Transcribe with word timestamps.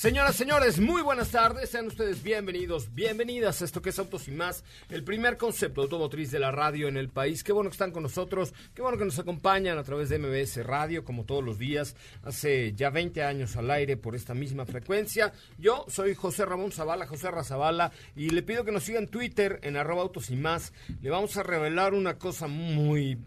Señoras, 0.00 0.34
señores, 0.34 0.80
muy 0.80 1.02
buenas 1.02 1.28
tardes. 1.30 1.68
Sean 1.68 1.86
ustedes 1.86 2.22
bienvenidos, 2.22 2.94
bienvenidas 2.94 3.60
a 3.60 3.66
esto 3.66 3.82
que 3.82 3.90
es 3.90 3.98
Autos 3.98 4.28
y 4.28 4.30
Más, 4.30 4.64
el 4.88 5.04
primer 5.04 5.36
concepto 5.36 5.82
automotriz 5.82 6.30
de 6.30 6.38
la 6.38 6.50
radio 6.50 6.88
en 6.88 6.96
el 6.96 7.10
país. 7.10 7.44
Qué 7.44 7.52
bueno 7.52 7.68
que 7.68 7.74
están 7.74 7.92
con 7.92 8.04
nosotros, 8.04 8.54
qué 8.74 8.80
bueno 8.80 8.96
que 8.96 9.04
nos 9.04 9.18
acompañan 9.18 9.76
a 9.76 9.84
través 9.84 10.08
de 10.08 10.18
MBS 10.18 10.64
Radio, 10.64 11.04
como 11.04 11.26
todos 11.26 11.44
los 11.44 11.58
días, 11.58 11.96
hace 12.22 12.72
ya 12.72 12.88
20 12.88 13.22
años 13.22 13.56
al 13.56 13.70
aire 13.70 13.98
por 13.98 14.16
esta 14.16 14.32
misma 14.32 14.64
frecuencia. 14.64 15.34
Yo 15.58 15.84
soy 15.88 16.14
José 16.14 16.46
Ramón 16.46 16.72
Zavala, 16.72 17.06
José 17.06 17.30
Razabala, 17.30 17.92
y 18.16 18.30
le 18.30 18.42
pido 18.42 18.64
que 18.64 18.72
nos 18.72 18.84
sigan 18.84 19.02
en 19.02 19.10
Twitter, 19.10 19.60
en 19.62 19.76
arroba 19.76 20.00
Autos 20.00 20.30
y 20.30 20.36
Más. 20.36 20.72
Le 21.02 21.10
vamos 21.10 21.36
a 21.36 21.42
revelar 21.42 21.92
una 21.92 22.16
cosa 22.16 22.46
muy 22.46 23.18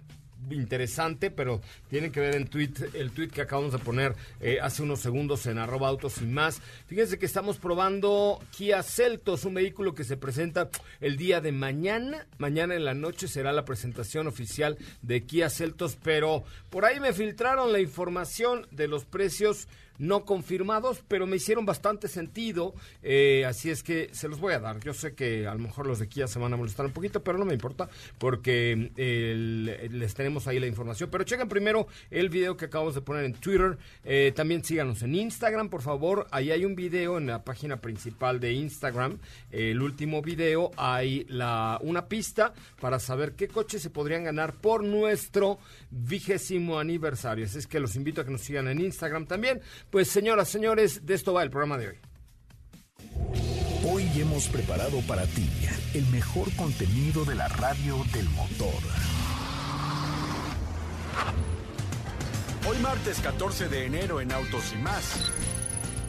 interesante, 0.52 1.32
pero 1.32 1.62
tiene 1.90 2.12
que 2.12 2.20
ver 2.20 2.36
en 2.36 2.48
tweet, 2.48 2.74
el 2.94 3.12
tweet 3.12 3.30
que 3.30 3.42
acabamos 3.42 3.72
de 3.72 3.80
poner 3.80 4.16
eh, 4.42 4.60
hace 4.62 4.84
unos 4.84 5.00
segundos 5.00 5.46
en 5.46 5.58
arroba 5.58 5.88
autos 5.88 6.22
y 6.22 6.26
más. 6.26 6.62
Fíjense 6.88 7.20
que 7.20 7.26
estamos 7.26 7.58
probando 7.58 8.40
Kia 8.52 8.84
Celtos, 8.84 9.46
un 9.46 9.56
vehículo 9.56 9.94
que 9.94 10.04
se 10.04 10.18
presenta 10.18 10.70
el 11.02 11.18
día 11.18 11.42
de 11.42 11.52
mañana. 11.52 12.28
Mañana 12.38 12.76
en 12.76 12.86
la 12.86 12.94
noche 12.94 13.28
será 13.28 13.52
la 13.52 13.66
presentación 13.66 14.28
oficial 14.28 14.78
de 15.02 15.24
Kia 15.24 15.50
Celtos, 15.50 15.98
pero 16.02 16.44
por 16.70 16.86
ahí 16.86 17.00
me 17.00 17.14
filtraron 17.14 17.72
la 17.72 17.80
información 17.80 18.68
de 18.72 18.88
los 18.88 19.06
precios 19.06 19.68
no 20.04 20.26
confirmados, 20.26 21.02
pero 21.08 21.26
me 21.26 21.38
hicieron 21.38 21.66
bastante 21.66 22.08
sentido, 22.08 22.74
eh, 23.02 23.46
así 23.46 23.70
es 23.70 23.84
que 23.84 24.10
se 24.12 24.28
los 24.28 24.40
voy 24.40 24.54
a 24.54 24.60
dar. 24.60 24.80
Yo 24.82 24.94
sé 24.94 25.16
que 25.16 25.48
a 25.48 25.54
lo 25.54 25.60
mejor 25.60 25.88
los 25.88 26.00
de 26.00 26.08
Kia 26.08 26.28
se 26.28 26.40
van 26.40 26.54
a 26.54 26.58
molestar 26.58 26.86
un 26.86 26.92
poquito, 26.92 27.24
pero 27.24 27.38
no 27.38 27.46
me 27.46 27.54
importa, 27.54 27.90
porque 28.18 28.92
eh, 28.98 29.88
les 29.90 30.14
tenemos 30.14 30.48
ahí 30.48 30.60
la 30.60 30.68
información. 30.68 31.10
Pero 31.10 31.24
chequen 31.24 31.48
primero 31.48 31.88
el 32.12 32.30
video 32.30 32.58
que 32.58 32.66
acabamos 32.66 32.96
de 32.96 33.02
poner 33.02 33.24
en 33.24 33.34
Twitter, 33.34 33.78
eh, 34.04 34.34
también 34.36 34.64
síganos 34.64 35.02
en 35.04 35.16
Instagram, 35.16 35.70
por 35.70 35.82
favor, 35.82 36.28
ahí 36.32 36.52
hay 36.52 36.66
un 36.66 36.76
video 36.76 37.18
en 37.18 37.28
la 37.28 37.44
página 37.44 37.78
principal 37.78 38.42
de 38.42 38.52
Instagram, 38.52 39.20
el 39.52 39.82
último 39.82 40.22
video, 40.22 40.72
hay 40.76 41.26
la, 41.30 41.80
una 41.82 42.08
pista 42.08 42.54
para 42.82 43.00
saber 43.00 43.34
qué 43.34 43.48
coches 43.48 43.82
se 43.82 43.90
podrían 43.90 44.26
ganar 44.26 44.54
por 44.54 44.84
nuestro 44.84 45.60
vigésimo 45.90 46.78
aniversario. 46.78 47.46
Así 47.46 47.60
es 47.60 47.68
que 47.68 47.80
los 47.80 47.96
invito 47.96 48.22
a 48.22 48.26
que 48.26 48.32
nos 48.32 48.42
sigan 48.42 48.68
en 48.68 48.82
Instagram 48.82 49.26
también. 49.28 49.62
Pues 49.94 50.08
señoras, 50.08 50.50
señores, 50.50 51.06
de 51.06 51.14
esto 51.14 51.34
va 51.34 51.44
el 51.44 51.52
programa 51.52 51.78
de 51.78 51.90
hoy. 51.90 52.00
Hoy 53.88 54.10
hemos 54.20 54.48
preparado 54.48 55.00
para 55.02 55.28
ti 55.28 55.48
el 55.94 56.04
mejor 56.08 56.52
contenido 56.56 57.24
de 57.26 57.36
la 57.36 57.48
radio 57.48 58.04
del 58.12 58.28
motor. 58.30 58.74
Hoy 62.68 62.80
martes 62.80 63.20
14 63.20 63.70
de 63.70 63.86
enero 63.86 64.20
en 64.20 64.32
Autos 64.32 64.74
y 64.74 64.82
más. 64.82 65.32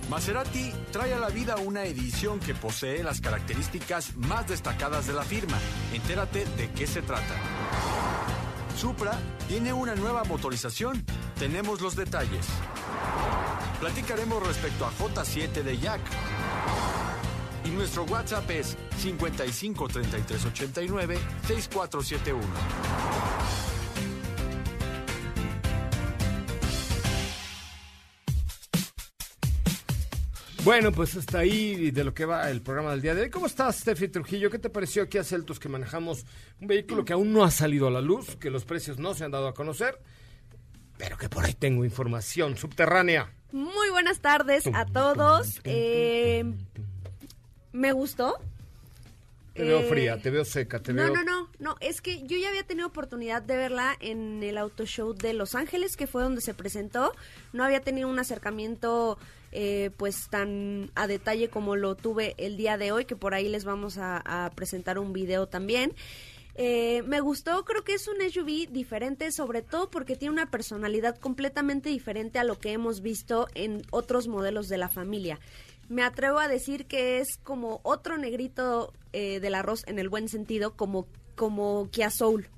Maserati 0.08 0.72
trae 0.90 1.12
a 1.12 1.18
la 1.18 1.28
vida 1.28 1.56
una 1.56 1.84
edición 1.84 2.40
que 2.40 2.54
posee 2.54 3.04
las 3.04 3.20
características 3.20 4.16
más 4.16 4.48
destacadas 4.48 5.06
de 5.06 5.12
la 5.12 5.24
firma. 5.24 5.58
Entérate 5.92 6.46
de 6.56 6.70
qué 6.70 6.86
se 6.86 7.02
trata. 7.02 7.34
Supra 8.78 9.12
tiene 9.46 9.74
una 9.74 9.94
nueva 9.94 10.24
motorización. 10.24 11.04
Tenemos 11.38 11.82
los 11.82 11.96
detalles. 11.96 12.46
Platicaremos 13.84 14.46
respecto 14.46 14.86
a 14.86 14.92
J7 14.92 15.62
de 15.62 15.76
Jack. 15.76 16.00
Y 17.66 17.68
nuestro 17.68 18.04
WhatsApp 18.04 18.50
es 18.50 18.78
55 18.96 19.88
33 19.88 20.46
89 20.46 21.18
6471. 21.46 22.42
Bueno, 30.64 30.90
pues 30.90 31.14
hasta 31.16 31.40
ahí 31.40 31.90
de 31.90 32.04
lo 32.04 32.14
que 32.14 32.24
va 32.24 32.50
el 32.50 32.62
programa 32.62 32.92
del 32.92 33.02
día 33.02 33.14
de 33.14 33.24
hoy. 33.24 33.28
¿Cómo 33.28 33.44
estás, 33.44 33.80
Steffi 33.80 34.08
Trujillo? 34.08 34.48
¿Qué 34.48 34.58
te 34.58 34.70
pareció 34.70 35.02
aquí 35.02 35.18
a 35.18 35.24
Celtos 35.24 35.60
que 35.60 35.68
manejamos 35.68 36.24
un 36.58 36.68
vehículo 36.68 37.04
que 37.04 37.12
aún 37.12 37.34
no 37.34 37.44
ha 37.44 37.50
salido 37.50 37.88
a 37.88 37.90
la 37.90 38.00
luz, 38.00 38.36
que 38.36 38.48
los 38.48 38.64
precios 38.64 38.98
no 38.98 39.12
se 39.12 39.24
han 39.24 39.30
dado 39.30 39.46
a 39.46 39.52
conocer, 39.52 40.00
pero 40.98 41.16
que 41.16 41.28
por 41.28 41.44
ahí 41.44 41.54
tengo 41.54 41.84
información 41.84 42.56
subterránea? 42.56 43.32
Muy 43.52 43.90
buenas 43.90 44.20
tardes 44.20 44.64
a 44.72 44.84
todos. 44.86 45.60
Eh, 45.64 46.44
me 47.72 47.92
gustó. 47.92 48.36
Te 49.54 49.62
veo 49.62 49.80
Eh, 49.80 49.88
fría, 49.88 50.20
te 50.20 50.30
veo 50.30 50.44
seca, 50.44 50.80
te 50.80 50.92
no, 50.92 51.04
veo... 51.04 51.14
no, 51.14 51.22
no, 51.22 51.48
no, 51.60 51.76
es 51.80 52.00
que 52.00 52.26
yo 52.26 52.36
ya 52.36 52.48
había 52.48 52.64
tenido 52.64 52.88
oportunidad 52.88 53.40
de 53.40 53.56
verla 53.56 53.96
en 54.00 54.42
el 54.42 54.58
auto 54.58 54.84
show 54.84 55.14
de 55.14 55.32
Los 55.32 55.54
Ángeles, 55.54 55.96
que 55.96 56.08
fue 56.08 56.24
donde 56.24 56.40
se 56.40 56.54
presentó. 56.54 57.12
No 57.52 57.62
había 57.62 57.80
tenido 57.80 58.08
un 58.08 58.18
acercamiento 58.18 59.16
eh, 59.52 59.92
pues 59.96 60.28
tan 60.28 60.90
a 60.96 61.06
detalle 61.06 61.50
como 61.50 61.76
lo 61.76 61.94
tuve 61.94 62.34
el 62.38 62.56
día 62.56 62.76
de 62.76 62.90
hoy, 62.90 63.04
que 63.04 63.14
por 63.14 63.32
ahí 63.34 63.48
les 63.48 63.64
vamos 63.64 63.96
a, 63.96 64.16
a 64.46 64.50
presentar 64.50 64.98
un 64.98 65.12
video 65.12 65.46
también. 65.46 65.92
Eh, 66.56 67.02
me 67.06 67.20
gustó, 67.20 67.64
creo 67.64 67.82
que 67.82 67.94
es 67.94 68.06
un 68.06 68.16
SUV 68.30 68.70
diferente, 68.70 69.32
sobre 69.32 69.62
todo 69.62 69.90
porque 69.90 70.16
tiene 70.16 70.32
una 70.32 70.50
personalidad 70.50 71.18
completamente 71.18 71.88
diferente 71.88 72.38
a 72.38 72.44
lo 72.44 72.58
que 72.58 72.72
hemos 72.72 73.00
visto 73.00 73.48
en 73.54 73.82
otros 73.90 74.28
modelos 74.28 74.68
de 74.68 74.78
la 74.78 74.88
familia. 74.88 75.40
Me 75.88 76.02
atrevo 76.02 76.38
a 76.38 76.48
decir 76.48 76.86
que 76.86 77.18
es 77.18 77.38
como 77.42 77.80
otro 77.82 78.16
negrito 78.16 78.92
eh, 79.12 79.40
del 79.40 79.54
arroz 79.54 79.82
en 79.86 79.98
el 79.98 80.08
buen 80.08 80.28
sentido, 80.28 80.76
como, 80.76 81.06
como 81.34 81.88
Kia 81.90 82.10
Soul, 82.10 82.48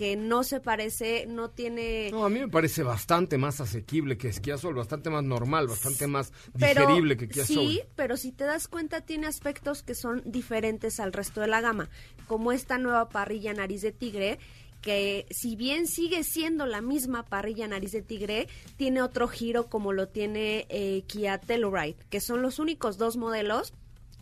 que 0.00 0.16
no 0.16 0.44
se 0.44 0.60
parece, 0.60 1.26
no 1.26 1.50
tiene... 1.50 2.08
No, 2.10 2.24
a 2.24 2.30
mí 2.30 2.40
me 2.40 2.48
parece 2.48 2.82
bastante 2.82 3.36
más 3.36 3.60
asequible 3.60 4.16
que 4.16 4.30
Kia 4.30 4.56
Soul, 4.56 4.74
bastante 4.74 5.10
más 5.10 5.22
normal, 5.22 5.66
bastante 5.66 6.06
más 6.06 6.32
Pero, 6.58 6.86
digerible 6.86 7.18
que 7.18 7.28
Kia 7.28 7.44
sí, 7.44 7.82
pero 7.96 8.16
si 8.16 8.32
te 8.32 8.44
das 8.44 8.66
cuenta 8.66 9.02
tiene 9.02 9.26
aspectos 9.26 9.82
que 9.82 9.94
son 9.94 10.22
diferentes 10.24 11.00
al 11.00 11.12
resto 11.12 11.42
de 11.42 11.48
la 11.48 11.60
gama, 11.60 11.90
como 12.28 12.50
esta 12.50 12.78
nueva 12.78 13.10
parrilla 13.10 13.52
nariz 13.52 13.82
de 13.82 13.92
tigre, 13.92 14.38
que 14.80 15.26
si 15.28 15.54
bien 15.54 15.86
sigue 15.86 16.24
siendo 16.24 16.64
la 16.64 16.80
misma 16.80 17.26
parrilla 17.26 17.68
nariz 17.68 17.92
de 17.92 18.00
tigre, 18.00 18.48
tiene 18.78 19.02
otro 19.02 19.28
giro 19.28 19.66
como 19.66 19.92
lo 19.92 20.08
tiene 20.08 20.64
eh, 20.70 21.02
Kia 21.08 21.36
Telluride, 21.36 21.98
que 22.08 22.22
son 22.22 22.40
los 22.40 22.58
únicos 22.58 22.96
dos 22.96 23.18
modelos 23.18 23.74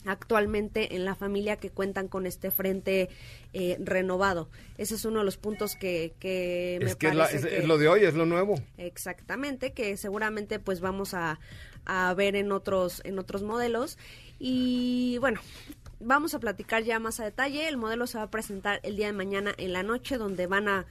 actualmente 0.09 0.97
en 0.97 1.05
la 1.05 1.15
familia 1.15 1.57
que 1.57 1.71
cuentan 1.71 2.09
con 2.09 2.27
este 2.27 2.51
frente 2.51 3.09
eh, 3.53 3.77
renovado. 3.81 4.49
Ese 4.77 4.95
es 4.95 5.05
uno 5.05 5.21
de 5.21 5.25
los 5.25 5.37
puntos 5.37 5.77
que, 5.77 6.15
que 6.19 6.77
es 6.77 6.97
que, 6.97 7.09
es, 7.09 7.67
lo 7.67 7.79
de 7.79 7.89
hoy, 7.89 8.05
es 8.05 8.15
lo 8.15 8.27
nuevo. 8.27 8.55
Exactamente, 8.77 9.73
que 9.73 9.97
seguramente 9.97 10.59
pues 10.59 10.81
vamos 10.81 11.15
a, 11.15 11.39
a 11.85 12.15
ver 12.15 12.37
en 12.37 12.53
otros, 12.53 13.03
en 13.05 13.19
otros 13.19 13.43
modelos. 13.43 13.99
Y 14.39 15.19
bueno, 15.19 15.41
vamos 16.01 16.35
a 16.35 16.39
platicar 16.39 16.83
ya 16.85 16.99
más 16.99 17.21
a 17.21 17.25
detalle. 17.25 17.69
El 17.69 17.77
modelo 17.77 18.07
se 18.07 18.19
va 18.19 18.25
a 18.25 18.31
presentar 18.31 18.81
el 18.83 18.97
día 18.97 19.07
de 19.07 19.13
mañana 19.13 19.55
en 19.57 19.73
la 19.73 19.83
noche, 19.83 20.17
donde 20.19 20.47
van 20.47 20.69
a 20.69 20.87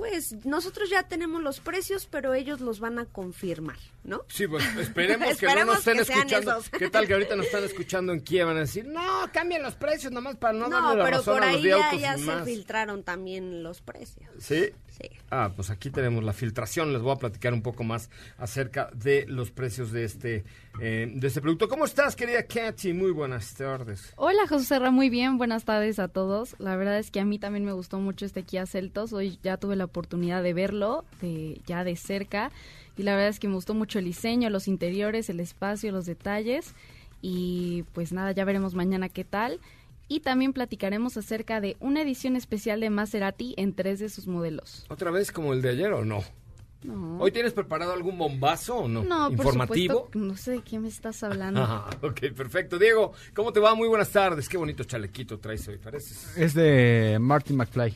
pues 0.00 0.46
nosotros 0.46 0.88
ya 0.88 1.02
tenemos 1.02 1.42
los 1.42 1.60
precios, 1.60 2.08
pero 2.10 2.32
ellos 2.32 2.62
los 2.62 2.80
van 2.80 2.98
a 2.98 3.04
confirmar, 3.04 3.76
¿no? 4.02 4.24
Sí, 4.28 4.46
pues 4.46 4.64
esperemos 4.78 5.36
que 5.38 5.46
no 5.46 5.66
nos 5.66 5.80
estén 5.80 6.00
escuchando. 6.00 6.62
¿Qué 6.78 6.88
tal 6.88 7.06
que 7.06 7.12
ahorita 7.12 7.36
nos 7.36 7.44
están 7.44 7.64
escuchando 7.70 8.14
en 8.14 8.22
Kiev? 8.22 8.46
Van 8.46 8.56
a 8.56 8.60
decir, 8.60 8.86
no, 8.86 9.30
cambien 9.30 9.62
los 9.62 9.74
precios 9.74 10.10
nomás 10.10 10.36
para 10.36 10.54
no, 10.54 10.70
darle 10.70 11.02
la 11.02 11.10
razón 11.10 11.42
a 11.42 11.52
los 11.52 11.62
de 11.62 11.72
autos 11.72 12.00
ya, 12.00 12.16
ya 12.16 12.18
se 12.18 12.44
filtraron 12.44 13.02
también 13.02 13.62
los 13.62 13.82
precios. 13.82 14.26
¿Sí? 14.38 14.72
Ah, 15.30 15.52
pues 15.54 15.70
aquí 15.70 15.90
tenemos 15.90 16.24
la 16.24 16.32
filtración. 16.32 16.92
Les 16.92 17.02
voy 17.02 17.12
a 17.12 17.16
platicar 17.16 17.52
un 17.52 17.62
poco 17.62 17.84
más 17.84 18.10
acerca 18.38 18.90
de 18.94 19.26
los 19.28 19.50
precios 19.50 19.92
de 19.92 20.04
este, 20.04 20.44
eh, 20.80 21.10
de 21.14 21.26
este 21.26 21.40
producto. 21.40 21.68
¿Cómo 21.68 21.84
estás, 21.84 22.16
querida 22.16 22.42
Katy? 22.42 22.92
Muy 22.92 23.12
buenas 23.12 23.54
tardes. 23.54 24.12
Hola, 24.16 24.46
José 24.48 24.64
Serra. 24.64 24.90
Muy 24.90 25.08
bien. 25.08 25.38
Buenas 25.38 25.64
tardes 25.64 25.98
a 25.98 26.08
todos. 26.08 26.56
La 26.58 26.76
verdad 26.76 26.98
es 26.98 27.10
que 27.10 27.20
a 27.20 27.24
mí 27.24 27.38
también 27.38 27.64
me 27.64 27.72
gustó 27.72 28.00
mucho 28.00 28.26
este 28.26 28.42
Kia 28.42 28.66
Celtos. 28.66 29.12
Hoy 29.12 29.38
ya 29.42 29.56
tuve 29.56 29.76
la 29.76 29.84
oportunidad 29.84 30.42
de 30.42 30.52
verlo 30.52 31.04
de, 31.20 31.60
ya 31.66 31.84
de 31.84 31.96
cerca. 31.96 32.50
Y 32.96 33.04
la 33.04 33.12
verdad 33.12 33.28
es 33.28 33.38
que 33.38 33.48
me 33.48 33.54
gustó 33.54 33.74
mucho 33.74 33.98
el 33.98 34.04
diseño, 34.06 34.50
los 34.50 34.68
interiores, 34.68 35.30
el 35.30 35.40
espacio, 35.40 35.92
los 35.92 36.06
detalles. 36.06 36.74
Y 37.22 37.84
pues 37.92 38.12
nada, 38.12 38.32
ya 38.32 38.44
veremos 38.44 38.74
mañana 38.74 39.08
qué 39.08 39.24
tal 39.24 39.60
y 40.10 40.20
también 40.20 40.52
platicaremos 40.52 41.16
acerca 41.16 41.60
de 41.60 41.76
una 41.78 42.02
edición 42.02 42.34
especial 42.34 42.80
de 42.80 42.90
Maserati 42.90 43.54
en 43.56 43.72
tres 43.72 44.00
de 44.00 44.08
sus 44.08 44.26
modelos. 44.26 44.84
¿Otra 44.88 45.12
vez 45.12 45.30
como 45.30 45.52
el 45.52 45.62
de 45.62 45.68
ayer 45.68 45.92
o 45.92 46.04
no? 46.04 46.24
No. 46.82 47.18
¿Hoy 47.20 47.30
tienes 47.30 47.52
preparado 47.52 47.92
algún 47.92 48.18
bombazo 48.18 48.74
o 48.78 48.88
no? 48.88 49.04
No, 49.04 49.30
¿Informativo? 49.30 50.06
Por 50.06 50.16
no 50.20 50.36
sé 50.36 50.50
de 50.50 50.62
qué 50.62 50.80
me 50.80 50.88
estás 50.88 51.22
hablando. 51.22 51.60
Ah, 51.64 51.88
ok, 52.02 52.32
perfecto. 52.34 52.76
Diego, 52.76 53.12
¿cómo 53.34 53.52
te 53.52 53.60
va? 53.60 53.76
Muy 53.76 53.86
buenas 53.86 54.10
tardes. 54.10 54.48
Qué 54.48 54.56
bonito 54.56 54.82
chalequito 54.82 55.38
traes 55.38 55.68
hoy, 55.68 55.78
pareces. 55.78 56.36
Es 56.36 56.54
de 56.54 57.18
Martin 57.20 57.56
McFly. 57.56 57.94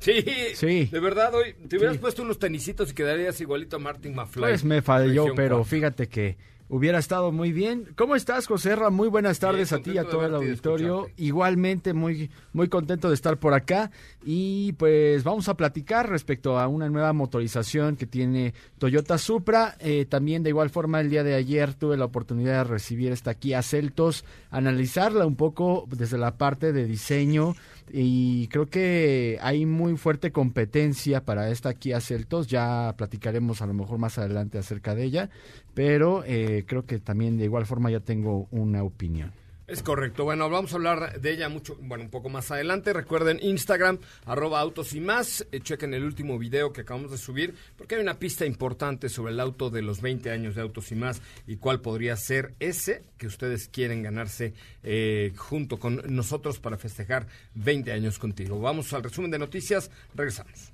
Sí, 0.00 0.22
sí. 0.54 0.84
De 0.92 1.00
verdad, 1.00 1.34
hoy 1.34 1.54
te 1.66 1.78
hubieras 1.78 1.96
puesto 1.96 2.20
unos 2.20 2.38
tenisitos 2.38 2.90
y 2.90 2.94
quedarías 2.94 3.40
igualito 3.40 3.76
a 3.76 3.78
Martin 3.78 4.14
McFly. 4.14 4.42
Pues 4.42 4.64
me 4.64 4.82
falló, 4.82 5.34
pero 5.34 5.64
fíjate 5.64 6.08
que 6.08 6.36
Hubiera 6.74 6.98
estado 6.98 7.30
muy 7.30 7.52
bien. 7.52 7.86
¿Cómo 7.94 8.16
estás, 8.16 8.48
José 8.48 8.74
Ra? 8.74 8.90
Muy 8.90 9.06
buenas 9.06 9.38
tardes 9.38 9.72
a 9.72 9.78
ti 9.78 9.92
y 9.92 9.98
a 9.98 10.08
todo 10.08 10.26
el 10.26 10.34
auditorio. 10.34 11.06
Igualmente, 11.16 11.92
muy, 11.92 12.32
muy 12.52 12.66
contento 12.66 13.10
de 13.10 13.14
estar 13.14 13.38
por 13.38 13.54
acá. 13.54 13.92
Y 14.24 14.72
pues 14.72 15.22
vamos 15.22 15.48
a 15.48 15.56
platicar 15.56 16.10
respecto 16.10 16.58
a 16.58 16.66
una 16.66 16.88
nueva 16.88 17.12
motorización 17.12 17.94
que 17.94 18.06
tiene 18.06 18.54
Toyota 18.78 19.18
Supra. 19.18 19.76
Eh, 19.78 20.04
también, 20.06 20.42
de 20.42 20.48
igual 20.50 20.68
forma, 20.68 21.00
el 21.00 21.10
día 21.10 21.22
de 21.22 21.34
ayer 21.34 21.74
tuve 21.74 21.96
la 21.96 22.06
oportunidad 22.06 22.64
de 22.64 22.70
recibir 22.70 23.12
esta 23.12 23.34
Kia 23.34 23.62
Celtos, 23.62 24.24
analizarla 24.50 25.26
un 25.26 25.36
poco 25.36 25.86
desde 25.88 26.18
la 26.18 26.36
parte 26.38 26.72
de 26.72 26.86
diseño 26.86 27.54
y 27.92 28.48
creo 28.48 28.66
que 28.66 29.38
hay 29.42 29.66
muy 29.66 29.96
fuerte 29.96 30.32
competencia 30.32 31.24
para 31.24 31.50
esta 31.50 31.74
Kia 31.74 32.00
Celtos, 32.00 32.46
ya 32.46 32.94
platicaremos 32.96 33.60
a 33.62 33.66
lo 33.66 33.74
mejor 33.74 33.98
más 33.98 34.18
adelante 34.18 34.58
acerca 34.58 34.94
de 34.94 35.04
ella, 35.04 35.30
pero 35.74 36.24
eh, 36.26 36.64
creo 36.66 36.86
que 36.86 36.98
también 36.98 37.36
de 37.36 37.44
igual 37.44 37.66
forma 37.66 37.90
ya 37.90 38.00
tengo 38.00 38.48
una 38.50 38.82
opinión. 38.82 39.32
Es 39.66 39.82
correcto. 39.82 40.24
Bueno, 40.24 40.50
vamos 40.50 40.72
a 40.72 40.76
hablar 40.76 41.20
de 41.22 41.32
ella 41.32 41.48
mucho, 41.48 41.78
bueno, 41.80 42.04
un 42.04 42.10
poco 42.10 42.28
más 42.28 42.50
adelante. 42.50 42.92
Recuerden 42.92 43.38
Instagram, 43.40 43.98
arroba 44.26 44.60
autos 44.60 44.92
y 44.92 45.00
más. 45.00 45.46
Eh, 45.52 45.60
chequen 45.60 45.94
el 45.94 46.04
último 46.04 46.38
video 46.38 46.70
que 46.70 46.82
acabamos 46.82 47.10
de 47.10 47.16
subir, 47.16 47.54
porque 47.78 47.94
hay 47.94 48.02
una 48.02 48.18
pista 48.18 48.44
importante 48.44 49.08
sobre 49.08 49.32
el 49.32 49.40
auto 49.40 49.70
de 49.70 49.80
los 49.80 50.02
20 50.02 50.30
años 50.30 50.54
de 50.54 50.60
autos 50.60 50.92
y 50.92 50.96
más 50.96 51.22
y 51.46 51.56
cuál 51.56 51.80
podría 51.80 52.14
ser 52.16 52.54
ese 52.60 53.04
que 53.16 53.26
ustedes 53.26 53.68
quieren 53.68 54.02
ganarse 54.02 54.52
eh, 54.82 55.32
junto 55.34 55.78
con 55.78 56.02
nosotros 56.14 56.60
para 56.60 56.76
festejar 56.76 57.26
20 57.54 57.90
años 57.90 58.18
contigo. 58.18 58.60
Vamos 58.60 58.92
al 58.92 59.02
resumen 59.02 59.30
de 59.30 59.38
noticias. 59.38 59.90
Regresamos. 60.14 60.73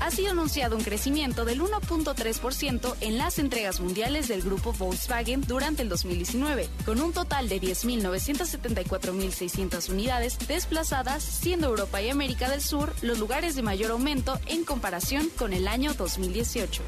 ha 0.00 0.10
sido 0.10 0.32
anunciado 0.32 0.76
un 0.76 0.82
crecimiento 0.82 1.44
del 1.44 1.60
1.3% 1.60 2.96
en 3.00 3.18
las 3.18 3.38
entregas 3.38 3.78
mundiales 3.80 4.26
del 4.28 4.40
grupo 4.42 4.72
Volkswagen 4.72 5.42
durante 5.42 5.82
el 5.82 5.88
2019, 5.88 6.68
con 6.84 7.00
un 7.00 7.12
total 7.12 7.48
de 7.48 7.60
10.974.600 7.60 9.90
unidades 9.90 10.36
desplazadas, 10.46 11.22
siendo 11.22 11.68
Europa 11.68 12.02
y 12.02 12.10
América 12.10 12.48
del 12.48 12.60
Sur 12.60 12.92
los 13.02 13.18
lugares 13.18 13.56
de 13.56 13.62
mayor 13.62 13.92
aumento 13.92 14.38
en 14.46 14.64
comparación 14.64 15.28
con 15.36 15.52
el 15.52 15.68
año 15.68 15.94
2018. 15.94 16.82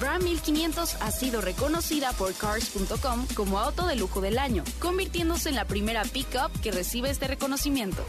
Ram 0.00 0.22
1500 0.22 0.96
ha 1.00 1.10
sido 1.10 1.40
reconocida 1.40 2.12
por 2.12 2.34
Cars.com 2.34 3.26
como 3.34 3.58
auto 3.58 3.86
de 3.86 3.96
lujo 3.96 4.20
del 4.20 4.38
año, 4.38 4.62
convirtiéndose 4.78 5.48
en 5.48 5.54
la 5.54 5.64
primera 5.64 6.04
pickup 6.04 6.52
que 6.62 6.70
recibe 6.70 7.10
este 7.10 7.26
reconocimiento. 7.26 8.04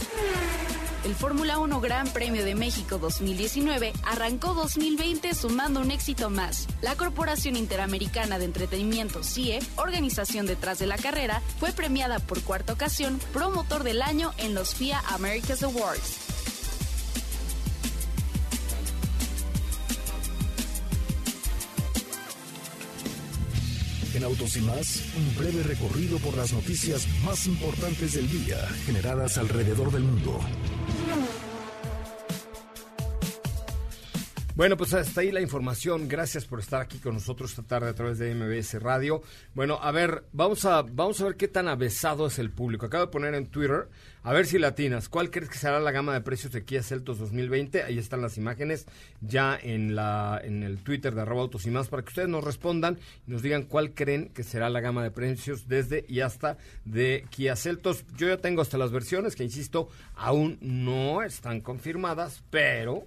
El 1.07 1.15
Fórmula 1.15 1.57
1 1.57 1.79
Gran 1.79 2.09
Premio 2.09 2.43
de 2.43 2.53
México 2.53 2.97
2019 2.97 3.93
arrancó 4.03 4.53
2020 4.53 5.33
sumando 5.35 5.79
un 5.79 5.89
éxito 5.89 6.29
más. 6.29 6.67
La 6.81 6.97
Corporación 6.97 7.55
Interamericana 7.55 8.37
de 8.37 8.43
Entretenimiento 8.43 9.23
CIE, 9.23 9.59
organización 9.77 10.47
detrás 10.47 10.79
de 10.79 10.85
la 10.85 10.97
carrera, 10.97 11.41
fue 11.61 11.71
premiada 11.71 12.19
por 12.19 12.41
cuarta 12.41 12.73
ocasión 12.73 13.21
promotor 13.31 13.85
del 13.85 14.01
año 14.01 14.33
en 14.37 14.53
los 14.53 14.75
FIA 14.75 14.99
Americas 15.07 15.63
Awards. 15.63 16.17
En 24.13 24.23
Autos 24.25 24.57
y 24.57 24.61
más, 24.61 25.03
un 25.15 25.35
breve 25.37 25.63
recorrido 25.63 26.17
por 26.17 26.35
las 26.35 26.51
noticias 26.51 27.07
más 27.23 27.45
importantes 27.45 28.13
del 28.13 28.29
día 28.29 28.57
generadas 28.85 29.37
alrededor 29.37 29.89
del 29.91 30.03
mundo. 30.03 30.41
Bueno, 34.57 34.75
pues 34.75 34.91
hasta 34.95 35.21
ahí 35.21 35.31
la 35.31 35.39
información. 35.39 36.07
Gracias 36.07 36.45
por 36.45 36.59
estar 36.59 36.81
aquí 36.81 36.97
con 36.97 37.13
nosotros 37.13 37.51
esta 37.51 37.61
tarde 37.61 37.89
a 37.89 37.93
través 37.93 38.17
de 38.17 38.33
MBS 38.33 38.81
Radio. 38.81 39.21
Bueno, 39.53 39.77
a 39.79 39.91
ver, 39.91 40.23
vamos 40.33 40.65
a, 40.65 40.81
vamos 40.81 41.21
a 41.21 41.25
ver 41.25 41.35
qué 41.35 41.47
tan 41.47 41.67
avesado 41.67 42.25
es 42.25 42.39
el 42.39 42.49
público. 42.49 42.87
Acabo 42.87 43.05
de 43.05 43.11
poner 43.11 43.35
en 43.35 43.45
Twitter, 43.45 43.87
a 44.23 44.33
ver 44.33 44.47
si 44.47 44.57
latinas. 44.57 45.09
¿Cuál 45.09 45.29
crees 45.29 45.51
que 45.51 45.59
será 45.59 45.79
la 45.79 45.91
gama 45.91 46.15
de 46.15 46.21
precios 46.21 46.51
de 46.53 46.65
Kia 46.65 46.81
Celtos 46.81 47.19
2020? 47.19 47.83
Ahí 47.83 47.99
están 47.99 48.19
las 48.19 48.39
imágenes 48.39 48.87
ya 49.21 49.55
en 49.61 49.93
la 49.93 50.41
en 50.43 50.63
el 50.63 50.79
Twitter 50.79 51.13
de 51.13 51.21
arroba 51.21 51.43
autos 51.43 51.67
y 51.67 51.69
más 51.69 51.87
para 51.89 52.01
que 52.01 52.09
ustedes 52.09 52.29
nos 52.29 52.43
respondan 52.43 52.97
y 53.27 53.31
nos 53.31 53.43
digan 53.43 53.61
cuál 53.61 53.93
creen 53.93 54.29
que 54.29 54.41
será 54.41 54.71
la 54.71 54.81
gama 54.81 55.03
de 55.03 55.11
precios 55.11 55.67
desde 55.67 56.03
y 56.09 56.21
hasta 56.21 56.57
de 56.83 57.27
Kia 57.29 57.55
Celtos. 57.55 58.05
Yo 58.17 58.27
ya 58.27 58.37
tengo 58.37 58.63
hasta 58.63 58.79
las 58.79 58.91
versiones 58.91 59.35
que, 59.35 59.43
insisto, 59.43 59.89
aún 60.15 60.57
no 60.61 61.21
están 61.21 61.61
confirmadas, 61.61 62.41
pero, 62.49 63.05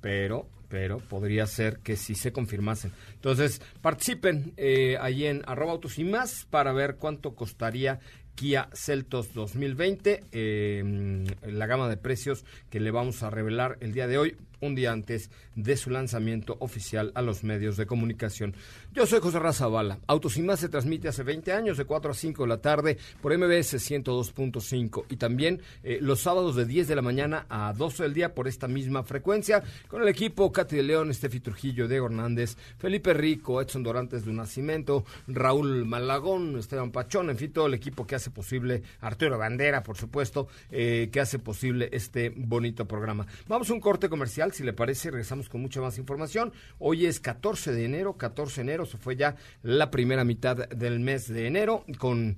pero 0.00 0.53
pero 0.68 0.98
podría 0.98 1.46
ser 1.46 1.78
que 1.78 1.96
sí 1.96 2.14
se 2.14 2.32
confirmasen. 2.32 2.92
Entonces, 3.14 3.60
participen 3.80 4.52
eh, 4.56 4.96
ahí 5.00 5.26
en 5.26 5.42
arroba 5.46 5.72
autos 5.72 5.98
y 5.98 6.04
más 6.04 6.46
para 6.50 6.72
ver 6.72 6.96
cuánto 6.96 7.34
costaría 7.34 8.00
Kia 8.34 8.68
Celtos 8.72 9.32
2020, 9.32 10.24
eh, 10.32 11.24
la 11.46 11.66
gama 11.66 11.88
de 11.88 11.96
precios 11.96 12.44
que 12.68 12.80
le 12.80 12.90
vamos 12.90 13.22
a 13.22 13.30
revelar 13.30 13.78
el 13.80 13.92
día 13.92 14.08
de 14.08 14.18
hoy 14.18 14.36
un 14.60 14.74
día 14.74 14.92
antes 14.92 15.30
de 15.54 15.76
su 15.76 15.90
lanzamiento 15.90 16.56
oficial 16.58 17.12
a 17.14 17.22
los 17.22 17.44
medios 17.44 17.76
de 17.76 17.86
comunicación. 17.86 18.56
Yo 18.94 19.06
soy 19.06 19.18
José 19.18 19.40
Razabala. 19.40 19.98
Autos 20.06 20.36
y 20.36 20.42
más 20.42 20.60
se 20.60 20.68
transmite 20.68 21.08
hace 21.08 21.24
20 21.24 21.52
años 21.52 21.76
de 21.76 21.84
4 21.84 22.12
a 22.12 22.14
5 22.14 22.44
de 22.44 22.48
la 22.48 22.58
tarde 22.58 22.96
por 23.20 23.36
MBS 23.36 23.74
102.5 23.74 25.06
y 25.08 25.16
también 25.16 25.60
eh, 25.82 25.98
los 26.00 26.20
sábados 26.20 26.54
de 26.54 26.64
10 26.64 26.86
de 26.86 26.94
la 26.94 27.02
mañana 27.02 27.44
a 27.48 27.72
12 27.72 28.04
del 28.04 28.14
día 28.14 28.34
por 28.36 28.46
esta 28.46 28.68
misma 28.68 29.02
frecuencia 29.02 29.64
con 29.88 30.00
el 30.00 30.06
equipo 30.06 30.52
Katy 30.52 30.76
de 30.76 30.84
León, 30.84 31.10
Estefi 31.10 31.40
Trujillo, 31.40 31.88
Diego 31.88 32.06
Hernández, 32.06 32.56
Felipe 32.78 33.12
Rico, 33.14 33.60
Edson 33.60 33.82
Dorantes 33.82 34.24
de 34.24 34.32
Nacimiento, 34.32 35.04
Raúl 35.26 35.84
Malagón, 35.86 36.56
Esteban 36.56 36.92
Pachón, 36.92 37.30
en 37.30 37.36
fin, 37.36 37.52
todo 37.52 37.66
el 37.66 37.74
equipo 37.74 38.06
que 38.06 38.14
hace 38.14 38.30
posible, 38.30 38.84
Arturo 39.00 39.36
Bandera, 39.36 39.82
por 39.82 39.96
supuesto, 39.96 40.46
eh, 40.70 41.08
que 41.10 41.18
hace 41.18 41.40
posible 41.40 41.88
este 41.90 42.30
bonito 42.30 42.86
programa. 42.86 43.26
Vamos 43.48 43.68
a 43.70 43.72
un 43.72 43.80
corte 43.80 44.08
comercial 44.08 44.52
Si 44.52 44.62
le 44.62 44.72
parece, 44.72 45.10
regresamos 45.10 45.48
con 45.48 45.62
mucha 45.62 45.80
más 45.80 45.98
información. 45.98 46.52
Hoy 46.78 47.06
es 47.06 47.18
14 47.18 47.72
de 47.72 47.86
enero, 47.86 48.16
14 48.16 48.60
de 48.60 48.62
enero, 48.62 48.83
se 48.86 48.98
fue 48.98 49.16
ya 49.16 49.36
la 49.62 49.90
primera 49.90 50.24
mitad 50.24 50.68
del 50.68 51.00
mes 51.00 51.28
de 51.28 51.46
enero 51.46 51.84
con 51.98 52.36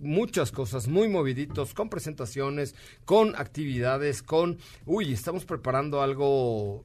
muchas 0.00 0.50
cosas, 0.50 0.88
muy 0.88 1.08
moviditos, 1.08 1.74
con 1.74 1.88
presentaciones, 1.88 2.74
con 3.04 3.36
actividades, 3.36 4.22
con... 4.22 4.58
Uy, 4.84 5.12
estamos 5.12 5.44
preparando 5.44 6.02
algo 6.02 6.84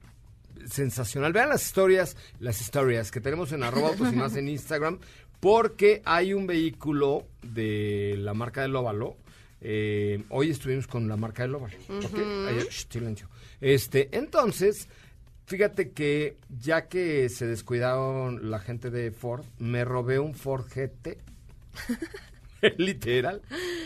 sensacional. 0.65 1.33
Vean 1.33 1.49
las 1.49 1.65
historias, 1.65 2.15
las 2.39 2.61
historias 2.61 3.11
que 3.11 3.21
tenemos 3.21 3.51
en 3.51 3.63
arroba 3.63 3.89
autos 3.89 4.13
y 4.13 4.15
más 4.15 4.35
en 4.35 4.49
Instagram, 4.49 4.99
porque 5.39 6.01
hay 6.05 6.33
un 6.33 6.47
vehículo 6.47 7.25
de 7.41 8.15
la 8.19 8.33
marca 8.33 8.61
del 8.61 8.75
óvalo. 8.75 9.17
Eh, 9.61 10.23
hoy 10.29 10.51
estuvimos 10.51 10.87
con 10.87 11.07
la 11.07 11.17
marca 11.17 11.43
del 11.43 11.55
óvalo. 11.55 11.75
silencio. 12.69 13.29
Este, 13.61 14.09
entonces, 14.11 14.87
fíjate 15.49 15.91
que 15.91 16.37
ya 16.47 16.87
que 16.87 17.27
se 17.29 17.47
descuidaron 17.47 18.51
la 18.51 18.59
gente 18.59 18.91
de 18.91 19.11
Ford, 19.11 19.43
me 19.57 19.83
robé 19.83 20.19
un 20.19 20.35
Ford 20.35 20.65
GT. 20.67 21.17
literal. 22.77 23.41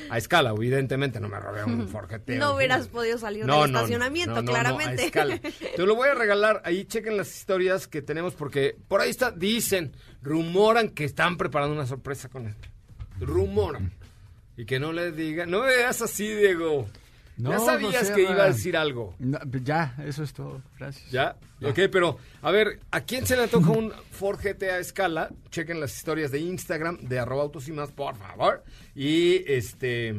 A 0.09 0.17
escala, 0.17 0.51
evidentemente, 0.51 1.21
no 1.21 1.29
me 1.29 1.39
robé 1.39 1.63
un 1.63 1.87
Ford 1.89 2.09
GT. 2.09 2.31
No 2.37 2.55
hubieras 2.55 2.89
podido 2.89 3.17
salir 3.17 3.45
del 3.45 3.65
estacionamiento, 3.65 4.43
claramente. 4.43 5.03
a 5.03 5.05
escala. 5.05 5.39
Te 5.75 5.85
lo 5.85 5.95
voy 5.95 6.09
a 6.09 6.15
regalar. 6.15 6.61
Ahí 6.65 6.83
chequen 6.83 7.15
las 7.15 7.33
historias 7.33 7.87
que 7.87 8.01
tenemos 8.01 8.33
porque 8.33 8.75
por 8.89 8.99
ahí 8.99 9.09
está, 9.09 9.31
dicen, 9.31 9.93
rumoran 10.21 10.89
que 10.89 11.05
están 11.05 11.37
preparando 11.37 11.73
una 11.73 11.87
sorpresa 11.87 12.27
con 12.27 12.47
él. 12.47 12.55
Rumoran. 13.21 13.93
Y 14.57 14.65
que 14.65 14.79
no 14.79 14.91
le 14.91 15.13
digan, 15.13 15.49
no 15.49 15.61
me 15.61 15.67
veas 15.67 16.01
así, 16.01 16.27
Diego. 16.27 16.87
No, 17.37 17.51
ya 17.51 17.59
sabías 17.59 18.11
que 18.11 18.21
iba 18.21 18.43
a 18.43 18.47
decir 18.47 18.77
algo. 18.77 19.15
ya, 19.63 19.95
eso 20.05 20.23
es 20.23 20.33
todo. 20.33 20.61
Gracias. 20.77 21.11
¿Ya? 21.11 21.35
Ok, 21.63 21.79
pero 21.91 22.17
a 22.41 22.51
ver, 22.51 22.79
¿a 22.91 23.01
quién 23.01 23.25
se 23.25 23.35
le 23.35 23.47
toca 23.47 23.71
un 23.71 23.91
Ford 24.11 24.39
GT 24.39 24.63
a 24.63 24.79
escala? 24.79 25.29
Chequen 25.49 25.79
las 25.79 25.95
historias 25.95 26.31
de 26.31 26.39
Instagram 26.39 26.97
de 26.97 27.19
arroba 27.19 27.43
autos 27.43 27.67
y 27.67 27.71
más, 27.71 27.91
por 27.91 28.15
favor. 28.15 28.63
Y 28.95 29.43
este 29.51 30.13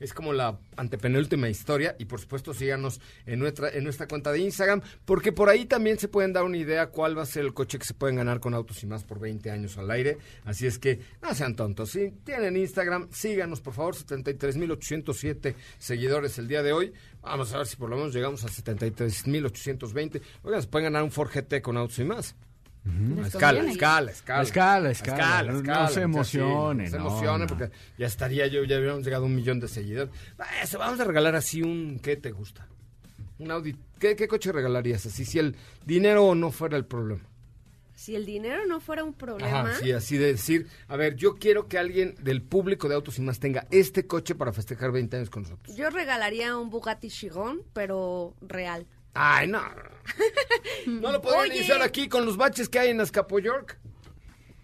es 0.00 0.12
como 0.12 0.32
la 0.32 0.58
antepenúltima 0.76 1.48
historia 1.48 1.96
y 1.98 2.04
por 2.04 2.20
supuesto 2.20 2.54
síganos 2.54 3.00
en 3.26 3.38
nuestra, 3.38 3.70
en 3.70 3.84
nuestra 3.84 4.06
cuenta 4.06 4.32
de 4.32 4.40
Instagram 4.40 4.82
porque 5.04 5.32
por 5.32 5.48
ahí 5.48 5.66
también 5.66 5.98
se 5.98 6.08
pueden 6.08 6.32
dar 6.32 6.44
una 6.44 6.56
idea 6.56 6.88
cuál 6.88 7.16
va 7.16 7.22
a 7.22 7.26
ser 7.26 7.44
el 7.44 7.54
coche 7.54 7.78
que 7.78 7.84
se 7.84 7.94
pueden 7.94 8.16
ganar 8.16 8.40
con 8.40 8.54
autos 8.54 8.82
y 8.82 8.86
más 8.86 9.04
por 9.04 9.18
20 9.20 9.50
años 9.50 9.78
al 9.78 9.90
aire. 9.90 10.18
Así 10.44 10.66
es 10.66 10.78
que 10.78 11.00
no 11.22 11.34
sean 11.34 11.56
tontos. 11.56 11.90
Si 11.90 12.10
tienen 12.24 12.56
Instagram, 12.56 13.08
síganos 13.10 13.60
por 13.60 13.74
favor, 13.74 13.94
73.807 13.94 15.54
seguidores 15.78 16.38
el 16.38 16.48
día 16.48 16.62
de 16.62 16.72
hoy. 16.72 16.92
Vamos 17.22 17.52
a 17.52 17.58
ver 17.58 17.66
si 17.66 17.76
por 17.76 17.90
lo 17.90 17.96
menos 17.96 18.14
llegamos 18.14 18.44
a 18.44 18.48
73.820. 18.48 20.22
Oigan, 20.42 20.62
se 20.62 20.68
pueden 20.68 20.84
ganar 20.84 21.02
un 21.02 21.10
Ford 21.10 21.30
GT 21.32 21.60
con 21.62 21.76
autos 21.76 21.98
y 21.98 22.04
más. 22.04 22.34
Escala, 23.26 23.62
escala, 23.70 24.10
escala, 24.12 24.90
escala. 24.90 24.90
Escala, 24.90 25.52
No 25.52 25.88
se 25.88 26.00
emocione. 26.02 26.84
no 26.84 26.90
se 26.90 26.96
emocione 26.96 27.46
porque 27.46 27.70
ya 27.98 28.06
estaría 28.06 28.46
yo, 28.46 28.64
ya 28.64 28.78
hubiéramos 28.78 29.04
llegado 29.04 29.24
a 29.24 29.26
un 29.26 29.34
millón 29.34 29.60
de 29.60 29.68
seguidores. 29.68 30.12
vamos 30.78 31.00
a 31.00 31.04
regalar 31.04 31.34
así 31.34 31.62
un, 31.62 31.98
¿qué 32.02 32.16
te 32.16 32.30
gusta? 32.30 32.66
Un 33.38 33.50
Audi. 33.50 33.76
¿Qué, 33.98 34.28
coche 34.28 34.52
regalarías 34.52 35.06
así 35.06 35.24
si 35.24 35.38
el 35.38 35.56
dinero 35.84 36.34
no 36.34 36.50
fuera 36.50 36.76
el 36.76 36.84
problema? 36.84 37.22
Si 37.94 38.14
el 38.14 38.24
dinero 38.24 38.64
no 38.66 38.78
fuera 38.80 39.02
un 39.02 39.12
problema. 39.12 39.62
Ajá, 39.62 39.74
sí, 39.80 39.90
así 39.90 40.16
de 40.16 40.26
decir, 40.26 40.68
a 40.86 40.96
ver, 40.96 41.16
yo 41.16 41.36
quiero 41.36 41.66
que 41.66 41.78
alguien 41.78 42.14
del 42.20 42.42
público 42.42 42.88
de 42.88 42.94
Autos 42.94 43.18
y 43.18 43.22
Más 43.22 43.40
tenga 43.40 43.66
este 43.72 44.06
coche 44.06 44.36
para 44.36 44.52
festejar 44.52 44.92
20 44.92 45.16
años 45.16 45.30
con 45.30 45.42
nosotros. 45.42 45.76
Yo 45.76 45.90
regalaría 45.90 46.56
un 46.56 46.70
Bugatti 46.70 47.08
Chiron, 47.08 47.62
pero 47.72 48.34
real. 48.40 48.86
Ay, 49.14 49.48
no. 49.48 49.60
No 50.86 51.12
lo 51.12 51.20
podrían 51.20 51.54
iniciar 51.56 51.82
aquí 51.82 52.08
con 52.08 52.24
los 52.24 52.36
baches 52.36 52.68
que 52.68 52.78
hay 52.78 52.90
en 52.90 53.00
Azcapo 53.00 53.38
York. 53.38 53.78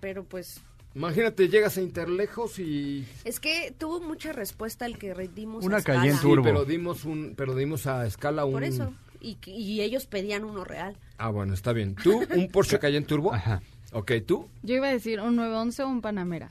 Pero 0.00 0.24
pues. 0.24 0.60
Imagínate, 0.94 1.48
llegas 1.48 1.76
a 1.76 1.82
Interlejos 1.82 2.58
y. 2.58 3.04
Es 3.24 3.40
que 3.40 3.74
tuvo 3.76 4.00
mucha 4.00 4.32
respuesta 4.32 4.86
el 4.86 4.96
que 4.96 5.12
dimos 5.34 5.64
Una 5.64 5.82
calle 5.82 6.10
en 6.10 6.18
turbo. 6.20 6.44
pero 6.44 6.64
dimos 6.64 7.04
un, 7.04 7.34
pero 7.36 7.54
dimos 7.56 7.86
a 7.86 8.06
escala 8.06 8.44
un. 8.44 8.52
Por 8.52 8.64
eso. 8.64 8.94
Y, 9.20 9.38
y 9.46 9.80
ellos 9.80 10.06
pedían 10.06 10.44
uno 10.44 10.64
real. 10.64 10.96
Ah, 11.18 11.30
bueno, 11.30 11.54
está 11.54 11.72
bien. 11.72 11.94
¿Tú, 11.96 12.22
un 12.34 12.48
Porsche 12.48 12.78
Cayenne 12.80 13.06
Turbo? 13.06 13.32
Ajá. 13.32 13.62
Ok, 13.92 14.12
¿tú? 14.26 14.48
Yo 14.62 14.74
iba 14.76 14.88
a 14.88 14.92
decir 14.92 15.20
un 15.20 15.36
911 15.36 15.82
o 15.82 15.88
un 15.88 16.00
Panamera. 16.02 16.50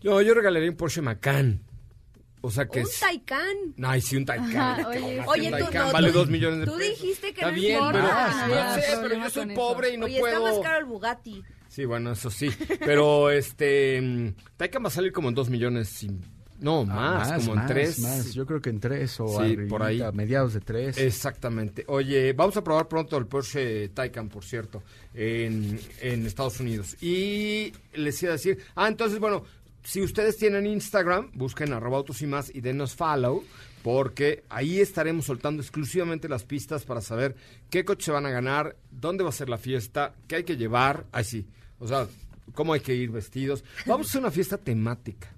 Yo, 0.00 0.22
yo 0.22 0.34
regalaría 0.34 0.70
un 0.70 0.76
Porsche 0.76 1.02
Macan. 1.02 1.60
O 2.46 2.50
sea 2.50 2.66
que 2.68 2.78
un 2.78 2.86
Taycan. 3.00 3.56
No, 3.76 3.88
Ay, 3.88 4.00
sí, 4.00 4.16
un 4.16 4.24
Taycan. 4.24 4.84
oye, 5.26 5.46
un 5.46 5.50
Taycan 5.50 5.92
vale 5.92 6.12
dos 6.12 6.28
millones 6.28 6.60
de 6.60 6.66
pesos. 6.66 6.78
Tú 6.78 6.84
dijiste 7.02 7.34
que 7.34 7.40
está 7.40 7.50
no 7.50 7.56
bien, 7.56 7.80
pero, 7.90 8.06
ah, 8.08 8.74
yo 8.76 8.82
sé, 8.82 8.98
pero 9.02 9.14
yo 9.16 9.30
soy 9.30 9.46
pobre 9.54 9.94
y 9.94 9.96
no 9.96 10.06
oye, 10.06 10.20
puedo. 10.20 10.46
está 10.46 10.52
más 10.52 10.62
caro 10.62 10.78
el 10.78 10.84
Bugatti. 10.84 11.42
Sí, 11.68 11.84
bueno, 11.84 12.12
eso 12.12 12.30
sí. 12.30 12.48
Pero 12.78 13.30
este 13.30 14.00
mm, 14.00 14.34
Taycan 14.56 14.84
va 14.84 14.86
a 14.86 14.92
salir 14.92 15.10
como 15.10 15.28
en 15.28 15.34
dos 15.34 15.50
millones 15.50 16.04
y 16.04 16.10
no, 16.60 16.82
ah, 16.82 16.84
más, 16.84 17.44
como 17.44 17.60
en 17.60 17.66
tres. 17.66 17.98
Más. 17.98 18.32
Yo 18.32 18.46
creo 18.46 18.60
que 18.60 18.70
en 18.70 18.78
tres 18.78 19.18
o 19.18 19.44
sí, 19.44 19.56
por 19.68 19.82
ahí. 19.82 20.00
A 20.00 20.12
mediados 20.12 20.54
de 20.54 20.60
tres. 20.60 20.98
Exactamente. 20.98 21.84
Oye, 21.88 22.32
vamos 22.32 22.56
a 22.56 22.62
probar 22.62 22.86
pronto 22.86 23.16
el 23.16 23.26
Porsche 23.26 23.88
Taycan, 23.88 24.28
por 24.28 24.44
cierto, 24.44 24.84
en, 25.14 25.80
en 26.00 26.24
Estados 26.24 26.60
Unidos. 26.60 26.96
Y 27.02 27.72
les 27.94 28.22
iba 28.22 28.30
a 28.30 28.36
decir, 28.36 28.58
ah, 28.76 28.86
entonces, 28.86 29.18
bueno, 29.18 29.42
si 29.86 30.02
ustedes 30.02 30.36
tienen 30.36 30.66
Instagram, 30.66 31.30
busquen 31.32 31.72
arroba 31.72 31.98
autos 31.98 32.20
y 32.20 32.26
más 32.26 32.52
y 32.52 32.60
denos 32.60 32.96
follow, 32.96 33.44
porque 33.84 34.42
ahí 34.48 34.80
estaremos 34.80 35.26
soltando 35.26 35.62
exclusivamente 35.62 36.28
las 36.28 36.42
pistas 36.42 36.84
para 36.84 37.00
saber 37.00 37.36
qué 37.70 37.84
coche 37.84 38.10
van 38.10 38.26
a 38.26 38.30
ganar, 38.30 38.74
dónde 38.90 39.22
va 39.22 39.30
a 39.30 39.32
ser 39.32 39.48
la 39.48 39.58
fiesta, 39.58 40.12
qué 40.26 40.36
hay 40.36 40.44
que 40.44 40.56
llevar, 40.56 41.06
así, 41.12 41.46
o 41.78 41.86
sea, 41.86 42.08
cómo 42.52 42.72
hay 42.72 42.80
que 42.80 42.96
ir 42.96 43.12
vestidos. 43.12 43.62
Vamos 43.86 44.08
a 44.08 44.10
hacer 44.10 44.20
una 44.22 44.32
fiesta 44.32 44.58
temática. 44.58 45.28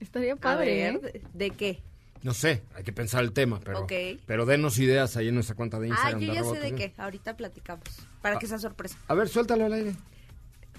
Estaría 0.00 0.36
padre. 0.36 0.88
¿eh? 0.88 1.22
¿de 1.34 1.50
qué? 1.50 1.82
No 2.22 2.32
sé, 2.32 2.62
hay 2.74 2.82
que 2.82 2.94
pensar 2.94 3.22
el 3.24 3.32
tema, 3.32 3.60
pero, 3.62 3.86
pero 4.24 4.46
denos 4.46 4.78
ideas 4.78 5.18
ahí 5.18 5.28
en 5.28 5.34
nuestra 5.34 5.54
cuenta 5.54 5.78
de 5.78 5.88
Instagram. 5.88 6.22
Ah, 6.22 6.24
yo 6.24 6.32
ya 6.32 6.44
sé 6.44 6.60
de 6.60 6.74
qué, 6.74 6.94
ahorita 6.96 7.36
platicamos, 7.36 7.84
para 8.22 8.38
que 8.38 8.46
sea 8.46 8.58
sorpresa. 8.58 8.98
A 9.06 9.12
ver, 9.12 9.28
suéltalo 9.28 9.66
al 9.66 9.74
aire 9.74 9.92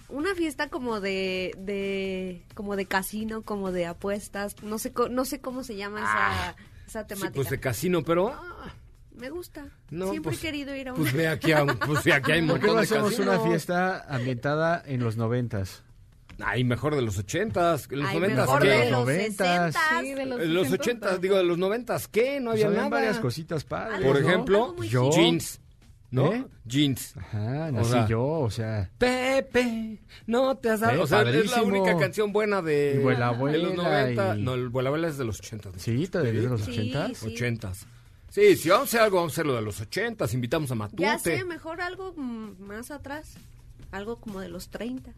una 0.09 0.35
fiesta 0.35 0.69
como 0.69 0.99
de, 0.99 1.53
de 1.57 2.43
como 2.53 2.75
de 2.75 2.85
casino, 2.85 3.41
como 3.41 3.71
de 3.71 3.85
apuestas, 3.85 4.61
no 4.63 4.77
sé 4.77 4.93
no 5.09 5.25
sé 5.25 5.39
cómo 5.39 5.63
se 5.63 5.75
llama 5.75 5.99
esa, 5.99 6.49
ah, 6.49 6.55
esa 6.87 7.07
temática. 7.07 7.35
pues 7.35 7.49
de 7.49 7.59
casino, 7.59 8.03
pero 8.03 8.29
ah, 8.29 8.73
me 9.15 9.29
gusta. 9.29 9.67
Siempre 9.89 10.21
pues, 10.21 10.37
he 10.37 10.41
querido 10.41 10.75
ir 10.75 10.89
a 10.89 10.93
pues 10.93 11.01
una. 11.01 11.11
Pues 11.11 11.23
ve 11.23 11.27
aquí, 11.27 11.51
a, 11.51 11.65
pues 11.65 12.03
ve 12.03 12.13
aquí 12.13 12.31
hay 12.31 12.41
un 12.41 12.47
montón 12.47 12.77
hacemos 12.77 13.19
una 13.19 13.39
fiesta 13.39 14.05
ambientada 14.07 14.83
en 14.85 15.03
los 15.03 15.17
noventas? 15.17 15.83
Ay, 16.39 16.63
mejor 16.63 16.95
de 16.95 17.01
los 17.01 17.17
ochentas, 17.17 17.87
los 17.89 18.13
noventas, 18.13 18.45
mejor 18.45 18.61
¿qué? 18.61 18.69
de 18.69 18.91
los 18.91 18.91
noventas. 18.91 19.75
Sí, 19.99 20.13
de 20.13 20.25
los, 20.25 20.39
los 20.45 20.71
ochentas, 20.71 21.19
digo, 21.19 21.35
de 21.35 21.43
los 21.43 21.57
noventas, 21.57 22.07
¿qué? 22.07 22.39
No 22.39 22.51
había 22.51 22.69
nada. 22.69 22.89
varias 22.89 23.17
cositas 23.17 23.63
padres. 23.63 24.05
Por 24.05 24.17
ejemplo, 24.17 24.75
jeans. 24.83 25.59
¿No? 26.11 26.33
¿Eh? 26.33 26.45
Jeans. 26.65 27.15
Ajá, 27.17 27.71
nací 27.71 27.97
yo, 28.09 28.25
o 28.25 28.49
sea. 28.49 28.89
Pepe, 28.97 29.99
no 30.25 30.55
te 30.57 30.69
has 30.69 30.79
dado. 30.79 31.03
O 31.03 31.07
sea, 31.07 31.21
es 31.23 31.51
la 31.51 31.63
única 31.63 31.97
canción 31.97 32.31
buena 32.31 32.61
de, 32.61 32.95
y 32.95 33.03
Vuela, 33.03 33.33
de 33.33 33.57
los 33.57 33.75
90. 33.75 34.35
No, 34.35 34.53
el 34.53 34.69
Vuela 34.69 34.89
Abuela 34.89 35.07
es 35.07 35.17
de 35.17 35.25
los 35.25 35.39
80. 35.39 35.71
Sí, 35.77 36.07
todavía 36.07 36.33
es 36.33 36.43
de 36.43 36.49
los 36.49 36.67
80. 36.67 37.13
Sí, 37.13 37.33
80. 37.33 37.73
Sí, 38.29 38.55
si 38.55 38.69
vamos 38.69 38.87
a 38.87 38.89
hacer 38.89 39.01
algo, 39.01 39.17
vamos 39.17 39.31
a 39.31 39.35
hacerlo 39.35 39.55
de 39.55 39.61
los 39.61 39.81
80. 39.81 40.25
Invitamos 40.33 40.71
a 40.71 40.75
Matute. 40.75 41.01
Ya 41.01 41.17
sé, 41.19 41.43
mejor 41.43 41.81
algo 41.81 42.13
más 42.13 42.91
atrás. 42.91 43.35
Algo 43.91 44.17
como 44.17 44.41
de 44.41 44.49
los 44.49 44.69
30. 44.69 45.11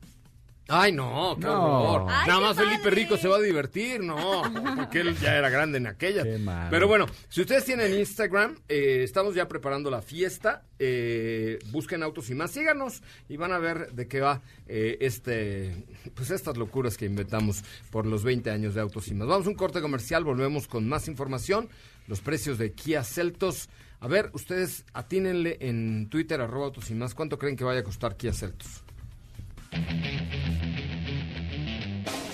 Ay, 0.70 0.92
no, 0.92 1.36
qué 1.40 1.48
horror. 1.48 2.06
Nada 2.06 2.40
más 2.40 2.56
Felipe 2.56 2.92
Rico 2.92 3.18
se 3.18 3.28
va 3.28 3.38
a 3.38 3.42
divertir, 3.42 4.02
no, 4.02 4.44
porque 4.76 5.02
él 5.02 5.18
ya 5.18 5.36
era 5.36 5.50
grande 5.50 5.80
en 5.80 5.88
aquella. 5.88 6.24
Pero 6.70 6.88
bueno, 6.88 7.08
si 7.28 7.42
ustedes 7.42 7.66
tienen 7.66 7.98
Instagram, 7.98 8.56
eh, 8.68 9.02
estamos 9.04 9.34
ya 9.34 9.48
preparando 9.48 9.90
la 9.90 10.04
fiesta. 10.04 10.64
Eh, 10.78 11.58
busquen 11.72 12.04
autos 12.04 12.30
y 12.30 12.36
más, 12.36 12.52
síganos 12.52 13.02
y 13.28 13.38
van 13.38 13.52
a 13.52 13.58
ver 13.58 13.92
de 13.94 14.08
qué 14.08 14.22
va 14.22 14.42
eh, 14.68 14.98
este, 15.02 15.84
pues 16.14 16.30
estas 16.30 16.56
locuras 16.56 16.98
que 16.98 17.06
inventamos 17.06 17.64
por 17.90 18.06
los 18.06 18.24
20 18.24 18.52
años 18.52 18.76
de 18.76 18.82
autos 18.82 19.08
y 19.08 19.16
más. 19.16 19.28
Vamos 19.28 19.48
a 19.48 19.50
un 19.50 19.56
corte 19.56 19.82
comercial, 19.82 20.24
volvemos 20.24 20.68
con 20.68 20.88
más 20.88 21.08
información, 21.08 21.68
los 22.08 22.22
precios 22.22 22.60
de 22.60 22.74
Kia 22.74 23.04
Celtos. 23.04 23.70
A 24.02 24.08
ver, 24.08 24.30
ustedes 24.34 24.86
atínenle 24.94 25.58
en 25.62 26.10
Twitter, 26.10 26.40
arroba 26.40 26.68
autos 26.68 26.90
y 26.92 26.94
más, 26.94 27.16
¿cuánto 27.16 27.40
creen 27.40 27.58
que 27.58 27.64
vaya 27.64 27.82
a 27.82 27.84
costar 27.84 28.16
Kia 28.16 28.32
Celtos? 28.32 28.84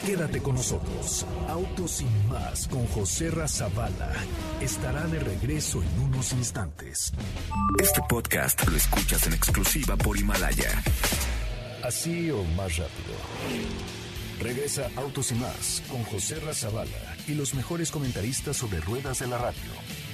Quédate 0.05 0.39
con 0.39 0.53
nosotros. 0.53 1.25
Autos 1.49 1.91
sin 1.91 2.27
más 2.29 2.67
con 2.67 2.85
José 2.87 3.31
Razabala 3.31 4.13
estará 4.61 5.07
de 5.07 5.19
regreso 5.19 5.81
en 5.81 5.99
unos 5.99 6.31
instantes. 6.33 7.11
Este 7.81 8.01
podcast 8.07 8.67
lo 8.67 8.77
escuchas 8.77 9.25
en 9.25 9.33
exclusiva 9.33 9.97
por 9.97 10.15
Himalaya. 10.15 10.83
Así 11.83 12.29
o 12.29 12.43
más 12.55 12.77
rápido. 12.77 13.15
Regresa 14.39 14.91
Autos 14.95 15.31
y 15.31 15.35
más 15.35 15.81
con 15.89 16.03
José 16.03 16.39
Razabala 16.39 17.17
y 17.27 17.33
los 17.33 17.55
mejores 17.55 17.89
comentaristas 17.89 18.57
sobre 18.57 18.81
ruedas 18.81 19.19
de 19.19 19.27
la 19.27 19.39
radio 19.39 20.04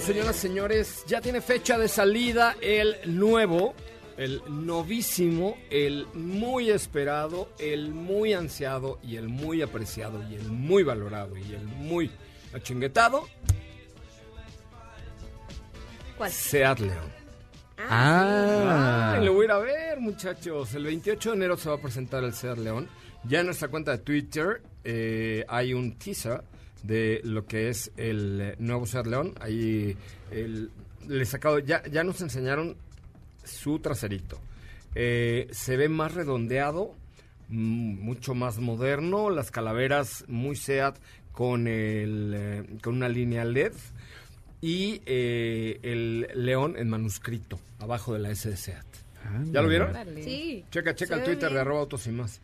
Señoras, 0.00 0.36
señores, 0.36 1.04
ya 1.06 1.20
tiene 1.20 1.42
fecha 1.42 1.76
de 1.76 1.86
salida 1.86 2.56
el 2.62 2.96
nuevo, 3.04 3.74
el 4.16 4.40
novísimo, 4.48 5.58
el 5.68 6.06
muy 6.14 6.70
esperado, 6.70 7.50
el 7.58 7.90
muy 7.90 8.32
ansiado 8.32 8.98
y 9.02 9.16
el 9.16 9.28
muy 9.28 9.60
apreciado 9.60 10.26
y 10.30 10.36
el 10.36 10.48
muy 10.48 10.82
valorado 10.82 11.36
y 11.36 11.52
el 11.52 11.64
muy 11.66 12.10
achinguetado. 12.54 13.28
¿Cuál? 16.16 16.30
Seat 16.30 16.78
León. 16.78 17.12
Ah. 17.78 19.16
Ay, 19.16 19.26
lo 19.26 19.34
voy 19.34 19.42
a 19.42 19.44
ir 19.44 19.50
a 19.50 19.58
ver, 19.58 20.00
muchachos. 20.00 20.72
El 20.74 20.84
28 20.84 21.30
de 21.30 21.36
enero 21.36 21.56
se 21.58 21.68
va 21.68 21.74
a 21.74 21.80
presentar 21.80 22.24
el 22.24 22.32
Seat 22.32 22.56
León. 22.56 22.88
Ya 23.24 23.40
en 23.40 23.46
nuestra 23.46 23.68
cuenta 23.68 23.90
de 23.90 23.98
Twitter 23.98 24.62
eh, 24.84 25.44
hay 25.48 25.74
un 25.74 25.98
teaser 25.98 26.42
de 26.82 27.20
lo 27.24 27.46
que 27.46 27.68
es 27.68 27.90
el 27.96 28.40
eh, 28.40 28.54
nuevo 28.58 28.86
Seat 28.86 29.06
León. 29.06 29.34
Ahí 29.40 29.96
el- 30.30 30.70
les 31.08 31.28
sacado, 31.30 31.58
ya, 31.58 31.82
ya 31.90 32.04
nos 32.04 32.20
enseñaron 32.20 32.76
su 33.44 33.78
traserito. 33.80 34.38
Eh, 34.94 35.48
se 35.50 35.76
ve 35.76 35.88
más 35.88 36.14
redondeado, 36.14 36.94
mucho 37.48 38.34
más 38.34 38.58
moderno, 38.58 39.30
las 39.30 39.50
calaveras 39.50 40.24
muy 40.28 40.54
Seat 40.56 40.96
con, 41.32 41.66
el, 41.66 42.32
eh, 42.36 42.66
con 42.82 42.96
una 42.96 43.08
línea 43.08 43.44
LED 43.44 43.72
y 44.60 45.02
eh, 45.06 45.80
el 45.82 46.28
león 46.34 46.76
en 46.76 46.88
manuscrito 46.88 47.58
abajo 47.80 48.12
de 48.12 48.20
la 48.20 48.30
S 48.30 48.48
de 48.48 48.56
Seat. 48.56 48.86
¿Ya 49.50 49.62
lo 49.62 49.68
vieron? 49.68 49.92
Sí. 50.22 50.64
Checa, 50.70 50.94
checa 50.94 51.14
el 51.16 51.24
Twitter 51.24 51.52
de 51.52 51.60
arroba 51.60 51.80
autos 51.80 52.06
y 52.06 52.10
más. 52.10 52.40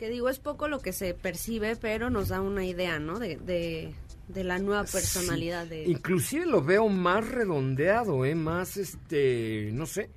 Que 0.00 0.08
digo, 0.08 0.30
es 0.30 0.38
poco 0.38 0.66
lo 0.66 0.78
que 0.78 0.94
se 0.94 1.12
percibe, 1.12 1.76
pero 1.76 2.08
nos 2.08 2.28
da 2.28 2.40
una 2.40 2.64
idea, 2.64 2.98
¿no? 2.98 3.18
De, 3.18 3.36
de, 3.36 3.92
de 4.28 4.44
la 4.44 4.58
nueva 4.58 4.84
personalidad 4.84 5.66
de... 5.66 5.82
Inclusive 5.82 6.46
lo 6.46 6.62
veo 6.62 6.88
más 6.88 7.28
redondeado, 7.28 8.24
¿eh? 8.24 8.34
Más, 8.34 8.78
este, 8.78 9.68
no 9.74 9.84
sé. 9.84 10.08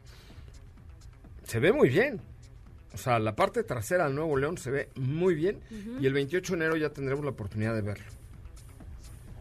Se 1.43 1.59
ve 1.59 1.73
muy 1.73 1.89
bien. 1.89 2.21
O 2.93 2.97
sea, 2.97 3.19
la 3.19 3.35
parte 3.35 3.65
trasera 3.65 4.05
del 4.05 4.15
Nuevo 4.15 4.37
León 4.37 4.57
se 4.57 4.71
ve 4.71 4.89
muy 4.95 5.35
bien. 5.35 5.59
Y 5.99 6.05
el 6.05 6.13
28 6.13 6.53
de 6.53 6.57
enero 6.59 6.77
ya 6.77 6.91
tendremos 6.91 7.25
la 7.25 7.31
oportunidad 7.31 7.75
de 7.75 7.81
verlo. 7.81 8.05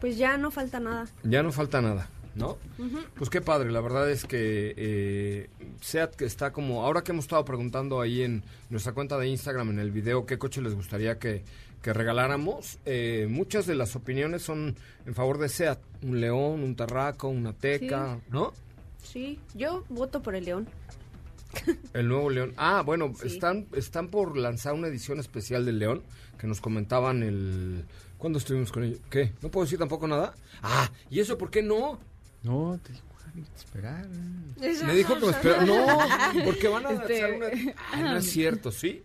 Pues 0.01 0.17
ya 0.17 0.35
no 0.35 0.51
falta 0.51 0.81
nada. 0.81 1.07
Ya 1.23 1.41
no 1.41 1.53
falta 1.53 1.81
nada, 1.81 2.09
¿no? 2.35 2.57
Pues 3.15 3.29
qué 3.29 3.41
padre, 3.41 3.71
la 3.71 3.81
verdad 3.81 4.09
es 4.09 4.25
que 4.25 4.73
eh, 4.75 5.49
SEAT 5.81 6.15
que 6.15 6.25
está 6.25 6.51
como, 6.51 6.83
ahora 6.83 7.03
que 7.03 7.11
hemos 7.11 7.25
estado 7.25 7.45
preguntando 7.45 8.01
ahí 8.01 8.21
en 8.23 8.43
nuestra 8.69 8.93
cuenta 8.93 9.17
de 9.17 9.27
Instagram, 9.27 9.69
en 9.69 9.79
el 9.79 9.91
video, 9.91 10.25
qué 10.25 10.37
coche 10.37 10.61
les 10.61 10.73
gustaría 10.73 11.19
que, 11.19 11.43
que 11.81 11.93
regaláramos, 11.93 12.79
eh, 12.85 13.27
muchas 13.29 13.65
de 13.67 13.75
las 13.75 13.95
opiniones 13.95 14.41
son 14.41 14.75
en 15.05 15.13
favor 15.15 15.37
de 15.37 15.49
SEAT, 15.49 15.79
un 16.03 16.19
León, 16.21 16.63
un 16.63 16.75
Tarraco, 16.75 17.27
una 17.27 17.53
Teca, 17.53 18.19
¿no? 18.29 18.53
Sí, 19.03 19.37
yo 19.53 19.83
voto 19.89 20.21
por 20.21 20.33
el 20.35 20.45
león. 20.45 20.67
El 21.93 22.07
nuevo 22.07 22.31
León. 22.31 22.53
Ah, 22.57 22.81
bueno, 22.83 23.13
Sí. 23.19 23.27
están, 23.27 23.67
están 23.73 24.07
por 24.07 24.35
lanzar 24.37 24.73
una 24.73 24.87
edición 24.87 25.19
especial 25.19 25.65
del 25.65 25.77
León, 25.77 26.01
que 26.39 26.47
nos 26.47 26.59
comentaban 26.61 27.21
el... 27.21 27.85
¿Cuándo 28.17 28.39
estuvimos 28.39 28.71
con 28.71 28.85
ellos? 28.85 28.99
¿Qué? 29.09 29.33
¿No 29.41 29.49
puedo 29.51 29.65
decir 29.65 29.77
tampoco 29.77 30.07
nada? 30.07 30.33
Ah, 30.63 30.89
¿y 31.11 31.19
eso 31.19 31.37
por 31.37 31.51
qué 31.51 31.61
no? 31.61 31.99
No, 32.43 32.79
te 32.83 32.91
digo, 32.93 33.03
que 33.33 33.41
esperar. 33.57 34.07
Me 34.85 34.93
dijo 34.95 35.15
que 35.17 35.25
me 35.25 35.31
espera. 35.31 35.65
No, 35.65 35.87
porque 36.45 36.67
van 36.67 36.85
a 36.85 36.91
Este- 36.91 37.21
lanzar 37.21 37.33
una. 37.33 37.73
Ay, 37.91 38.03
no 38.03 38.17
es 38.17 38.29
cierto, 38.29 38.71
¿sí? 38.71 39.03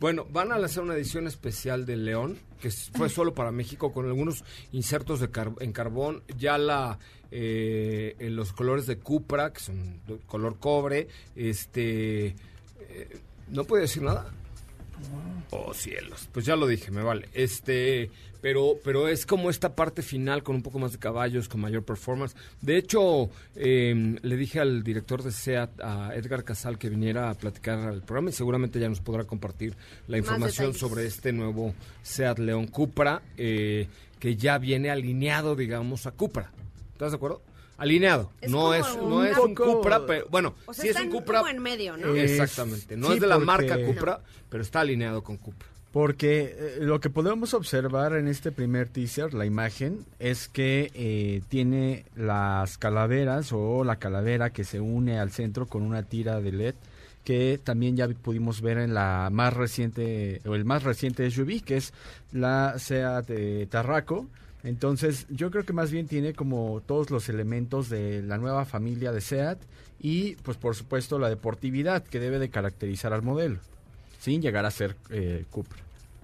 Bueno, 0.00 0.26
van 0.30 0.50
a 0.52 0.58
lanzar 0.58 0.82
una 0.84 0.94
edición 0.94 1.26
especial 1.26 1.84
del 1.86 2.04
León, 2.04 2.38
que 2.60 2.70
fue 2.70 3.08
solo 3.10 3.34
para 3.34 3.50
México, 3.52 3.92
con 3.92 4.06
algunos 4.06 4.44
insertos 4.72 5.20
de 5.20 5.30
car- 5.30 5.52
en 5.60 5.72
carbón. 5.72 6.22
Ya 6.38 6.56
la 6.58 6.98
eh, 7.30 8.14
en 8.18 8.36
los 8.36 8.52
colores 8.52 8.86
de 8.86 8.98
Cupra, 8.98 9.52
que 9.52 9.60
son 9.60 10.00
de 10.06 10.18
color 10.26 10.58
cobre. 10.58 11.08
Este. 11.36 12.28
eh, 12.80 13.18
¿No 13.48 13.64
puede 13.64 13.82
decir 13.82 14.02
nada? 14.02 14.32
Oh, 15.50 15.72
cielos. 15.72 16.28
Pues 16.32 16.46
ya 16.46 16.56
lo 16.56 16.66
dije, 16.66 16.90
me 16.90 17.02
vale. 17.02 17.28
Este, 17.32 18.10
pero, 18.40 18.74
pero 18.82 19.08
es 19.08 19.24
como 19.24 19.50
esta 19.50 19.74
parte 19.74 20.02
final 20.02 20.42
con 20.42 20.56
un 20.56 20.62
poco 20.62 20.78
más 20.78 20.92
de 20.92 20.98
caballos, 20.98 21.48
con 21.48 21.60
mayor 21.60 21.84
performance. 21.84 22.34
De 22.60 22.76
hecho, 22.76 23.30
eh, 23.54 24.18
le 24.20 24.36
dije 24.36 24.60
al 24.60 24.82
director 24.82 25.22
de 25.22 25.32
SEAT, 25.32 25.80
a 25.80 26.14
Edgar 26.14 26.44
Casal, 26.44 26.76
que 26.76 26.88
viniera 26.88 27.30
a 27.30 27.34
platicar 27.34 27.78
al 27.78 28.02
programa 28.02 28.30
y 28.30 28.32
seguramente 28.32 28.80
ya 28.80 28.88
nos 28.88 29.00
podrá 29.00 29.24
compartir 29.24 29.76
la 30.08 30.18
información 30.18 30.74
sobre 30.74 31.06
este 31.06 31.32
nuevo 31.32 31.74
SEAT 32.02 32.38
León 32.40 32.66
Cupra, 32.66 33.22
eh, 33.36 33.86
que 34.18 34.36
ya 34.36 34.58
viene 34.58 34.90
alineado, 34.90 35.56
digamos, 35.56 36.06
a 36.06 36.10
Cupra. 36.10 36.50
¿Estás 36.92 37.12
de 37.12 37.16
acuerdo? 37.16 37.42
Alineado. 37.76 38.30
Es 38.40 38.50
no 38.50 38.72
es, 38.74 38.86
no 38.96 39.16
un 39.16 39.26
es 39.26 39.36
un 39.38 39.54
Cupra, 39.54 40.06
pero 40.06 40.26
bueno, 40.30 40.54
O 40.66 40.72
sea, 40.74 40.82
sí 40.82 40.88
es 40.90 41.00
un 41.00 41.10
Cupra. 41.10 41.38
como 41.40 41.50
en 41.50 41.60
medio, 41.62 41.96
¿no? 41.96 42.14
Eh, 42.14 42.24
Exactamente. 42.24 42.96
No 42.96 43.08
sí, 43.08 43.14
es 43.14 43.20
de 43.20 43.26
la 43.26 43.34
porque- 43.36 43.46
marca 43.46 43.84
Cupra, 43.84 44.20
pero 44.48 44.62
está 44.62 44.80
alineado 44.80 45.22
con 45.24 45.36
Cupra. 45.36 45.68
Porque 45.92 46.56
eh, 46.58 46.76
lo 46.80 46.98
que 47.00 47.08
podemos 47.10 47.54
observar 47.54 48.14
en 48.14 48.26
este 48.26 48.50
primer 48.50 48.88
teaser, 48.88 49.32
la 49.32 49.46
imagen, 49.46 50.04
es 50.18 50.48
que 50.48 50.90
eh, 50.94 51.42
tiene 51.48 52.04
las 52.16 52.78
calaveras 52.78 53.50
o 53.52 53.84
la 53.84 53.96
calavera 53.96 54.50
que 54.50 54.64
se 54.64 54.80
une 54.80 55.18
al 55.20 55.30
centro 55.30 55.66
con 55.66 55.82
una 55.82 56.02
tira 56.02 56.40
de 56.40 56.52
LED 56.52 56.74
que 57.22 57.58
también 57.62 57.96
ya 57.96 58.06
pudimos 58.08 58.60
ver 58.60 58.76
en 58.76 58.92
la 58.92 59.30
más 59.32 59.54
reciente 59.54 60.42
o 60.46 60.54
el 60.54 60.66
más 60.66 60.82
reciente 60.82 61.30
SUV 61.30 61.62
que 61.64 61.78
es 61.78 61.94
la 62.32 62.74
Seat 62.78 63.26
eh, 63.30 63.66
Tarraco. 63.70 64.26
Entonces 64.64 65.26
yo 65.28 65.50
creo 65.50 65.64
que 65.64 65.72
más 65.74 65.90
bien 65.92 66.08
tiene 66.08 66.32
como 66.34 66.82
todos 66.86 67.10
los 67.10 67.28
elementos 67.28 67.88
de 67.90 68.22
la 68.22 68.38
nueva 68.38 68.64
familia 68.64 69.12
de 69.12 69.20
Seat 69.20 69.58
y 70.00 70.36
pues 70.36 70.56
por 70.56 70.74
supuesto 70.74 71.18
la 71.18 71.28
deportividad 71.28 72.02
que 72.02 72.18
debe 72.18 72.38
de 72.38 72.48
caracterizar 72.48 73.12
al 73.12 73.22
modelo 73.22 73.58
sin 74.20 74.40
llegar 74.40 74.64
a 74.64 74.70
ser 74.70 74.96
eh, 75.10 75.44
Cupra. 75.50 75.78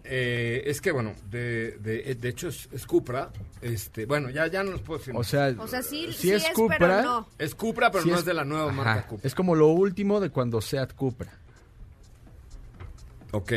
Eh, 0.05 0.63
es 0.65 0.81
que 0.81 0.91
bueno, 0.91 1.13
de, 1.31 1.73
de, 1.83 2.15
de 2.15 2.29
hecho 2.31 2.49
es, 2.49 2.69
es 2.73 2.87
Cupra. 2.87 3.31
Este, 3.61 4.07
bueno, 4.07 4.31
ya, 4.31 4.47
ya 4.47 4.65
no 4.65 4.71
los 4.73 4.81
puedo 4.81 4.99
decir. 4.99 5.15
O 5.15 5.23
sea, 5.23 5.55
O 5.59 5.69
sea, 5.69 5.83
sí, 5.83 6.07
es 6.09 6.25
es, 6.25 6.49
Cupra, 6.55 6.79
pero 6.79 7.03
no. 7.03 7.29
es 7.39 7.55
Cupra, 7.55 7.91
pero 7.91 8.05
sí 8.05 8.09
no 8.09 8.15
es- 8.15 8.21
es 8.21 8.27
de 8.27 8.33
la 8.35 8.45
nueva 8.45 8.71
ajá, 8.73 8.73
marca 8.73 9.07
Cupra. 9.07 9.29
Es 9.29 9.35
como 9.35 9.55
lo 9.55 9.67
último 9.69 10.19
de 10.19 10.31
cuando 10.31 10.63
Seat 10.63 10.95
Cupra. 10.95 11.31
Ok. 13.33 13.53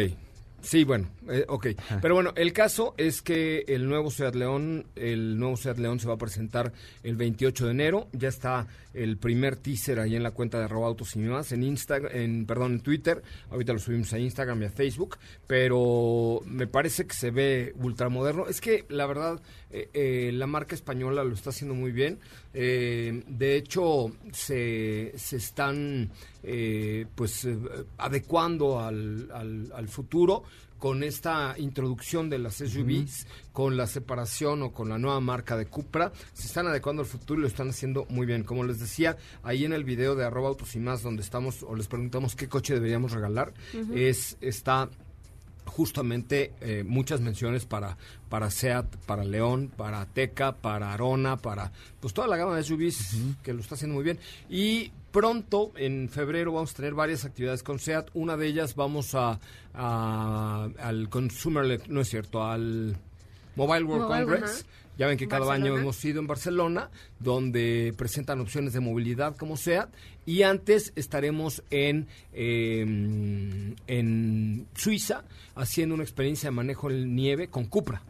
Sí, 0.63 0.85
bueno, 0.85 1.09
eh, 1.29 1.45
ok. 1.47 1.67
Pero 2.01 2.15
bueno, 2.15 2.31
el 2.37 2.53
caso 2.53 2.95
es 2.97 3.21
que 3.21 3.65
el 3.67 3.87
nuevo 3.87 4.09
Seat 4.09 4.33
León, 4.33 4.85
el 4.95 5.37
nuevo 5.37 5.57
Seat 5.57 5.77
León 5.77 5.99
se 5.99 6.07
va 6.07 6.13
a 6.13 6.17
presentar 6.17 6.71
el 7.03 7.17
28 7.17 7.65
de 7.65 7.71
enero. 7.71 8.07
Ya 8.13 8.29
está 8.29 8.67
el 8.93 9.17
primer 9.17 9.57
teaser 9.57 9.99
ahí 9.99 10.15
en 10.15 10.23
la 10.23 10.31
cuenta 10.31 10.59
de 10.59 10.65
arroba 10.65 10.87
autos 10.87 11.15
y 11.17 11.19
más, 11.19 11.51
en 11.51 11.63
Instagram, 11.63 12.11
en, 12.15 12.45
perdón, 12.45 12.73
en 12.73 12.79
Twitter. 12.79 13.21
Ahorita 13.51 13.73
lo 13.73 13.79
subimos 13.79 14.13
a 14.13 14.19
Instagram 14.19 14.61
y 14.61 14.65
a 14.65 14.69
Facebook. 14.69 15.17
Pero 15.47 16.39
me 16.45 16.65
parece 16.65 17.05
que 17.05 17.13
se 17.13 17.31
ve 17.31 17.73
ultramoderno. 17.75 18.47
Es 18.47 18.61
que 18.61 18.85
la 18.87 19.05
verdad, 19.05 19.41
eh, 19.73 19.89
eh, 19.93 20.31
la 20.31 20.45
marca 20.45 20.75
española 20.75 21.23
lo 21.23 21.33
está 21.33 21.49
haciendo 21.49 21.73
muy 21.73 21.91
bien. 21.91 22.19
Eh, 22.53 23.23
de 23.27 23.57
hecho, 23.57 24.11
se, 24.31 25.13
se 25.17 25.37
están 25.37 26.11
eh, 26.43 27.07
pues 27.15 27.45
eh, 27.45 27.57
adecuando 27.97 28.79
al, 28.79 29.29
al, 29.33 29.71
al 29.73 29.87
futuro 29.89 30.43
con 30.77 31.01
esta 31.01 31.55
introducción 31.57 32.29
de 32.29 32.39
las 32.39 32.55
SUVs, 32.55 33.25
con 33.53 33.77
la 33.77 33.87
separación 33.87 34.63
o 34.63 34.73
con 34.73 34.89
la 34.89 34.97
nueva 34.97 35.21
marca 35.21 35.55
de 35.55 35.65
Cupra, 35.65 36.11
se 36.33 36.47
están 36.47 36.67
adecuando 36.67 37.03
al 37.03 37.07
futuro 37.07 37.39
y 37.39 37.43
lo 37.43 37.47
están 37.47 37.69
haciendo 37.69 38.05
muy 38.09 38.25
bien. 38.25 38.43
Como 38.43 38.65
les 38.65 38.81
decía, 38.81 39.15
ahí 39.43 39.63
en 39.63 39.71
el 39.71 39.85
video 39.85 40.13
de 40.13 40.25
arroba 40.25 40.49
autos 40.49 40.75
y 40.75 40.79
más, 40.79 41.01
donde 41.01 41.21
estamos 41.21 41.63
o 41.63 41.73
les 41.73 41.87
preguntamos 41.87 42.35
qué 42.35 42.49
coche 42.49 42.73
deberíamos 42.73 43.13
regalar, 43.13 43.53
es 43.95 44.37
está 44.41 44.89
justamente 45.65 46.51
eh, 46.61 46.83
muchas 46.85 47.21
menciones 47.21 47.65
para 47.65 47.97
para 48.29 48.49
Seat, 48.49 48.85
para 49.05 49.23
León, 49.23 49.71
para 49.75 50.05
Teca, 50.07 50.53
para 50.55 50.91
Arona, 50.93 51.37
para 51.37 51.71
pues 51.99 52.13
toda 52.13 52.27
la 52.27 52.37
gama 52.37 52.55
de 52.55 52.63
SUVs 52.63 53.15
que 53.43 53.53
lo 53.53 53.61
está 53.61 53.75
haciendo 53.75 53.93
muy 53.95 54.03
bien. 54.03 54.17
Y 54.49 54.91
pronto 55.11 55.71
en 55.75 56.09
febrero 56.09 56.51
vamos 56.51 56.71
a 56.71 56.75
tener 56.75 56.93
varias 56.95 57.25
actividades 57.25 57.61
con 57.63 57.77
Seat, 57.79 58.09
una 58.15 58.35
de 58.37 58.47
ellas 58.47 58.75
vamos 58.75 59.13
a, 59.15 59.39
a- 59.73 60.67
al 60.79 61.09
Consumer 61.09 61.81
no 61.89 62.01
es 62.01 62.09
cierto, 62.09 62.43
al 62.43 62.95
Mobile 63.55 63.83
World 63.83 64.07
Mobile, 64.09 64.25
Congress. 64.25 64.65
Ya 64.97 65.07
ven 65.07 65.17
que 65.17 65.27
cada 65.27 65.51
año 65.53 65.75
hemos 65.77 66.03
ido 66.05 66.19
en 66.19 66.27
Barcelona, 66.27 66.89
donde 67.19 67.93
presentan 67.97 68.39
opciones 68.39 68.73
de 68.73 68.79
movilidad 68.79 69.35
como 69.35 69.57
SEAT. 69.57 69.89
Y 70.25 70.43
antes 70.43 70.93
estaremos 70.95 71.63
en, 71.71 72.07
eh, 72.31 73.73
en 73.87 74.67
Suiza 74.75 75.23
haciendo 75.55 75.95
una 75.95 76.03
experiencia 76.03 76.47
de 76.49 76.55
manejo 76.55 76.89
en 76.91 77.15
nieve 77.15 77.47
con 77.47 77.65
Cupra. 77.65 78.01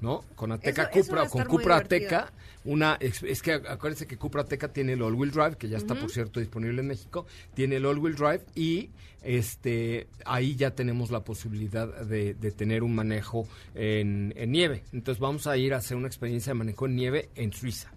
¿No? 0.00 0.22
Con 0.36 0.52
Ateca 0.52 0.84
Eso- 0.84 0.90
Cupra 0.92 1.22
o 1.24 1.28
con 1.28 1.44
Cupra. 1.46 1.76
Ateca. 1.78 2.32
Una, 2.68 2.98
es 3.00 3.40
que 3.40 3.54
acuérdense 3.54 4.06
que 4.06 4.18
Cupra 4.18 4.42
Ateca 4.42 4.70
tiene 4.70 4.92
el 4.92 5.00
all-wheel 5.00 5.30
drive, 5.30 5.56
que 5.56 5.70
ya 5.70 5.78
está, 5.78 5.94
por 5.94 6.10
cierto, 6.10 6.38
disponible 6.38 6.82
en 6.82 6.88
México. 6.88 7.26
Tiene 7.54 7.76
el 7.76 7.86
all-wheel 7.86 8.14
drive 8.14 8.42
y 8.54 8.90
este 9.22 10.06
ahí 10.26 10.54
ya 10.54 10.72
tenemos 10.72 11.10
la 11.10 11.24
posibilidad 11.24 11.88
de, 12.04 12.34
de 12.34 12.52
tener 12.52 12.82
un 12.82 12.94
manejo 12.94 13.48
en, 13.74 14.34
en 14.36 14.52
nieve. 14.52 14.84
Entonces 14.92 15.18
vamos 15.18 15.46
a 15.46 15.56
ir 15.56 15.72
a 15.72 15.78
hacer 15.78 15.96
una 15.96 16.08
experiencia 16.08 16.50
de 16.50 16.58
manejo 16.58 16.84
en 16.84 16.96
nieve 16.96 17.30
en 17.36 17.54
Suiza. 17.54 17.90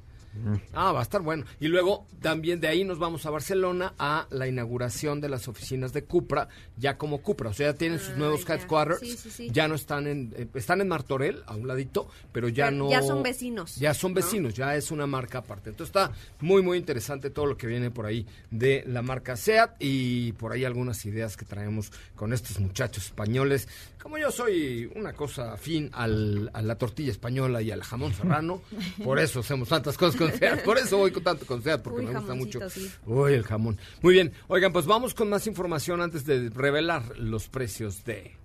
Ah, 0.74 0.92
va 0.94 1.00
a 1.00 1.04
estar 1.04 1.22
bueno. 1.22 1.44
Y 1.60 1.68
luego 1.68 2.08
también 2.22 2.62
de 2.62 2.68
ahí 2.70 2.84
nos 2.86 3.00
vamos 3.00 3.26
a 3.26 3.30
Barcelona 3.30 3.94
a 4.00 4.28
la 4.30 4.48
inauguración 4.48 5.20
de 5.20 5.28
las 5.30 5.48
oficinas 5.48 5.92
de 5.94 6.04
Cupra, 6.06 6.48
ya 6.78 6.98
como 6.98 7.22
Cupra. 7.22 7.50
O 7.50 7.54
sea, 7.54 7.72
ya 7.72 7.78
tienen 7.78 8.00
sus 8.00 8.10
Ah, 8.12 8.18
nuevos 8.18 8.46
ya. 8.46 8.56
headquarters. 8.56 9.00
Sí, 9.02 9.18
sí, 9.18 9.30
sí. 9.30 9.50
Ya 9.52 9.68
no 9.68 9.76
están 9.76 10.08
en, 10.08 10.34
eh, 10.38 10.48
están 10.54 10.80
en 10.82 10.88
Martorell, 10.88 11.44
a 11.48 11.56
un 11.56 11.68
ladito, 11.68 12.08
pero 12.32 12.48
ya 12.48 12.66
Pero 12.68 12.78
no. 12.78 12.90
ya 12.90 13.02
son 13.02 13.24
vecinos, 13.24 13.76
Ya 13.76 13.94
son 13.94 14.12
¿no? 14.12 14.16
vecinos, 14.16 14.54
ya 14.54 14.76
es 14.76 14.90
una 14.92 15.06
marca 15.08 15.40
aparte. 15.40 15.70
Entonces 15.70 15.90
está 15.96 16.12
muy, 16.40 16.62
muy 16.62 16.78
interesante 16.78 17.30
todo 17.30 17.46
lo 17.46 17.58
que 17.58 17.68
viene 17.68 17.92
por 17.92 18.06
ahí 18.06 18.26
de 18.50 18.84
la 18.88 19.02
marca 19.02 19.36
SEAT 19.36 19.76
y 19.80 20.32
por 20.34 20.52
ahí 20.54 20.64
algunas 20.66 21.06
ideas 21.06 21.36
que 21.36 21.46
traemos 21.46 21.92
con 22.16 22.32
estos 22.34 22.60
muchachos 22.60 23.06
españoles. 23.08 23.68
Como 24.02 24.18
yo 24.18 24.32
soy 24.32 24.92
una 24.96 25.14
cosa 25.14 25.54
afín 25.54 25.90
al- 25.94 26.50
a 26.54 26.62
la 26.62 26.76
tortilla 26.78 27.12
española 27.12 27.62
y 27.62 27.70
al 27.72 27.84
jamón 27.84 28.14
serrano, 28.14 28.62
por 29.04 29.20
eso 29.20 29.42
hacemos 29.42 29.70
tantas 29.70 29.98
cosas 29.98 30.16
con 30.20 30.32
SEAT, 30.32 30.64
por 30.64 30.78
eso 30.78 30.98
voy 30.98 31.12
con 31.12 31.24
tanto 31.24 31.46
con 31.46 31.62
SEAT, 31.62 31.82
porque 31.82 32.00
Uy, 32.02 32.06
me 32.08 32.18
gusta 32.18 32.34
mucho. 32.34 32.70
sí. 32.70 32.90
Uy, 33.06 33.34
el 33.34 33.44
jamón. 33.44 33.78
Muy 34.02 34.14
bien, 34.14 34.34
oigan, 34.48 34.74
pues 34.74 34.86
vamos 34.86 35.14
con 35.14 35.30
más 35.30 35.46
información 35.48 36.02
antes 36.02 36.26
de 36.26 36.50
revelar 36.50 37.18
los 37.18 37.48
precios 37.48 38.04
de 38.06 38.36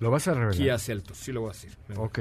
¿Lo 0.00 0.10
vas 0.10 0.26
a 0.28 0.34
revelar? 0.34 0.54
Kia 0.56 0.78
Celtos. 0.78 1.16
Sí 1.18 1.30
lo 1.32 1.42
voy 1.42 1.50
a 1.50 1.52
decir. 1.52 1.76
Ok. 1.96 2.18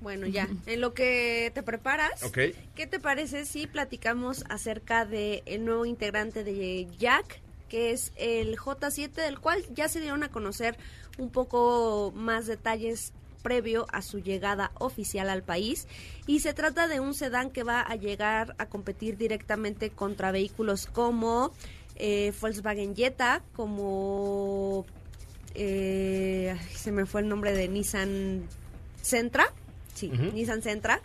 Bueno, 0.00 0.26
ya, 0.26 0.48
en 0.66 0.80
lo 0.80 0.92
que 0.94 1.52
te 1.54 1.62
preparas, 1.62 2.24
Ok. 2.24 2.38
¿qué 2.74 2.86
te 2.88 2.98
parece 2.98 3.44
si 3.44 3.68
platicamos 3.68 4.44
acerca 4.48 5.04
del 5.06 5.42
el 5.46 5.64
nuevo 5.64 5.86
integrante 5.86 6.42
de 6.42 6.88
Jack, 6.98 7.40
que 7.68 7.92
es 7.92 8.12
el 8.16 8.56
J7, 8.58 9.12
del 9.12 9.38
cual 9.38 9.64
ya 9.72 9.88
se 9.88 10.00
dieron 10.00 10.24
a 10.24 10.28
conocer 10.30 10.76
un 11.18 11.30
poco 11.30 12.12
más 12.14 12.46
detalles 12.46 13.12
previo 13.42 13.86
a 13.92 14.02
su 14.02 14.20
llegada 14.20 14.70
oficial 14.78 15.28
al 15.28 15.42
país 15.42 15.86
y 16.26 16.40
se 16.40 16.54
trata 16.54 16.88
de 16.88 17.00
un 17.00 17.14
sedán 17.14 17.50
que 17.50 17.64
va 17.64 17.80
a 17.80 17.96
llegar 17.96 18.54
a 18.58 18.66
competir 18.66 19.16
directamente 19.16 19.90
contra 19.90 20.30
vehículos 20.30 20.86
como 20.86 21.52
eh, 21.96 22.32
Volkswagen 22.40 22.94
Jetta, 22.94 23.42
como 23.54 24.86
eh, 25.54 26.56
se 26.74 26.92
me 26.92 27.04
fue 27.04 27.20
el 27.20 27.28
nombre 27.28 27.52
de 27.52 27.68
Nissan 27.68 28.46
Sentra, 29.02 29.52
sí. 29.94 30.08
Nissan 30.08 30.62
Sentra, 30.62 31.00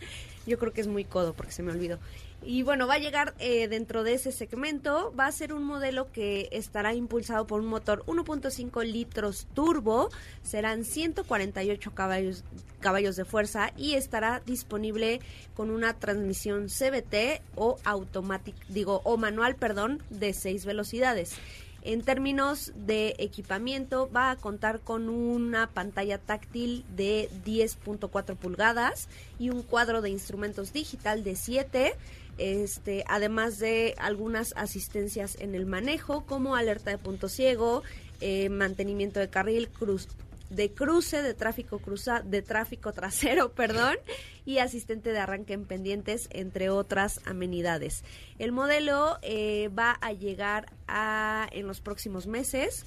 yo 0.45 0.57
creo 0.57 0.71
que 0.71 0.81
es 0.81 0.87
muy 0.87 1.03
codo 1.03 1.33
porque 1.33 1.51
se 1.51 1.63
me 1.63 1.71
olvidó. 1.71 1.99
Y 2.43 2.63
bueno, 2.63 2.87
va 2.87 2.93
a 2.95 2.99
llegar 2.99 3.33
eh, 3.39 3.67
dentro 3.67 4.03
de 4.03 4.13
ese 4.13 4.31
segmento, 4.31 5.13
va 5.19 5.25
a 5.25 5.31
ser 5.31 5.53
un 5.53 5.63
modelo 5.63 6.11
que 6.11 6.47
estará 6.51 6.93
impulsado 6.93 7.47
por 7.47 7.59
un 7.59 7.67
motor 7.67 8.05
1.5 8.05 8.85
litros 8.85 9.47
turbo, 9.53 10.09
serán 10.43 10.85
148 10.85 11.91
caballos, 11.93 12.43
caballos 12.79 13.15
de 13.15 13.25
fuerza 13.25 13.73
y 13.75 13.95
estará 13.95 14.41
disponible 14.45 15.19
con 15.55 15.71
una 15.71 15.93
transmisión 15.95 16.67
CVT 16.67 17.41
o 17.55 17.79
automatic, 17.83 18.55
digo, 18.69 19.01
o 19.03 19.17
manual, 19.17 19.55
perdón, 19.55 20.01
de 20.09 20.33
6 20.33 20.65
velocidades. 20.65 21.35
En 21.83 22.01
términos 22.01 22.73
de 22.75 23.15
equipamiento, 23.17 24.09
va 24.13 24.31
a 24.31 24.35
contar 24.35 24.81
con 24.81 25.07
una 25.07 25.67
pantalla 25.67 26.17
táctil 26.17 26.83
de 26.95 27.29
10.4 27.45 28.35
pulgadas 28.35 29.07
y 29.39 29.51
un 29.51 29.61
cuadro 29.63 30.01
de 30.01 30.09
instrumentos 30.09 30.73
digital 30.73 31.23
de 31.23 31.35
7. 31.35 31.95
Este, 32.37 33.03
además 33.07 33.57
de 33.57 33.95
algunas 33.97 34.53
asistencias 34.55 35.37
en 35.39 35.55
el 35.55 35.65
manejo, 35.65 36.25
como 36.25 36.55
alerta 36.55 36.91
de 36.91 36.97
punto 36.97 37.29
ciego, 37.29 37.83
eh, 38.21 38.49
mantenimiento 38.49 39.19
de 39.19 39.29
carril, 39.29 39.69
cruz, 39.69 40.07
de 40.49 40.71
cruce, 40.71 41.21
de 41.21 41.33
tráfico 41.33 41.79
cruza, 41.79 42.21
de 42.21 42.41
tráfico 42.41 42.93
trasero, 42.93 43.51
perdón, 43.55 43.97
y 44.45 44.59
asistente 44.59 45.11
de 45.11 45.19
arranque 45.19 45.53
en 45.53 45.65
pendientes, 45.65 46.29
entre 46.31 46.69
otras 46.69 47.21
amenidades. 47.25 48.03
El 48.39 48.51
modelo 48.51 49.17
eh, 49.21 49.69
va 49.69 49.97
a 50.01 50.13
llegar 50.13 50.71
a 50.87 51.47
en 51.51 51.67
los 51.67 51.81
próximos 51.81 52.27
meses, 52.27 52.85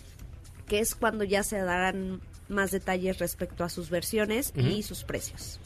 que 0.66 0.78
es 0.78 0.94
cuando 0.94 1.24
ya 1.24 1.42
se 1.42 1.58
darán 1.58 2.20
más 2.48 2.70
detalles 2.70 3.18
respecto 3.18 3.64
a 3.64 3.68
sus 3.68 3.90
versiones 3.90 4.52
y 4.56 4.82
sus 4.82 5.04
precios. 5.04 5.60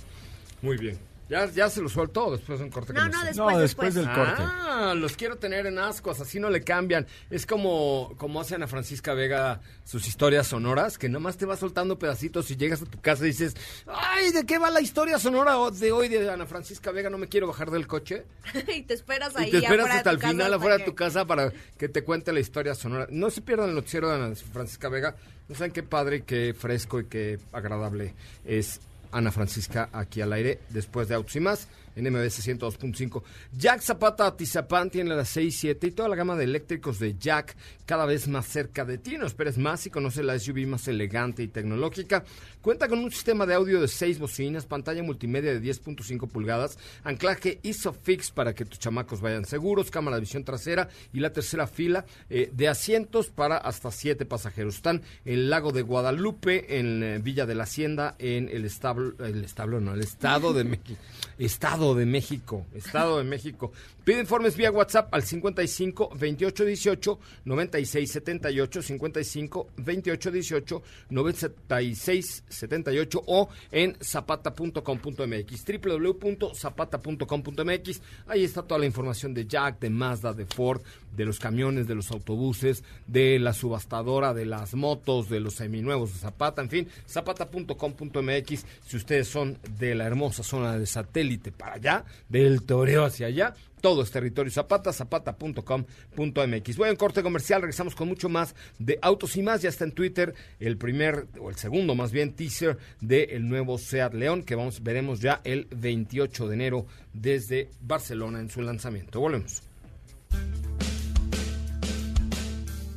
Muy 0.63 0.77
bien. 0.77 1.14
Ya, 1.29 1.47
ya 1.47 1.71
se 1.71 1.81
lo 1.81 1.89
suelto 1.89 2.33
después 2.33 2.59
de 2.59 2.67
un 2.67 2.71
corte 2.71 2.93
No, 2.93 3.05
después, 3.05 3.37
No, 3.37 3.59
después 3.59 3.95
después. 3.95 3.95
del 3.95 4.07
corte. 4.15 4.43
Ah, 4.43 4.95
los 4.95 5.17
quiero 5.17 5.37
tener 5.37 5.67
en 5.67 5.79
ascuas, 5.79 6.21
así 6.21 6.39
no 6.39 6.51
le 6.51 6.63
cambian. 6.63 7.07
Es 7.31 7.47
como, 7.47 8.13
como 8.19 8.41
hace 8.41 8.55
Ana 8.55 8.67
Francisca 8.67 9.15
Vega 9.15 9.61
sus 9.85 10.07
historias 10.07 10.47
sonoras, 10.49 10.99
que 10.99 11.09
nomás 11.09 11.39
te 11.39 11.47
va 11.47 11.57
soltando 11.57 11.99
pedacitos 11.99 12.51
y 12.51 12.57
llegas 12.57 12.83
a 12.83 12.87
tu 12.87 13.01
casa 13.01 13.25
y 13.25 13.29
dices, 13.29 13.55
ay, 13.87 14.33
¿de 14.33 14.45
qué 14.45 14.59
va 14.59 14.71
la 14.71 14.83
historia 14.83 15.19
sonora 15.19 15.57
de 15.71 15.93
hoy 15.93 16.09
de 16.09 16.31
Ana 16.31 16.45
Francisca 16.45 16.91
Vega? 16.91 17.09
No 17.09 17.17
me 17.17 17.29
quiero 17.29 17.47
bajar 17.47 17.71
del 17.71 17.87
coche. 17.87 18.27
y 18.75 18.83
te 18.83 18.93
esperas 18.95 19.35
ahí 19.37 19.49
Y 19.49 19.53
te 19.53 19.59
esperas 19.59 19.91
hasta 19.91 20.11
el 20.11 20.19
final 20.19 20.43
hasta 20.43 20.57
afuera 20.57 20.79
de 20.79 20.85
tu 20.85 20.95
casa 20.95 21.25
para 21.25 21.53
que 21.79 21.89
te 21.89 22.05
cuente 22.05 22.33
la 22.33 22.41
historia 22.41 22.75
sonora. 22.75 23.07
No 23.11 23.31
se 23.31 23.41
pierdan 23.41 23.71
el 23.71 23.75
noticiero 23.75 24.09
de 24.09 24.17
Ana 24.17 24.35
Francisca 24.35 24.91
Vega. 24.91 25.17
No 25.49 25.55
saben 25.55 25.73
qué 25.73 25.83
padre, 25.83 26.23
qué 26.23 26.55
fresco 26.59 27.01
y 27.01 27.07
qué 27.07 27.39
agradable 27.53 28.15
es 28.45 28.81
Ana 29.15 29.31
Francisca 29.31 29.89
aquí 29.93 30.21
al 30.21 30.33
aire 30.33 30.59
después 30.71 31.09
de 31.09 31.15
Autos 31.15 31.37
y 31.37 31.41
más 31.41 31.69
en 31.97 32.13
MBS 32.13 32.47
102.5. 32.47 33.23
Jack 33.53 33.81
Zapata 33.81 34.27
Atizapán 34.27 34.91
tiene 34.91 35.15
las 35.15 35.29
6, 35.31 35.57
7 35.59 35.87
y 35.87 35.91
toda 35.93 36.09
la 36.09 36.17
gama 36.17 36.37
de 36.37 36.45
eléctricos 36.45 36.99
de 36.99 37.17
Jack 37.19 37.57
cada 37.87 38.07
vez 38.07 38.29
más 38.29 38.47
cerca 38.47 38.85
de 38.85 38.99
ti. 38.99 39.17
No 39.19 39.27
esperes 39.27 39.59
más 39.59 39.87
y 39.87 39.91
conoce 39.91 40.23
la 40.23 40.39
SUV 40.39 40.67
más 40.67 40.89
elegante 40.89 41.43
y 41.43 41.49
tecnológica. 41.49 42.25
Cuenta 42.61 42.89
con 42.89 42.99
un 42.99 43.11
sistema 43.11 43.47
de 43.47 43.55
audio 43.55 43.81
de 43.81 43.89
6 43.89 44.19
bocinas, 44.19 44.67
pantalla 44.67 45.03
multimedia 45.03 45.53
de 45.53 45.61
10.5 45.61 46.29
pulgadas, 46.29 46.79
anclaje 47.03 47.61
ISOFIX 47.63 48.31
para 48.31 48.55
que 48.55 48.65
tus 48.65 48.79
chamacos 48.79 49.21
vayan 49.21 49.45
seguros, 49.45 49.91
cámara 49.91 50.17
de 50.17 50.21
visión 50.23 50.45
trasera 50.45 50.89
y 51.13 51.21
la 51.21 51.33
tercera 51.33 51.67
fila 51.67 52.07
eh, 52.31 52.51
de 52.53 52.69
asientos 52.69 53.29
para 53.29 53.59
hasta 53.59 53.91
7 53.91 54.25
pasajeros. 54.25 54.77
Están 54.77 55.03
en 55.25 55.51
lago 55.51 55.73
de 55.73 55.83
Guadalupe, 55.83 56.79
en 56.79 57.03
eh, 57.03 57.19
Villa 57.19 57.45
de 57.45 57.55
la 57.55 57.65
Hacienda, 57.65 58.15
en 58.19 58.49
el 58.49 58.65
establo, 58.65 59.15
el 59.25 59.45
establo 59.45 59.81
no, 59.81 59.93
el 59.93 60.01
Estado 60.01 60.53
de 60.55 60.65
México. 60.65 60.99
Estado 61.39 61.84
de 61.93 62.07
México, 62.07 62.65
Estado 62.73 63.19
de 63.19 63.25
México. 63.25 63.71
Pide 64.05 64.21
informes 64.21 64.57
vía 64.57 64.71
WhatsApp 64.71 65.13
al 65.13 65.23
55 65.23 66.09
28 66.19 66.65
18 66.65 67.19
96 67.45 68.11
78 68.11 68.83
55 68.83 69.69
28 69.77 70.31
18 70.31 70.83
96 71.11 72.45
78 72.49 73.23
o 73.27 73.51
en 73.71 73.99
zapata.com.mx 74.03 75.65
www.zapata.com.mx 75.83 78.03
ahí 78.27 78.45
está 78.45 78.63
toda 78.63 78.79
la 78.79 78.87
información 78.87 79.35
de 79.35 79.47
Jack, 79.47 79.81
de 79.81 79.91
Mazda, 79.91 80.33
de 80.33 80.47
Ford, 80.47 80.81
de 81.17 81.25
los 81.25 81.39
camiones, 81.39 81.89
de 81.89 81.95
los 81.95 82.11
autobuses, 82.11 82.85
de 83.07 83.39
la 83.39 83.53
subastadora, 83.53 84.35
de 84.35 84.47
las 84.47 84.75
motos, 84.75 85.29
de 85.29 85.41
los 85.41 85.55
seminuevos 85.55 86.13
de 86.13 86.19
Zapata, 86.19 86.63
en 86.63 86.71
fin, 86.71 86.89
zapata.com.mx 87.09 88.65
si 88.87 88.97
ustedes 88.97 89.29
son 89.29 89.59
de 89.79 89.95
la 89.95 90.05
hermosa 90.05 90.43
zona 90.43 90.79
de 90.79 90.87
satélite 90.87 91.53
para 91.53 91.74
allá, 91.75 92.05
del 92.29 92.63
Toreo 92.63 93.05
hacia 93.05 93.27
allá, 93.27 93.55
todo 93.85 94.01
es 94.01 94.11
territorio 94.11 94.51
Zapata, 94.51 94.95
zapata.com.mx. 94.95 96.77
Voy 96.79 96.89
a 96.89 96.97
corte 96.97 97.23
comercial, 97.23 97.61
regresamos 97.61 97.95
con 97.95 98.09
mucho 98.09 98.31
más 98.31 98.55
de 98.79 98.99
Autos 99.03 99.37
y 99.37 99.43
más. 99.43 99.61
Ya 99.61 99.69
está 99.69 99.85
en 99.85 99.93
Twitter 99.93 100.35
el 100.59 100.79
primer, 100.79 101.27
o 101.39 101.51
el 101.51 101.57
segundo 101.57 101.95
más 101.95 102.11
bien, 102.11 102.33
teaser 102.33 102.79
del 103.03 103.47
nuevo 103.47 103.77
Seat 103.77 104.15
León, 104.15 104.43
que 104.43 104.55
vamos, 104.55 104.83
veremos 104.83 105.21
ya 105.21 105.43
el 105.45 105.69
28 105.71 106.49
de 106.49 106.55
enero 106.55 106.87
desde 107.13 107.69
Barcelona 107.83 108.41
en 108.41 108.49
su 108.49 108.63
lanzamiento. 108.63 109.21
Volvemos. 109.21 109.63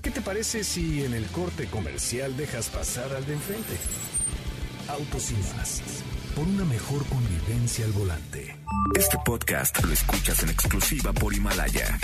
¿Qué 0.01 0.09
te 0.09 0.21
parece 0.21 0.63
si 0.63 1.03
en 1.03 1.13
el 1.13 1.25
corte 1.25 1.65
comercial 1.65 2.37
dejas 2.37 2.69
pasar 2.69 3.13
al 3.13 3.25
de 3.25 3.33
enfrente? 3.33 3.73
Autos 4.87 5.31
y 5.31 5.35
más. 5.57 6.06
Por 6.37 6.47
una 6.47 6.65
mejor 6.65 7.03
convivencia 7.07 7.83
al 7.83 7.93
volante. 7.93 8.55
Este 8.95 9.17
podcast 9.25 9.83
lo 9.83 9.91
escuchas 9.91 10.43
en 10.43 10.49
exclusiva 10.49 11.11
por 11.11 11.33
Himalaya. 11.33 11.97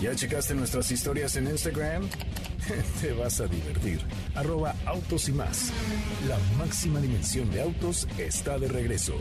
¿Ya 0.00 0.16
checaste 0.16 0.56
nuestras 0.56 0.90
historias 0.90 1.36
en 1.36 1.46
Instagram? 1.46 2.08
Te 3.00 3.12
vas 3.12 3.40
a 3.40 3.46
divertir. 3.46 4.00
Arroba 4.34 4.74
autos 4.84 5.28
y 5.28 5.32
más. 5.32 5.70
La 6.26 6.38
máxima 6.58 6.98
dimensión 6.98 7.48
de 7.52 7.62
autos 7.62 8.08
está 8.18 8.58
de 8.58 8.66
regreso. 8.66 9.14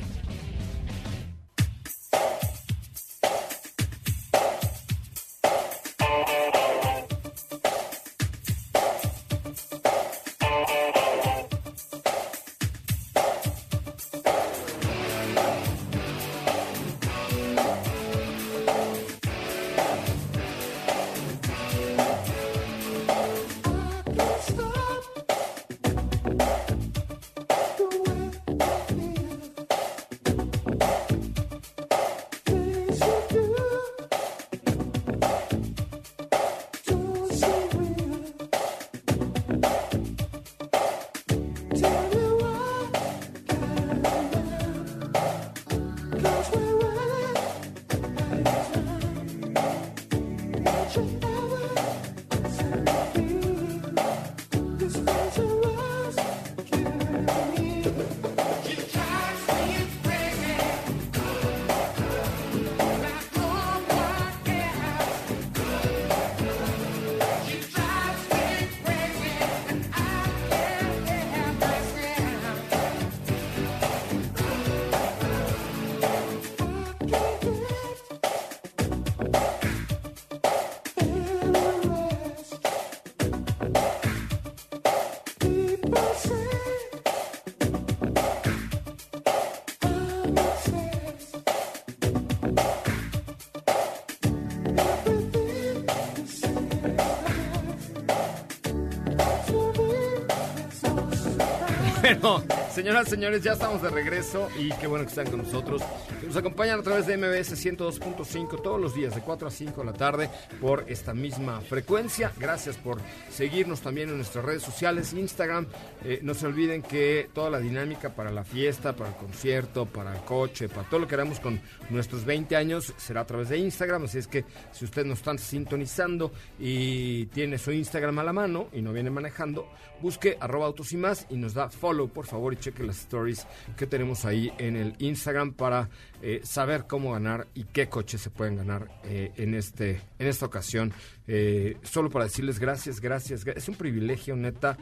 Bueno, 102.22 102.53
señoras 102.74 103.08
señores, 103.08 103.44
ya 103.44 103.54
estamos 103.54 103.84
de 103.84 103.90
regreso 103.90 104.50
y 104.58 104.70
qué 104.74 104.88
bueno 104.88 105.06
que 105.06 105.10
están 105.10 105.30
con 105.30 105.44
nosotros. 105.44 105.84
Nos 106.26 106.36
acompañan 106.36 106.80
a 106.80 106.84
través 106.84 107.06
de 107.06 107.18
MBS 107.18 107.54
102.5 107.54 108.62
todos 108.64 108.82
los 108.82 108.96
días 108.96 109.14
de 109.14 109.22
4 109.22 109.48
a 109.48 109.52
5 109.52 109.82
de 109.82 109.86
la 109.86 109.94
tarde 109.94 110.30
por 110.60 110.86
esta 110.88 111.14
misma 111.14 111.62
frecuencia. 111.62 112.32
Gracias 112.40 112.78
por 112.78 113.00
seguirnos 113.30 113.82
también 113.82 114.10
en 114.10 114.18
nuestras 114.18 114.44
redes 114.44 114.64
sociales, 114.64 115.14
Instagram. 115.14 115.68
Eh, 116.04 116.20
no 116.24 116.34
se 116.34 116.48
olviden 116.48 116.82
que 116.82 117.30
toda 117.32 117.52
la 117.52 117.60
dinámica 117.60 118.10
para 118.10 118.32
la 118.32 118.44
fiesta, 118.44 118.96
para 118.96 119.12
el 119.12 119.16
concierto, 119.18 119.86
para 119.86 120.16
el 120.16 120.22
coche, 120.24 120.68
para 120.68 120.90
todo 120.90 121.02
lo 121.02 121.08
que 121.08 121.16
haremos 121.16 121.40
con 121.40 121.62
nuestros 121.92 122.26
20 122.26 122.56
años 122.56 122.94
será 122.98 123.22
a 123.22 123.28
través 123.28 123.50
de 123.50 123.58
Instagram. 123.60 124.06
Así 124.06 124.18
es 124.18 124.28
que 124.28 124.46
si 124.72 124.86
ustedes 124.86 125.08
nos 125.08 125.20
están 125.20 125.38
sintonizando 125.38 126.32
y 126.60 127.28
tiene 127.28 127.60
su 127.60 127.72
Instagram 127.72 128.18
a 128.18 128.24
la 128.24 128.34
mano 128.34 128.70
y 128.74 128.82
no 128.82 128.94
viene 128.94 129.12
manejando, 129.12 129.68
busque 130.02 130.38
arroba 130.40 130.66
autos 130.66 130.92
y 130.92 130.98
más 130.98 131.28
y 131.30 131.36
nos 131.36 131.54
da 131.54 131.70
follow, 131.70 132.10
por 132.10 132.26
favor, 132.26 132.54
cheque 132.64 132.84
las 132.84 133.00
stories 133.00 133.46
que 133.78 133.86
tenemos 133.88 134.26
ahí 134.26 134.52
en 134.58 134.76
el 134.76 134.96
Instagram 135.00 135.54
para 135.54 135.90
eh, 136.22 136.42
saber 136.44 136.86
cómo 136.88 137.12
ganar 137.12 137.48
y 137.54 137.66
qué 137.66 137.90
coches 137.90 138.22
se 138.22 138.30
pueden 138.30 138.56
ganar 138.56 138.88
eh, 139.04 139.32
en, 139.36 139.54
este, 139.54 140.02
en 140.20 140.28
esta 140.28 140.46
ocasión. 140.46 140.94
Eh, 141.28 141.78
solo 141.84 142.10
para 142.10 142.26
decirles 142.26 142.60
gracias, 142.60 143.02
gracias. 143.02 143.46
Es 143.46 143.68
un 143.68 143.76
privilegio, 143.76 144.36
neta, 144.36 144.78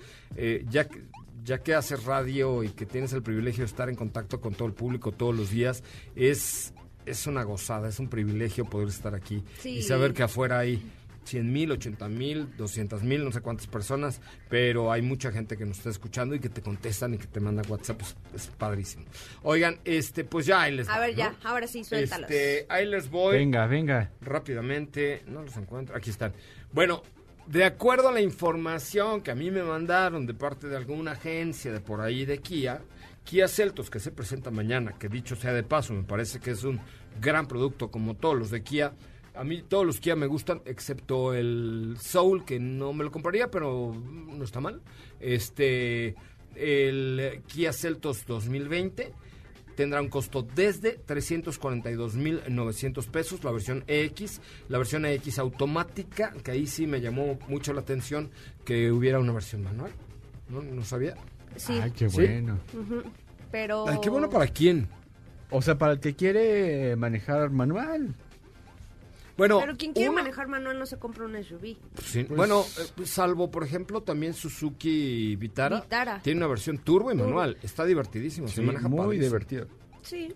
ya 0.69 0.87
que 0.87 1.01
ya 1.43 1.57
que 1.63 1.73
haces 1.73 2.03
radio 2.03 2.63
y 2.63 2.69
que 2.69 2.85
tienes 2.85 3.13
el 3.13 3.23
privilegio 3.23 3.61
de 3.63 3.65
estar 3.65 3.89
en 3.89 3.95
contacto 3.95 4.39
con 4.39 4.53
todo 4.53 4.67
el 4.67 4.75
público 4.75 5.11
todos 5.11 5.35
los 5.35 5.49
días, 5.49 5.83
es, 6.15 6.71
es 7.07 7.25
una 7.25 7.41
gozada, 7.41 7.89
es 7.89 7.99
un 7.99 8.09
privilegio 8.09 8.65
poder 8.65 8.89
estar 8.89 9.15
aquí 9.15 9.43
y 9.63 9.81
saber 9.81 10.13
que 10.13 10.21
afuera 10.21 10.59
hay 10.59 10.83
100 11.23 11.51
mil, 11.51 11.71
80 11.71 12.07
mil, 12.09 12.55
200 12.57 13.03
mil, 13.03 13.23
no 13.23 13.31
sé 13.31 13.41
cuántas 13.41 13.67
personas, 13.67 14.21
pero 14.49 14.91
hay 14.91 15.01
mucha 15.01 15.31
gente 15.31 15.57
que 15.57 15.65
nos 15.65 15.77
está 15.77 15.89
escuchando 15.89 16.35
y 16.35 16.39
que 16.39 16.49
te 16.49 16.61
contestan 16.61 17.13
y 17.13 17.17
que 17.17 17.27
te 17.27 17.39
mandan 17.39 17.65
WhatsApp, 17.69 17.97
pues, 17.97 18.15
es 18.35 18.47
padrísimo. 18.47 19.05
Oigan, 19.43 19.79
este, 19.85 20.23
pues 20.23 20.45
ya 20.45 20.61
ahí 20.61 20.75
les 20.75 20.89
A 20.89 20.99
ver, 20.99 21.15
ya, 21.15 21.35
ahora 21.43 21.67
sí, 21.67 21.83
suéltalos. 21.83 22.29
Este, 22.29 22.65
ahí 22.69 22.85
les 22.85 23.09
voy. 23.09 23.37
Venga, 23.37 23.67
venga. 23.67 24.11
Rápidamente, 24.21 25.23
no 25.27 25.43
los 25.43 25.55
encuentro, 25.57 25.95
aquí 25.95 26.09
están. 26.09 26.33
Bueno, 26.73 27.03
de 27.47 27.65
acuerdo 27.65 28.09
a 28.09 28.11
la 28.11 28.21
información 28.21 29.21
que 29.21 29.31
a 29.31 29.35
mí 29.35 29.51
me 29.51 29.63
mandaron 29.63 30.25
de 30.25 30.33
parte 30.33 30.67
de 30.67 30.77
alguna 30.77 31.11
agencia 31.11 31.71
de 31.71 31.79
por 31.79 32.01
ahí 32.01 32.25
de 32.25 32.39
Kia, 32.39 32.81
Kia 33.23 33.47
Celtos, 33.47 33.89
que 33.89 33.99
se 33.99 34.11
presenta 34.11 34.51
mañana, 34.51 34.93
que 34.97 35.09
dicho 35.09 35.35
sea 35.35 35.53
de 35.53 35.63
paso, 35.63 35.93
me 35.93 36.03
parece 36.03 36.39
que 36.39 36.51
es 36.51 36.63
un 36.63 36.79
gran 37.19 37.47
producto 37.47 37.91
como 37.91 38.15
todos 38.15 38.37
los 38.37 38.51
de 38.51 38.63
Kia, 38.63 38.93
a 39.41 39.43
mí 39.43 39.63
todos 39.63 39.87
los 39.87 39.99
Kia 39.99 40.15
me 40.15 40.27
gustan, 40.27 40.61
excepto 40.65 41.33
el 41.33 41.97
Soul, 41.99 42.45
que 42.45 42.59
no 42.59 42.93
me 42.93 43.03
lo 43.03 43.11
compraría, 43.11 43.49
pero 43.49 43.91
no 43.91 44.43
está 44.43 44.59
mal. 44.59 44.83
Este, 45.19 46.13
el 46.55 47.41
Kia 47.47 47.73
Celtos 47.73 48.27
2020 48.27 49.11
tendrá 49.75 49.99
un 49.99 50.09
costo 50.09 50.43
desde 50.43 51.03
342.900 51.07 53.07
pesos, 53.07 53.43
la 53.43 53.49
versión 53.49 53.83
EX, 53.87 54.41
la 54.69 54.77
versión 54.77 55.05
EX 55.05 55.39
automática, 55.39 56.35
que 56.43 56.51
ahí 56.51 56.67
sí 56.67 56.85
me 56.85 57.01
llamó 57.01 57.39
mucho 57.47 57.73
la 57.73 57.81
atención 57.81 58.29
que 58.63 58.91
hubiera 58.91 59.17
una 59.17 59.33
versión 59.33 59.63
manual. 59.63 59.91
¿No, 60.49 60.61
no 60.61 60.85
sabía? 60.85 61.15
Sí. 61.55 61.73
Ay, 61.81 61.89
qué 61.89 62.05
bueno. 62.09 62.59
Pero... 63.51 63.87
Ay, 63.87 63.97
qué 64.03 64.11
bueno 64.11 64.29
para 64.29 64.45
quién. 64.45 64.87
O 65.49 65.63
sea, 65.63 65.79
para 65.79 65.93
el 65.93 65.99
que 65.99 66.13
quiere 66.13 66.95
manejar 66.95 67.49
manual. 67.49 68.13
Bueno, 69.41 69.59
Pero 69.59 69.75
quien 69.75 69.91
quiere 69.93 70.11
manejar 70.11 70.47
manual 70.47 70.77
no 70.77 70.85
se 70.85 70.99
compra 70.99 71.25
un 71.25 71.33
SUV. 71.43 71.75
Sí, 72.03 72.27
bueno, 72.29 72.63
eh, 72.77 73.05
salvo 73.07 73.49
por 73.49 73.63
ejemplo 73.63 74.03
también 74.03 74.35
Suzuki 74.35 75.35
Vitara, 75.35 75.81
Vitara. 75.81 76.21
tiene 76.21 76.41
una 76.41 76.47
versión 76.47 76.77
turbo 76.77 77.11
y 77.11 77.15
manual, 77.15 77.57
está 77.63 77.83
divertidísimo, 77.83 78.47
se 78.47 78.61
maneja 78.61 78.87
muy 78.87 78.99
padrísimo. 78.99 79.25
divertido. 79.25 79.65
Sí. 80.03 80.31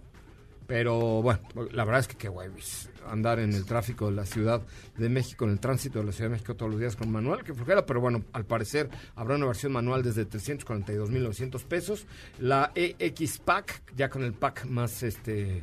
Pero 0.66 1.22
bueno, 1.22 1.40
la 1.72 1.86
verdad 1.86 2.00
es 2.00 2.08
que 2.08 2.16
qué 2.16 2.30
guay 2.30 2.50
pues, 2.50 2.90
andar 3.08 3.38
en 3.38 3.54
el 3.54 3.64
tráfico 3.66 4.08
de 4.08 4.14
la 4.14 4.26
Ciudad 4.26 4.64
de 4.98 5.08
México, 5.08 5.46
en 5.46 5.52
el 5.52 5.60
tránsito 5.60 6.00
de 6.00 6.06
la 6.06 6.12
Ciudad 6.12 6.32
de 6.32 6.38
México 6.38 6.56
todos 6.56 6.72
los 6.72 6.80
días 6.80 6.96
con 6.96 7.12
manual, 7.12 7.44
que 7.44 7.54
flojera, 7.54 7.86
pero 7.86 8.02
bueno, 8.02 8.24
al 8.34 8.46
parecer 8.46 8.90
habrá 9.14 9.36
una 9.36 9.46
versión 9.46 9.72
manual 9.72 10.02
desde 10.02 10.28
342.900 10.28 11.64
pesos. 11.66 12.08
La 12.40 12.72
EX 12.74 13.38
Pack, 13.38 13.84
ya 13.96 14.10
con 14.10 14.24
el 14.24 14.34
pack 14.34 14.66
más 14.66 15.04
este 15.04 15.62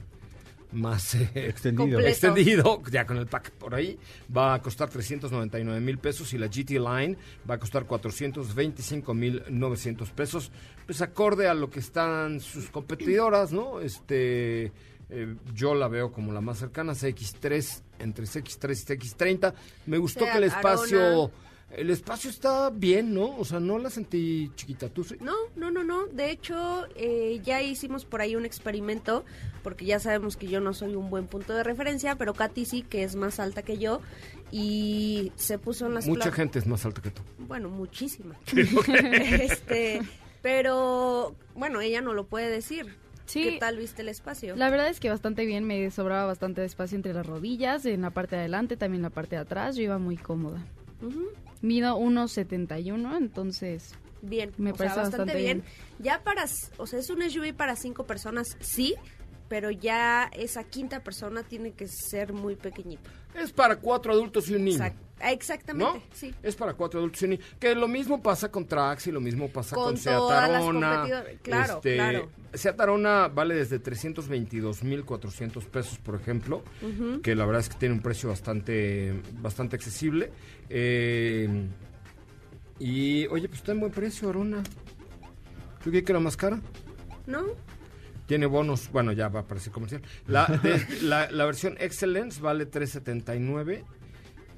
más 0.73 1.15
eh, 1.15 1.31
Extendido. 1.35 2.01
Extendido, 2.01 2.83
ya 2.91 3.07
con 3.07 3.17
el 3.17 3.27
pack 3.27 3.51
por 3.53 3.75
ahí, 3.75 3.99
va 4.35 4.55
a 4.55 4.63
costar 4.63 4.89
399 4.89 5.81
mil 5.81 5.99
pesos 5.99 6.33
y 6.33 6.39
la 6.39 6.47
GT 6.47 6.71
Line 6.73 7.17
va 7.49 7.55
a 7.55 7.59
costar 7.59 7.85
425 7.85 9.15
mil 9.15 9.43
900 9.49 10.11
pesos, 10.11 10.51
pues 10.87 11.01
acorde 11.03 11.49
a 11.49 11.55
lo 11.55 11.71
que 11.71 11.81
están 11.81 12.41
sus 12.41 12.71
competidoras, 12.71 13.53
¿no? 13.53 13.81
Este, 13.81 14.73
eh, 15.11 15.37
yo 15.55 15.75
la 15.75 15.89
veo 15.89 16.13
como 16.13 16.33
la 16.33 16.41
más 16.41 16.59
cercana, 16.59 16.93
CX3, 16.93 17.83
entre 17.99 18.25
CX3 18.25 18.71
y 18.71 18.97
CX30. 18.99 19.55
Me 19.87 19.99
gustó 19.99 20.25
que 20.25 20.39
el 20.39 20.45
espacio... 20.45 21.01
Arona. 21.01 21.33
El 21.73 21.89
espacio 21.89 22.29
está 22.29 22.69
bien, 22.69 23.15
¿no? 23.15 23.35
O 23.39 23.47
sea, 23.47 23.59
no 23.59 23.79
la 23.79 23.89
sentí 23.89 24.51
chiquita. 24.57 24.91
¿Tú 24.91 25.05
sí? 25.05 25.17
No, 25.21 25.33
no, 25.57 25.71
no, 25.71 25.83
no. 25.83 26.07
De 26.07 26.31
hecho, 26.31 26.87
eh, 26.97 27.41
ya 27.43 27.63
hicimos 27.63 28.05
por 28.05 28.21
ahí 28.21 28.37
un 28.37 28.45
experimento, 28.45 29.25
porque 29.63 29.87
ya 29.87 29.99
sabemos 29.99 30.37
que 30.37 30.49
yo 30.49 30.61
no 30.61 30.75
soy 30.75 30.95
un 30.95 31.09
buen 31.09 31.27
punto 31.27 31.55
de 31.55 31.63
referencia, 31.63 32.17
pero 32.17 32.35
Katy 32.35 32.67
sí, 32.67 32.83
que 32.83 33.05
es 33.05 33.17
más 33.17 33.41
alta 33.41 33.63
que 33.63 33.79
yo, 33.79 34.03
y 34.51 35.33
se 35.37 35.59
puso 35.59 35.87
en 35.87 35.95
las 35.95 36.07
Mucha 36.07 36.31
gente 36.31 36.59
es 36.59 36.67
más 36.67 36.85
alta 36.85 37.01
que 37.01 37.11
tú. 37.11 37.23
Bueno, 37.39 37.71
muchísima. 37.71 38.37
este, 38.53 40.03
pero, 40.43 41.35
bueno, 41.55 41.81
ella 41.81 42.03
no 42.03 42.13
lo 42.13 42.27
puede 42.27 42.51
decir. 42.51 42.97
Sí. 43.25 43.45
¿Qué 43.45 43.59
tal 43.59 43.79
viste 43.79 44.03
el 44.03 44.11
espacio? 44.11 44.57
La 44.57 44.69
verdad 44.69 44.89
es 44.89 45.01
que 45.01 45.09
bastante 45.09 45.47
bien, 45.47 45.65
me 45.65 45.91
sobraba 45.91 46.27
bastante 46.27 46.63
espacio 46.67 46.97
entre 46.97 47.15
las 47.15 47.25
rodillas, 47.25 47.87
en 47.87 48.03
la 48.03 48.11
parte 48.11 48.37
de 48.37 48.41
adelante, 48.41 48.77
también 48.77 48.99
en 48.99 49.05
la 49.05 49.11
parte 49.11 49.37
de 49.37 49.43
atrás, 49.43 49.75
yo 49.77 49.85
iba 49.85 49.97
muy 49.97 50.19
cómoda. 50.19 50.63
Ujú. 51.03 51.29
Mido 51.61 51.97
1.71, 51.99 53.17
entonces 53.17 53.95
Bien, 54.23 54.53
Me 54.57 54.71
o 54.71 54.77
sea, 54.77 54.87
parece 54.87 55.01
bastante 55.01 55.17
bastante 55.25 55.43
bien. 55.43 55.59
bien. 55.63 55.73
Ya 55.99 56.23
para, 56.23 56.45
o 56.77 56.87
sea, 56.87 56.99
es 57.01 57.11
un 57.11 57.23
SUV 57.23 57.55
para 57.55 57.75
cinco 57.77 58.07
personas, 58.07 58.57
sí, 58.61 58.95
pero 59.49 59.71
ya 59.71 60.31
esa 60.33 60.65
quinta 60.65 61.03
persona 61.03 61.43
tiene 61.43 61.73
que 61.73 61.87
ser 61.89 62.33
muy 62.33 62.57
pequeñito. 62.57 63.11
Es 63.35 63.53
para 63.53 63.77
cuatro 63.77 64.13
adultos 64.13 64.49
y 64.51 64.55
un 64.55 64.65
niño. 64.65 64.79
Exact- 64.79 64.97
ah, 65.21 65.33
exactamente, 65.33 65.99
¿No? 65.99 66.03
sí. 66.13 66.35
Es 66.43 66.55
para 66.55 66.75
cuatro 66.75 67.01
adultos 67.01 67.23
y 67.23 67.25
un 67.25 67.31
niño. 67.33 67.43
Que 67.59 67.75
lo 67.75 67.89
mismo 67.89 68.23
pasa 68.23 68.51
con 68.51 68.67
Trax 68.67 69.07
y 69.07 69.13
lo 69.13 69.21
mismo 69.21 69.49
pasa 69.49 69.75
con, 69.75 69.85
Con 69.85 69.97
Seat 69.97 70.17
todas 70.17 70.51
las 70.51 70.63
Arona. 70.63 70.97
competidoras. 71.01 71.41
Claro, 71.43 71.81
claro. 71.81 72.31
Seat 72.55 72.79
Arona 72.81 73.29
vale 73.29 73.55
desde 73.55 73.79
322.400 73.83 75.65
pesos, 75.67 75.99
por 75.99 76.15
ejemplo, 76.17 76.63
que 77.23 77.35
la 77.35 77.45
verdad 77.47 77.61
es 77.61 77.69
que 77.71 77.77
tiene 77.79 77.95
un 77.95 78.03
precio 78.03 78.29
bastante, 78.29 79.21
bastante 79.41 79.77
accesible. 79.77 80.31
Eh, 80.69 81.69
y, 82.79 83.27
oye, 83.29 83.49
pues 83.49 83.61
está 83.61 83.73
en 83.73 83.81
buen 83.81 83.93
precio, 83.93 84.29
Arona. 84.29 84.63
¿Tú 85.83 85.91
creí 85.91 86.03
que 86.03 86.13
era 86.13 86.21
más 86.21 86.37
cara? 86.37 86.61
¿No? 87.27 87.45
Tiene 88.27 88.47
bonos, 88.47 88.91
bueno, 88.93 89.13
ya 89.13 89.29
va 89.29 89.41
a 89.41 89.43
aparecer 89.43 89.73
comercial. 89.73 90.03
La, 90.27 90.47
de- 90.47 90.87
la, 91.03 91.31
la 91.31 91.45
versión 91.45 91.77
Excellence 91.81 92.41
vale 92.41 92.67
379 92.67 93.85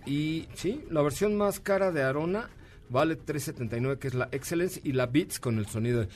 y 0.07 0.47
sí, 0.55 0.85
la 0.91 1.03
versión 1.03 1.37
más 1.37 1.61
cara 1.61 1.91
de 1.91 2.03
Arona 2.03 2.51
vale 2.91 3.17
379 3.17 3.99
que 3.99 4.09
es 4.09 4.15
la 4.15 4.29
Excellence 4.33 4.81
y 4.85 4.93
la 4.93 5.07
Beats 5.07 5.41
con 5.41 5.59
el 5.59 5.67
sonido 5.67 6.01
de 6.01 6.09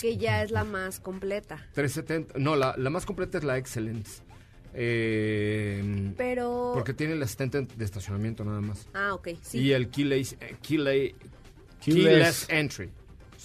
Que 0.00 0.16
ya 0.18 0.42
es 0.42 0.50
la 0.50 0.64
más 0.64 0.98
completa. 1.00 1.56
370. 1.74 2.38
No, 2.40 2.56
la, 2.56 2.74
la 2.76 2.90
más 2.90 3.06
completa 3.06 3.38
es 3.38 3.44
la 3.44 3.56
Excellence. 3.56 4.22
Eh, 4.78 6.12
Pero... 6.18 6.72
porque 6.74 6.92
tiene 6.92 7.14
el 7.14 7.22
asistente 7.22 7.62
de 7.62 7.84
estacionamiento 7.84 8.44
nada 8.44 8.60
más. 8.60 8.86
Ah, 8.92 9.14
ok, 9.14 9.28
sí. 9.40 9.58
Y 9.60 9.72
el 9.72 9.88
keyless, 9.88 10.34
eh, 10.34 10.56
keyless, 10.60 11.14
Keyless. 11.80 12.04
keyless 12.04 12.46
entry. 12.50 12.90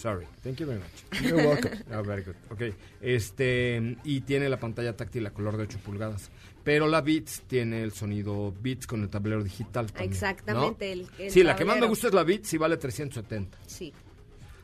Sorry. 0.02 0.26
Thank 0.44 0.60
you 0.60 0.66
very 0.68 0.80
much. 0.80 1.22
You're 1.22 1.38
welcome. 1.48 1.72
Ah, 1.92 2.02
very 2.02 2.24
good. 2.24 2.36
Ok. 2.50 2.74
Este, 3.02 3.98
y 4.04 4.22
tiene 4.22 4.50
la 4.50 4.58
pantalla 4.60 4.96
táctil 4.98 5.26
a 5.28 5.32
color 5.32 5.58
de 5.58 5.64
8 5.64 5.78
pulgadas. 5.86 6.32
Pero 6.64 6.88
la 6.88 7.02
Beats 7.02 7.44
tiene 7.48 7.84
el 7.84 7.92
sonido 7.92 8.52
Beats 8.62 8.88
con 8.88 9.04
el 9.04 9.10
tablero 9.10 9.44
digital. 9.44 9.88
también, 9.92 10.10
¿no? 10.10 10.14
Exactamente, 10.16 10.92
el- 10.92 11.08
el 11.20 11.30
sí, 11.32 11.44
la 11.44 11.56
que 11.56 11.66
más 11.66 11.76
me 11.76 11.82
tablero. 11.82 11.90
gusta 11.90 12.08
es 12.08 12.14
la 12.16 12.24
Beats 12.24 12.54
y 12.54 12.58
vale 12.58 12.78
370. 12.78 13.58
Sí. 13.68 13.94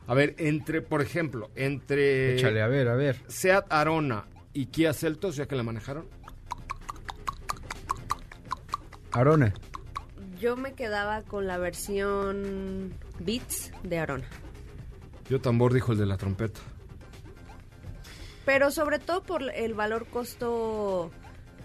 A 0.08 0.14
ver, 0.14 0.34
entre, 0.38 0.80
por 0.82 1.02
ejemplo, 1.02 1.50
entre 1.54 2.34
Échale, 2.34 2.60
a 2.62 2.66
ver, 2.66 2.88
a 2.88 2.94
ver. 2.96 3.20
Seat 3.28 3.66
Arona 3.68 4.24
y 4.54 4.66
Kia 4.66 4.92
Celtos, 4.92 5.36
ya 5.36 5.46
que 5.46 5.54
la 5.54 5.62
manejaron. 5.62 6.06
Arona. 9.12 9.52
Yo 10.40 10.56
me 10.56 10.72
quedaba 10.74 11.22
con 11.22 11.46
la 11.46 11.58
versión 11.58 12.92
Beats 13.20 13.72
de 13.82 13.98
Arona. 13.98 14.26
Yo 15.28 15.40
tambor 15.40 15.72
dijo 15.74 15.92
el 15.92 15.98
de 15.98 16.06
la 16.06 16.16
trompeta. 16.16 16.60
Pero 18.44 18.70
sobre 18.70 18.98
todo 18.98 19.22
por 19.22 19.42
el 19.54 19.74
valor 19.74 20.06
costo 20.06 21.10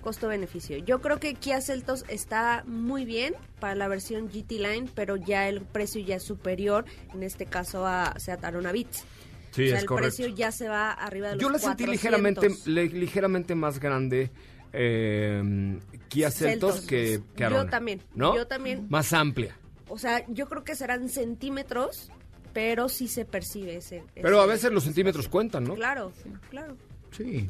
costo 0.02 0.28
beneficio. 0.28 0.78
Yo 0.80 0.99
creo 0.99 1.17
que 1.17 1.34
Kia 1.34 1.62
Celtos 1.62 2.04
está 2.10 2.65
muy 2.67 3.06
bien 3.06 3.36
para 3.62 3.73
la 3.73 3.88
versión 3.88 4.28
GT 4.28 4.52
Line, 4.60 4.89
pero 4.93 5.15
ya 5.15 5.47
el 5.47 5.62
precio 5.62 6.02
ya 6.02 6.17
es 6.17 6.23
superior, 6.23 6.84
en 7.13 7.23
este 7.23 7.45
caso 7.45 7.88
a 7.88 8.13
Seat 8.19 8.43
Arona 8.43 8.73
Beats. 8.73 9.06
Sí, 9.52 9.63
o 9.63 9.67
sea, 9.67 9.76
es 9.78 9.82
el 9.84 9.88
correcto. 9.88 10.17
precio 10.17 10.36
ya 10.36 10.52
se 10.52 10.67
va 10.67 10.91
arriba 10.91 11.30
de 11.30 11.36
los 11.36 11.41
Yo 11.41 11.49
la 11.49 11.58
sentí 11.58 11.86
400. 11.86 11.89
ligeramente, 11.93 12.69
le- 12.69 12.89
ligeramente 12.89 13.56
más 13.56 13.80
grande 13.80 14.30
eh, 14.73 15.80
Kia 16.10 16.30
Celtos, 16.32 16.71
Celtos. 16.82 16.89
que, 16.89 17.21
que 17.36 17.41
Yo 17.41 17.45
Arona, 17.47 17.69
también, 17.69 18.02
¿no? 18.13 18.36
yo 18.36 18.45
también. 18.45 18.88
Más 18.89 19.13
amplia. 19.13 19.56
O 19.88 19.97
sea, 19.97 20.26
yo 20.28 20.49
creo 20.49 20.65
que 20.65 20.76
serán 20.76 21.08
centímetros, 21.08 22.12
pero 22.54 22.88
sí 22.89 23.08
se 23.08 23.26
percibe 23.26 23.76
ese. 23.78 24.04
Pero 24.16 24.39
a 24.42 24.46
veces 24.46 24.72
los 24.72 24.84
centímetros 24.84 25.28
cuentan, 25.28 25.63
¿no? 25.63 25.76
Claro, 25.76 26.12
claro. 26.50 26.76
Sí. 27.12 27.50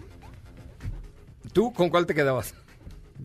¿Tú 1.51 1.71
con 1.73 1.89
cuál 1.89 2.05
te 2.05 2.15
quedabas? 2.15 2.53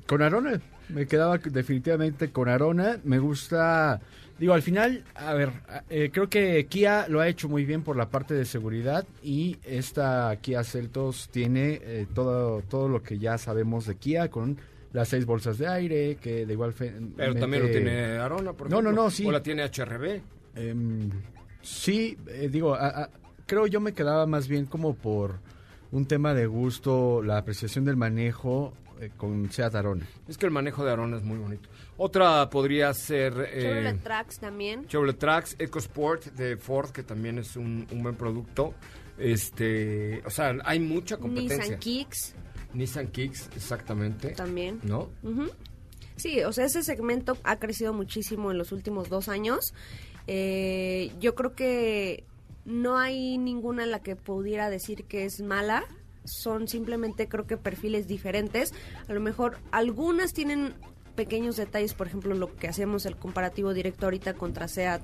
Con 0.07 0.23
Arona. 0.23 0.61
Me 0.88 1.07
quedaba 1.07 1.38
definitivamente 1.38 2.31
con 2.31 2.49
Arona. 2.49 2.99
Me 3.05 3.19
gusta. 3.19 4.01
Digo, 4.38 4.55
al 4.55 4.62
final, 4.62 5.05
a 5.17 5.35
ver, 5.35 5.51
eh, 5.91 6.11
creo 6.12 6.29
que 6.29 6.64
Kia 6.67 7.09
lo 7.09 7.21
ha 7.21 7.27
hecho 7.29 7.49
muy 7.49 7.64
bien 7.64 7.83
por 7.83 7.97
la 7.97 8.09
parte 8.09 8.35
de 8.35 8.45
seguridad 8.45 9.05
y 9.23 9.59
esta 9.64 10.37
Kia 10.41 10.62
Celtos 10.62 11.29
tiene 11.31 11.81
eh, 11.83 12.07
todo, 12.14 12.62
todo 12.62 12.88
lo 12.88 13.03
que 13.03 13.19
ya 13.19 13.37
sabemos 13.37 13.87
de 13.87 13.97
Kia 13.97 14.29
con 14.31 14.57
las 14.93 15.09
seis 15.09 15.27
bolsas 15.27 15.59
de 15.59 15.67
aire, 15.67 16.17
que 16.23 16.47
de 16.47 16.53
igual 16.53 16.73
fe- 16.73 16.95
Pero 17.17 17.35
también 17.35 17.64
lo 17.64 17.69
tiene 17.71 18.17
Arona, 18.19 18.53
por 18.53 18.71
No, 18.71 18.77
ejemplo. 18.79 18.93
no, 18.97 19.05
no, 19.05 19.11
sí. 19.11 19.27
O 19.27 19.33
la 19.33 19.43
tiene 19.43 19.64
HRB. 19.64 20.21
Em, 20.55 21.11
sí, 21.62 22.16
eh, 22.29 22.49
digo, 22.51 22.75
a- 22.75 22.87
a- 23.05 23.11
creo 23.47 23.66
yo 23.66 23.81
me 23.81 23.92
quedaba 23.92 24.27
más 24.27 24.49
bien 24.49 24.66
como 24.66 24.94
por 24.94 25.40
un 25.90 26.07
tema 26.07 26.35
de 26.35 26.47
gusto, 26.47 27.23
la 27.23 27.38
apreciación 27.38 27.85
del 27.85 27.97
manejo 27.97 28.75
eh, 29.01 29.11
con 29.16 29.51
Seat 29.51 29.75
Arona. 29.77 30.07
Es 30.27 30.37
que 30.37 30.44
el 30.47 30.53
manejo 30.53 30.85
de 30.85 30.90
Arona 30.92 31.16
es 31.18 31.23
muy 31.23 31.38
bonito. 31.38 31.68
Otra 31.97 32.51
podría 32.51 32.92
ser 32.94 33.33
eh, 33.53 33.61
Chevrolet 33.62 34.03
Trax 34.03 34.38
también. 34.40 34.87
Chevrolet 34.88 35.16
Trax, 35.18 35.57
EcoSport 35.59 36.25
de 36.33 36.57
Ford, 36.57 36.90
que 36.90 37.03
también 37.05 37.38
es 37.38 37.57
un, 37.57 37.87
un 37.92 38.03
buen 38.03 38.16
producto. 38.16 38.75
Este, 39.16 40.23
o 40.27 40.31
sea, 40.31 40.57
hay 40.64 40.81
mucha 40.81 41.16
competencia. 41.16 41.59
Nissan 41.59 41.79
Kicks 41.79 42.35
Nissan 42.75 43.07
Kicks, 43.09 43.49
exactamente. 43.57 44.31
también. 44.31 44.81
¿No? 44.83 45.09
Sí, 46.16 46.42
o 46.42 46.53
sea, 46.53 46.64
ese 46.66 46.83
segmento 46.83 47.37
ha 47.44 47.57
crecido 47.59 47.92
muchísimo 47.92 48.51
en 48.51 48.59
los 48.59 48.73
últimos 48.73 49.09
dos 49.09 49.29
años. 49.29 49.73
Eh, 50.29 51.11
yo 51.19 51.35
creo 51.35 51.55
que 51.55 52.23
no 52.64 52.99
hay 52.99 53.38
ninguna 53.38 53.83
en 53.83 53.91
la 53.91 54.01
que 54.01 54.14
pudiera 54.14 54.71
decir 54.71 55.05
que 55.05 55.25
es 55.25 55.41
mala. 55.41 55.85
Son 56.25 56.69
simplemente, 56.69 57.27
creo 57.27 57.47
que 57.47 57.57
perfiles 57.57 58.07
diferentes. 58.07 58.75
A 59.09 59.14
lo 59.14 59.21
mejor 59.21 59.59
algunas 59.73 60.35
tienen 60.35 60.75
pequeños 61.17 61.57
detalles, 61.57 61.95
por 61.95 62.07
ejemplo, 62.07 62.35
lo 62.35 62.55
que 62.55 62.69
hacemos 62.69 63.07
el 63.07 63.17
comparativo 63.17 63.75
directo 63.75 64.07
ahorita 64.07 64.35
contra 64.35 64.69
SEAT 64.69 65.03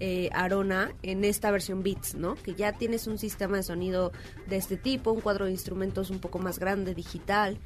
eh, 0.00 0.28
Arona 0.32 0.92
en 1.02 1.24
esta 1.24 1.50
versión 1.50 1.82
Beats, 1.82 2.14
¿no? 2.14 2.36
Que 2.36 2.54
ya 2.54 2.72
tienes 2.72 3.06
un 3.06 3.18
sistema 3.18 3.56
de 3.56 3.62
sonido 3.64 4.12
de 4.46 4.56
este 4.56 4.76
tipo, 4.76 5.10
un 5.10 5.20
cuadro 5.20 5.46
de 5.46 5.50
instrumentos 5.50 6.10
un 6.10 6.20
poco 6.20 6.38
más 6.38 6.58
grande, 6.58 6.94
digital. 6.94 7.58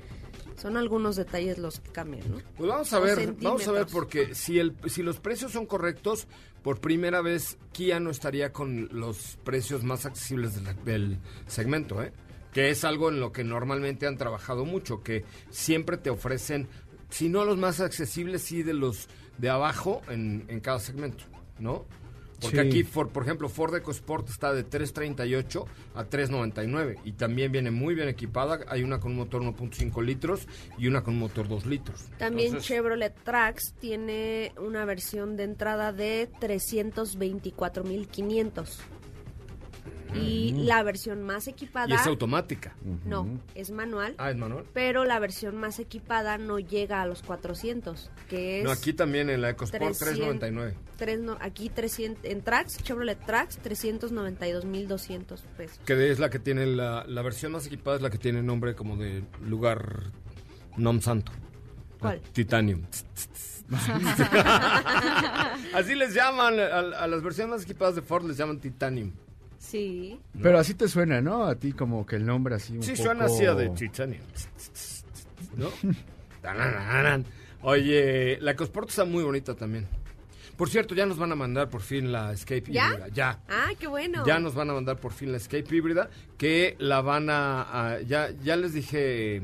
Son 0.57 0.77
algunos 0.77 1.17
detalles 1.17 1.59
los 1.59 1.81
que 1.81 1.91
cambian, 1.91 2.31
¿no? 2.31 2.39
Pues 2.57 2.69
vamos 2.69 2.93
a 2.93 2.99
ver, 3.01 3.17
vamos 3.43 3.67
a 3.69 3.73
ver 3.73 3.87
porque 3.93 4.35
si 4.35 4.59
el 4.59 4.75
si 4.87 5.03
los 5.03 5.19
precios 5.19 5.53
son 5.53 5.67
correctos, 5.67 6.27
por 6.63 6.81
primera 6.81 7.21
vez 7.23 7.59
Kia 7.73 7.99
no 8.01 8.11
estaría 8.11 8.53
con 8.53 8.89
los 8.93 9.39
precios 9.45 9.83
más 9.85 10.07
accesibles 10.07 10.55
de 10.55 10.61
la- 10.63 10.75
del 10.75 11.19
segmento, 11.47 12.03
¿eh? 12.03 12.13
Que 12.53 12.71
es 12.71 12.85
algo 12.85 13.09
en 13.09 13.19
lo 13.19 13.33
que 13.33 13.45
normalmente 13.45 14.07
han 14.07 14.19
trabajado 14.19 14.65
mucho, 14.65 15.03
que 15.03 15.25
siempre 15.51 15.97
te 15.97 16.11
ofrecen, 16.11 16.69
si 17.11 17.29
no 17.29 17.45
los 17.45 17.57
más 17.59 17.81
accesibles, 17.81 18.43
sí 18.43 18.63
de 18.63 18.75
los 18.75 19.09
de 19.39 19.49
abajo 19.49 20.03
en, 20.09 20.45
en 20.49 20.61
cada 20.61 20.79
segmento, 20.79 21.25
¿no? 21.59 21.85
Porque 22.43 22.61
Sí. 22.63 22.69
aquí, 22.69 22.83
for- 22.83 23.09
por 23.11 23.23
ejemplo, 23.23 23.49
Ford 23.49 23.75
EcoSport 23.77 24.29
está 24.29 24.53
de 24.53 24.65
338 24.65 25.65
a 25.95 26.05
399 26.05 26.99
y 27.05 27.13
también 27.13 27.53
viene 27.53 27.71
muy 27.71 27.95
bien 27.95 28.09
equipada. 28.09 28.59
Hay 28.69 28.83
una 28.83 28.99
con 29.01 29.13
un 29.13 29.19
motor 29.19 29.41
1.5 29.43 30.03
litros 30.03 30.47
y 30.77 30.89
una 30.89 31.03
con 31.05 31.15
un 31.15 31.21
motor 31.21 31.47
2 31.49 31.65
litros. 31.67 32.07
También 32.19 32.49
Entonces, 32.49 32.69
Chevrolet 32.69 33.15
Trax 33.23 33.75
tiene 33.81 34.53
una 34.61 34.85
versión 34.85 35.37
de 35.37 35.45
entrada 35.45 35.93
de 35.93 36.29
324.500. 36.41 38.81
Y 40.15 40.53
la 40.65 40.83
versión 40.83 41.23
más 41.23 41.49
equipada... 41.49 41.87
Y 41.89 41.95
es 41.95 42.07
automática. 42.07 42.75
No, 43.05 43.27
es 43.55 43.71
manual. 43.71 44.15
Ah, 44.19 44.31
es 44.31 44.37
manual. 44.37 44.65
Pero 44.75 45.05
la 45.05 45.19
versión 45.19 45.57
más 45.57 45.79
equipada 45.79 46.39
no 46.39 46.59
llega 46.59 47.03
a 47.03 47.07
los 47.07 47.23
400, 47.23 48.11
que 48.29 48.59
es... 48.61 48.65
No, 48.65 48.71
aquí 48.71 48.93
también 48.93 49.31
en 49.31 49.41
la 49.41 49.51
EcoSport 49.51 49.83
300, 49.83 49.99
399. 49.99 50.75
tres 50.97 51.21
no- 51.21 51.37
aquí 51.41 51.69
300, 51.69 52.25
en 52.25 52.43
Trax, 52.43 52.79
Chevrolet 52.83 53.19
Trax, 53.25 53.59
392.200 53.63 55.41
pesos. 55.57 55.81
Que 55.85 56.11
es 56.11 56.19
la 56.19 56.31
que 56.31 56.39
tiene 56.39 56.67
la, 56.67 57.05
la 57.07 57.23
versión 57.23 57.53
más 57.53 57.67
equipada, 57.67 57.97
es 57.97 58.03
la 58.03 58.11
que 58.11 58.19
tiene 58.19 58.43
nombre 58.43 58.75
como 58.75 58.97
de 58.97 59.25
lugar 59.47 60.05
nom 60.77 61.01
santo. 61.01 61.33
¿Cuál? 61.99 62.21
Titanium. 62.33 62.83
Así 65.75 65.95
les 65.95 66.15
llaman, 66.15 66.59
a, 66.61 66.79
a 66.79 67.07
las 67.07 67.23
versiones 67.23 67.51
más 67.57 67.63
equipadas 67.65 67.95
de 67.95 68.03
Ford 68.03 68.25
les 68.27 68.37
llaman 68.37 68.59
Titanium. 68.61 69.13
Sí. 69.63 70.19
Pero 70.43 70.59
así 70.59 70.75
te 70.75 70.89
suena, 70.89 71.21
¿no? 71.21 71.45
A 71.45 71.55
ti 71.55 71.73
como 71.73 72.05
que 72.05 72.17
el 72.17 72.27
nombre 72.27 72.57
así 72.57 72.77
un 72.77 72.83
Sí, 72.83 72.91
poco... 72.93 73.05
suena 73.05 73.25
así 73.27 73.47
a 73.47 73.55
de 73.55 73.69
Titanium. 73.71 74.21
¿No? 75.57 75.69
Oye, 77.63 78.39
la 78.41 78.51
EcoSport 78.51 78.89
está 78.89 79.05
muy 79.05 79.23
bonita 79.23 79.55
también. 79.55 79.87
Por 80.57 80.69
cierto, 80.69 80.95
ya 80.95 81.07
nos 81.07 81.17
van 81.17 81.33
a 81.33 81.37
mandar 81.37 81.71
por 81.71 81.81
fin 81.81 82.11
la 82.13 82.33
Escape 82.33 82.65
¿Ya? 82.73 82.89
híbrida. 82.89 83.09
Ya. 83.09 83.41
Ah, 83.49 83.71
qué 83.79 83.87
bueno. 83.87 84.25
Ya 84.27 84.39
nos 84.41 84.55
van 84.55 84.69
a 84.71 84.75
mandar 84.75 84.99
por 84.99 85.13
fin 85.13 85.31
la 85.31 85.39
Escape 85.39 85.75
híbrida, 85.75 86.11
que 86.37 86.77
la 86.79 87.01
van 87.01 87.31
a... 87.31 87.63
a- 87.95 88.01
ya, 88.03 88.31
ya 88.43 88.57
les 88.57 88.75
dije 88.75 89.41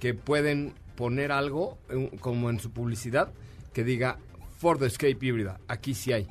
que 0.00 0.14
pueden 0.14 0.74
poner 0.96 1.32
algo, 1.32 1.78
eh, 1.88 2.10
como 2.20 2.50
en 2.50 2.58
su 2.60 2.72
publicidad, 2.72 3.32
que 3.72 3.84
diga 3.84 4.18
Ford 4.58 4.82
Escape 4.82 5.16
híbrida. 5.22 5.60
Aquí 5.68 5.94
sí 5.94 6.12
hay. 6.12 6.28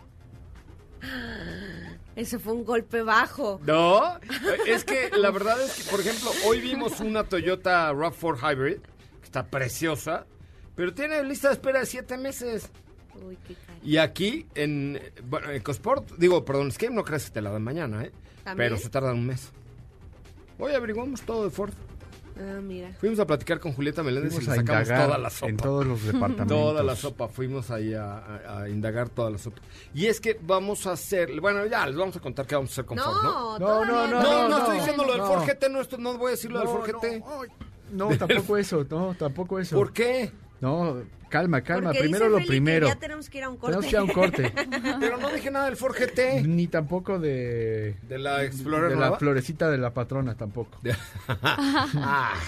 Ese 2.15 2.37
fue 2.37 2.53
un 2.53 2.63
golpe 2.63 3.01
bajo. 3.01 3.59
No, 3.65 4.19
es 4.67 4.83
que 4.83 5.09
la 5.17 5.31
verdad 5.31 5.61
es 5.63 5.73
que, 5.73 5.89
por 5.89 5.99
ejemplo, 5.99 6.31
hoy 6.45 6.61
vimos 6.61 6.99
una 6.99 7.23
Toyota 7.23 7.91
RAV4 7.91 8.37
Hybrid, 8.39 8.77
que 8.77 9.25
está 9.25 9.45
preciosa, 9.47 10.25
pero 10.75 10.93
tiene 10.93 11.23
lista 11.23 11.47
de 11.49 11.55
espera 11.55 11.79
de 11.79 11.85
siete 11.85 12.17
meses. 12.17 12.69
Uy, 13.25 13.37
qué 13.47 13.55
caro. 13.55 13.79
Y 13.83 13.97
aquí, 13.97 14.45
en 14.55 14.99
bueno, 15.23 15.49
EcoSport, 15.51 16.11
digo, 16.17 16.45
perdón, 16.45 16.67
Escape 16.67 16.93
no 16.93 17.03
crees 17.03 17.25
que 17.25 17.31
te 17.31 17.41
la 17.41 17.51
dan 17.51 17.63
mañana, 17.63 18.03
¿eh? 18.03 18.11
¿También? 18.43 18.69
Pero 18.69 18.77
se 18.77 18.89
tardan 18.89 19.15
un 19.15 19.27
mes. 19.27 19.51
Hoy 20.59 20.73
averiguamos 20.73 21.21
todo 21.21 21.45
de 21.45 21.49
Ford. 21.49 21.73
Ah, 22.37 22.59
mira. 22.61 22.93
Fuimos 22.99 23.19
a 23.19 23.27
platicar 23.27 23.59
con 23.59 23.73
Julieta 23.73 24.01
Meléndez 24.03 24.33
Fuimos 24.33 24.47
y 24.47 24.49
le 24.51 24.55
sacamos 24.65 24.83
indagar 24.83 25.07
toda 25.07 25.17
la 25.19 25.29
sopa. 25.29 25.49
en 25.49 25.57
todos 25.57 25.85
los 25.85 26.03
departamentos. 26.03 26.47
Toda 26.47 26.83
la 26.83 26.95
sopa, 26.95 27.27
fuimos 27.27 27.69
ahí 27.71 27.93
a, 27.93 28.17
a- 28.17 28.61
a 28.63 28.69
indagar 28.69 29.09
toda 29.09 29.29
la 29.29 29.37
sopa. 29.37 29.61
Y 29.93 30.07
es 30.07 30.19
que 30.19 30.39
vamos 30.41 30.87
a 30.87 30.93
hacer, 30.93 31.39
bueno, 31.41 31.65
ya 31.65 31.85
les 31.85 31.95
vamos 31.95 32.15
a 32.15 32.19
contar 32.19 32.45
qué 32.47 32.55
vamos 32.55 32.71
a 32.71 32.73
hacer 32.73 32.85
con 32.85 32.97
Ford, 32.97 33.23
¿no? 33.23 33.59
No, 33.59 33.59
No, 33.59 33.85
no, 33.85 34.07
No, 34.07 34.21
no, 34.23 34.49
no, 34.49 34.57
estoy 34.57 34.77
no, 34.77 34.81
diciendo 34.83 35.03
lo 35.05 35.11
del 35.11 35.21
no. 35.21 35.27
Ford 35.27 35.43
GT, 35.47 35.69
no, 35.69 35.81
esto, 35.81 35.97
no 35.97 36.17
voy 36.17 36.27
a 36.27 36.31
decir 36.31 36.51
lo 36.51 36.59
del 36.59 36.67
Ford 36.67 36.89
GT. 36.89 37.23
No, 37.91 38.09
tampoco 38.17 38.57
eso, 38.57 38.85
no, 38.89 39.13
tampoco 39.17 39.59
eso. 39.59 39.75
¿Por 39.75 39.93
qué? 39.93 40.31
No, 40.61 41.03
calma, 41.29 41.61
calma. 41.61 41.89
Porque 41.89 41.99
Primero 41.99 42.25
dice 42.25 42.29
lo 42.29 42.35
Feli 42.37 42.45
que 42.45 42.51
primero. 42.51 42.87
Ya 42.87 42.95
tenemos 42.95 43.29
que 43.29 43.37
ir 43.39 43.43
a 43.43 43.49
un 43.49 43.57
corte. 43.57 43.75
Tenemos 43.75 43.85
que 43.85 43.91
ir 43.91 43.97
a 43.97 44.03
un 44.03 44.09
corte. 44.09 44.53
Pero 44.99 45.17
no 45.17 45.29
dije 45.31 45.51
nada 45.51 45.65
del 45.65 45.75
Ford 45.77 45.95
GT. 45.95 46.43
Ni 46.47 46.67
tampoco 46.67 47.19
de... 47.19 47.97
De 48.03 48.17
la 48.19 48.43
Explorer 48.43 48.89
de 48.89 48.95
nueva. 48.95 49.11
la 49.11 49.17
florecita 49.17 49.69
de 49.69 49.77
la 49.77 49.93
patrona 49.93 50.35
tampoco. 50.35 50.79
Ay, 51.27 52.39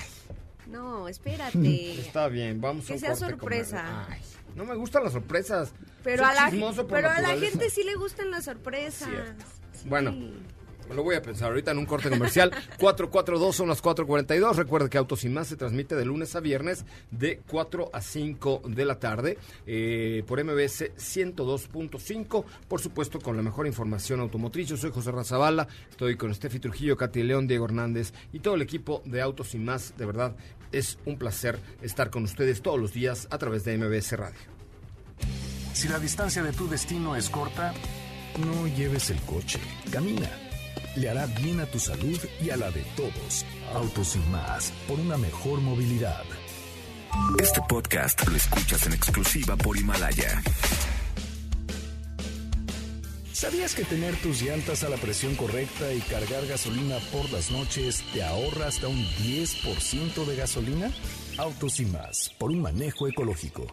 No, 0.67 1.07
espérate. 1.07 1.99
está 1.99 2.27
bien, 2.27 2.61
vamos 2.61 2.85
a 2.85 2.87
Que 2.87 2.93
un 2.93 2.99
sea 2.99 3.09
corte 3.09 3.25
sorpresa. 3.29 4.05
Ay, 4.09 4.21
no 4.55 4.65
me 4.65 4.75
gustan 4.75 5.03
las 5.03 5.13
sorpresas. 5.13 5.73
pero 6.03 6.23
Soy 6.25 6.31
a 6.37 6.49
la, 6.49 6.83
pero 6.87 7.09
a 7.09 7.19
la 7.21 7.35
gente 7.37 7.69
sí 7.69 7.83
le 7.83 7.95
gustan 7.95 8.31
las 8.31 8.45
sorpresas. 8.45 9.09
Sí. 9.73 9.89
Bueno, 9.89 10.15
lo 10.93 11.03
voy 11.03 11.15
a 11.15 11.21
pensar 11.21 11.49
ahorita 11.49 11.71
en 11.71 11.77
un 11.77 11.85
corte 11.85 12.09
comercial. 12.09 12.51
442 12.79 13.55
son 13.55 13.69
las 13.69 13.81
4.42. 13.81 14.55
Recuerde 14.55 14.89
que 14.89 14.97
Autos 14.97 15.23
y 15.23 15.29
Más 15.29 15.47
se 15.47 15.55
transmite 15.55 15.95
de 15.95 16.05
lunes 16.05 16.35
a 16.35 16.39
viernes 16.39 16.85
de 17.11 17.41
4 17.47 17.89
a 17.93 18.01
5 18.01 18.61
de 18.67 18.85
la 18.85 18.99
tarde 18.99 19.37
eh, 19.65 20.23
por 20.27 20.43
MBS 20.43 20.91
102.5. 20.95 22.45
Por 22.67 22.81
supuesto, 22.81 23.19
con 23.19 23.35
la 23.35 23.43
mejor 23.43 23.67
información 23.67 24.19
automotriz. 24.19 24.67
Yo 24.69 24.77
soy 24.77 24.91
José 24.91 25.11
Razabala. 25.11 25.67
Estoy 25.89 26.15
con 26.17 26.33
Steffi 26.33 26.59
Trujillo, 26.59 26.97
Katy 26.97 27.23
León, 27.23 27.47
Diego 27.47 27.65
Hernández 27.65 28.13
y 28.33 28.39
todo 28.39 28.55
el 28.55 28.61
equipo 28.61 29.01
de 29.05 29.21
Autos 29.21 29.55
y 29.55 29.59
Más. 29.59 29.95
De 29.97 30.05
verdad, 30.05 30.35
es 30.71 30.99
un 31.05 31.17
placer 31.17 31.59
estar 31.81 32.09
con 32.09 32.23
ustedes 32.23 32.61
todos 32.61 32.79
los 32.79 32.93
días 32.93 33.27
a 33.31 33.37
través 33.37 33.63
de 33.63 33.77
MBS 33.77 34.11
Radio. 34.13 34.39
Si 35.73 35.87
la 35.87 35.99
distancia 35.99 36.41
de 36.43 36.53
tu 36.53 36.67
destino 36.69 37.15
es 37.15 37.29
corta, 37.29 37.73
no 38.39 38.67
lleves 38.67 39.09
el 39.09 39.19
coche, 39.21 39.59
camina. 39.91 40.44
Le 40.95 41.09
hará 41.09 41.25
bien 41.25 41.59
a 41.59 41.65
tu 41.65 41.77
salud 41.77 42.17
y 42.41 42.49
a 42.49 42.57
la 42.57 42.71
de 42.71 42.81
todos. 42.95 43.45
Autos 43.73 44.15
y 44.15 44.19
más, 44.29 44.71
por 44.87 44.99
una 44.99 45.17
mejor 45.17 45.59
movilidad. 45.59 46.23
Este 47.41 47.61
podcast 47.67 48.25
lo 48.27 48.35
escuchas 48.35 48.87
en 48.87 48.93
exclusiva 48.93 49.57
por 49.57 49.77
Himalaya. 49.77 50.41
¿Sabías 53.33 53.75
que 53.75 53.83
tener 53.83 54.15
tus 54.21 54.41
llantas 54.41 54.83
a 54.85 54.89
la 54.89 54.95
presión 54.95 55.35
correcta 55.35 55.93
y 55.93 55.99
cargar 55.99 56.47
gasolina 56.47 56.97
por 57.11 57.29
las 57.29 57.51
noches 57.51 58.01
te 58.13 58.23
ahorra 58.23 58.67
hasta 58.67 58.87
un 58.87 59.03
10% 59.05 60.25
de 60.25 60.35
gasolina? 60.37 60.91
Autos 61.37 61.81
y 61.81 61.85
más, 61.85 62.33
por 62.39 62.51
un 62.51 62.61
manejo 62.61 63.09
ecológico. 63.09 63.67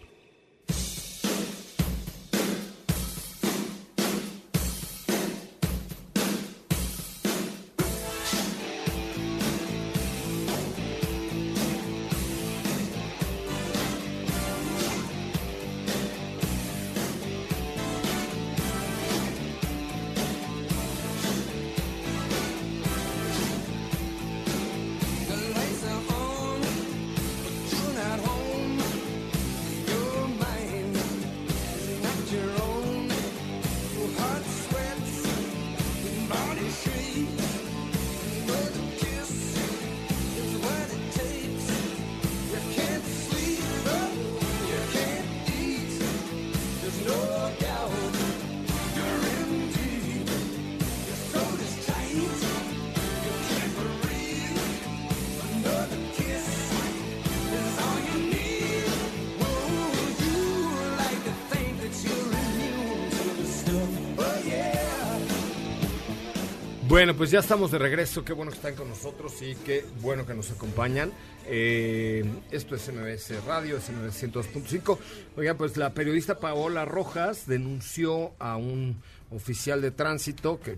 Bueno, 66.92 67.16
pues 67.16 67.30
ya 67.30 67.38
estamos 67.38 67.70
de 67.70 67.78
regreso. 67.78 68.22
Qué 68.22 68.34
bueno 68.34 68.50
que 68.50 68.58
están 68.58 68.74
con 68.74 68.86
nosotros 68.86 69.40
y 69.40 69.54
qué 69.54 69.82
bueno 70.02 70.26
que 70.26 70.34
nos 70.34 70.50
acompañan. 70.50 71.10
Eh, 71.46 72.22
esto 72.50 72.74
es 72.74 72.86
MBS 72.92 73.46
Radio, 73.46 73.78
es 73.78 73.88
MBS 73.88 74.30
102.5. 74.30 74.98
Oigan, 75.38 75.56
pues 75.56 75.78
la 75.78 75.94
periodista 75.94 76.38
Paola 76.38 76.84
Rojas 76.84 77.46
denunció 77.46 78.32
a 78.38 78.58
un 78.58 79.00
oficial 79.30 79.80
de 79.80 79.90
tránsito 79.90 80.60
que 80.60 80.76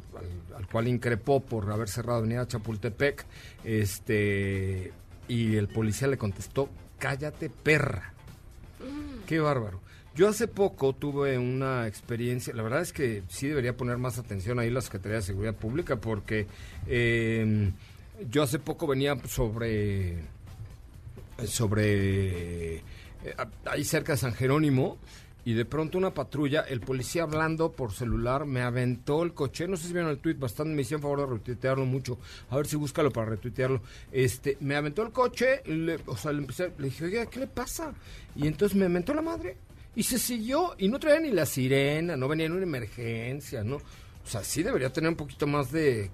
al, 0.57 0.69
cual 0.69 0.87
increpó 0.87 1.41
por 1.41 1.69
haber 1.73 1.89
cerrado 1.89 2.21
Avenida 2.21 2.47
Chapultepec. 2.47 3.27
Este 3.65 4.93
y 5.27 5.57
el 5.57 5.67
policía 5.67 6.07
le 6.07 6.17
contestó: 6.17 6.69
"Cállate, 6.97 7.51
perra." 7.51 8.15
Mm. 8.79 9.25
Qué 9.27 9.41
bárbaro. 9.41 9.81
Yo 10.15 10.29
hace 10.29 10.47
poco 10.47 10.93
tuve 10.93 11.39
una 11.39 11.89
experiencia, 11.89 12.55
la 12.55 12.63
verdad 12.63 12.83
es 12.83 12.93
que 12.93 13.25
sí 13.29 13.49
debería 13.49 13.77
poner 13.77 13.99
más 13.99 14.19
atención 14.19 14.61
ahí 14.61 14.71
la 14.71 14.81
Secretaría 14.81 15.17
de 15.17 15.23
Seguridad 15.23 15.55
Pública 15.55 15.97
porque 15.97 16.47
em, 16.87 17.73
yo 18.31 18.45
hace 18.45 18.61
poco 18.61 18.87
venía 18.87 19.17
sobre, 19.27 20.19
sobre, 21.45 22.77
eh, 22.77 22.83
ahí 23.65 23.85
cerca 23.85 24.13
de 24.13 24.19
San 24.19 24.35
Jerónimo 24.35 24.99
y 25.45 25.55
de 25.55 25.65
pronto 25.65 25.99
una 25.99 26.15
patrulla, 26.15 26.63
el 26.63 26.81
policía 26.81 27.25
hablando 27.25 27.73
por 27.73 27.93
celular, 27.93 28.47
me 28.47 28.63
aventó 28.63 29.23
el 29.25 29.35
coche. 29.35 29.69
No 29.69 29.77
sé 29.77 29.89
si 29.89 29.93
vieron 29.93 30.11
el 30.11 30.19
tweet, 30.19 30.35
bastante 30.35 30.75
me 30.75 30.83
hicieron 30.83 31.03
favor 31.03 31.21
de 31.21 31.27
retuitearlo 31.27 31.85
mucho. 31.85 32.19
A 32.49 32.57
ver 32.57 32.67
si 32.67 32.77
búscalo 32.77 33.11
para 33.11 33.31
retuitearlo. 33.31 33.83
Este, 34.11 34.57
me 34.61 34.75
aventó 34.75 35.03
el 35.03 35.13
coche, 35.13 35.61
le, 35.67 35.99
o 36.07 36.17
sea, 36.17 36.33
le, 36.33 36.39
empecé, 36.39 36.73
le 36.79 36.85
dije, 36.87 37.05
oye, 37.05 37.27
¿qué 37.27 37.41
le 37.41 37.47
pasa? 37.47 37.93
Y 38.37 38.47
entonces 38.47 38.79
me 38.79 38.87
aventó 38.87 39.13
la 39.13 39.21
madre. 39.21 39.57
Y 39.97 40.03
se 40.03 40.19
siguió 40.19 40.75
y 40.79 40.89
no 40.89 40.99
traía 40.99 41.21
ni 41.21 41.31
la 41.31 41.47
sirena, 41.47 42.17
no 42.17 42.29
venía 42.29 42.47
en 42.47 42.53
una 42.53 42.65
emergencia, 42.65 43.63
¿no? 43.63 43.77
O 43.77 44.29
sea, 44.29 44.43
sí 44.43 44.63
debería 44.63 44.93
tener 44.93 45.11
un 45.11 45.17
poquito 45.17 45.47
más 45.47 45.71
de, 45.71 46.11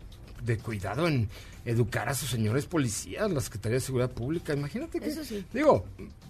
cuidado 0.62 1.06
en 1.06 1.28
educar 1.64 2.08
a 2.08 2.14
sus 2.14 2.30
señores 2.30 2.66
policías, 2.66 3.30
la 3.30 3.40
Secretaría 3.40 3.76
de 3.76 3.80
Seguridad 3.80 4.10
Pública. 4.10 4.52
Imagínate 4.52 5.00
que... 5.00 5.06
Eso 5.06 5.24
sí. 5.24 5.44
Digo, 5.52 5.84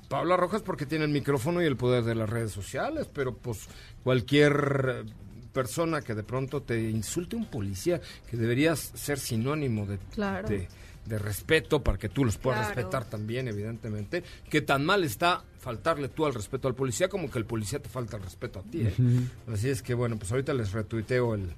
Paula 0.08 0.36
Rojas 0.36 0.62
porque 0.62 0.86
tiene 0.86 1.04
el 1.04 1.10
micrófono 1.10 1.62
y 1.62 1.66
el 1.66 1.76
poder 1.76 2.04
de 2.04 2.14
las 2.14 2.28
redes 2.28 2.52
sociales, 2.52 3.08
pero 3.12 3.34
pues 3.34 3.68
cualquier 4.02 5.04
persona 5.52 6.02
que 6.02 6.14
de 6.14 6.22
pronto 6.22 6.62
te 6.62 6.90
insulte 6.90 7.36
un 7.36 7.46
policía, 7.46 8.00
que 8.30 8.36
deberías 8.36 8.92
ser 8.94 9.18
sinónimo 9.18 9.86
de, 9.86 9.98
claro. 10.14 10.48
de, 10.48 10.68
de 11.10 11.18
respeto 11.18 11.82
para 11.82 11.98
que 11.98 12.08
tú 12.08 12.24
los 12.24 12.38
puedas 12.38 12.68
respetar 12.68 13.04
también, 13.04 13.48
evidentemente. 13.48 14.22
Que 14.48 14.62
tan 14.62 14.86
mal 14.86 15.04
está 15.04 15.44
faltarle 15.58 16.08
tú 16.08 16.24
al 16.24 16.32
respeto 16.32 16.68
al 16.68 16.74
policía 16.74 17.08
como 17.08 17.30
que 17.30 17.38
el 17.38 17.44
policía 17.44 17.80
te 17.80 17.90
falta 17.90 18.16
el 18.16 18.22
respeto 18.22 18.60
a 18.60 18.62
ti. 18.62 18.82
¿eh? 18.86 18.94
Así 19.52 19.68
es 19.68 19.82
que, 19.82 19.92
bueno, 19.92 20.16
pues 20.16 20.30
ahorita 20.30 20.54
les 20.54 20.72
retuiteo 20.72 21.34
el, 21.34 21.52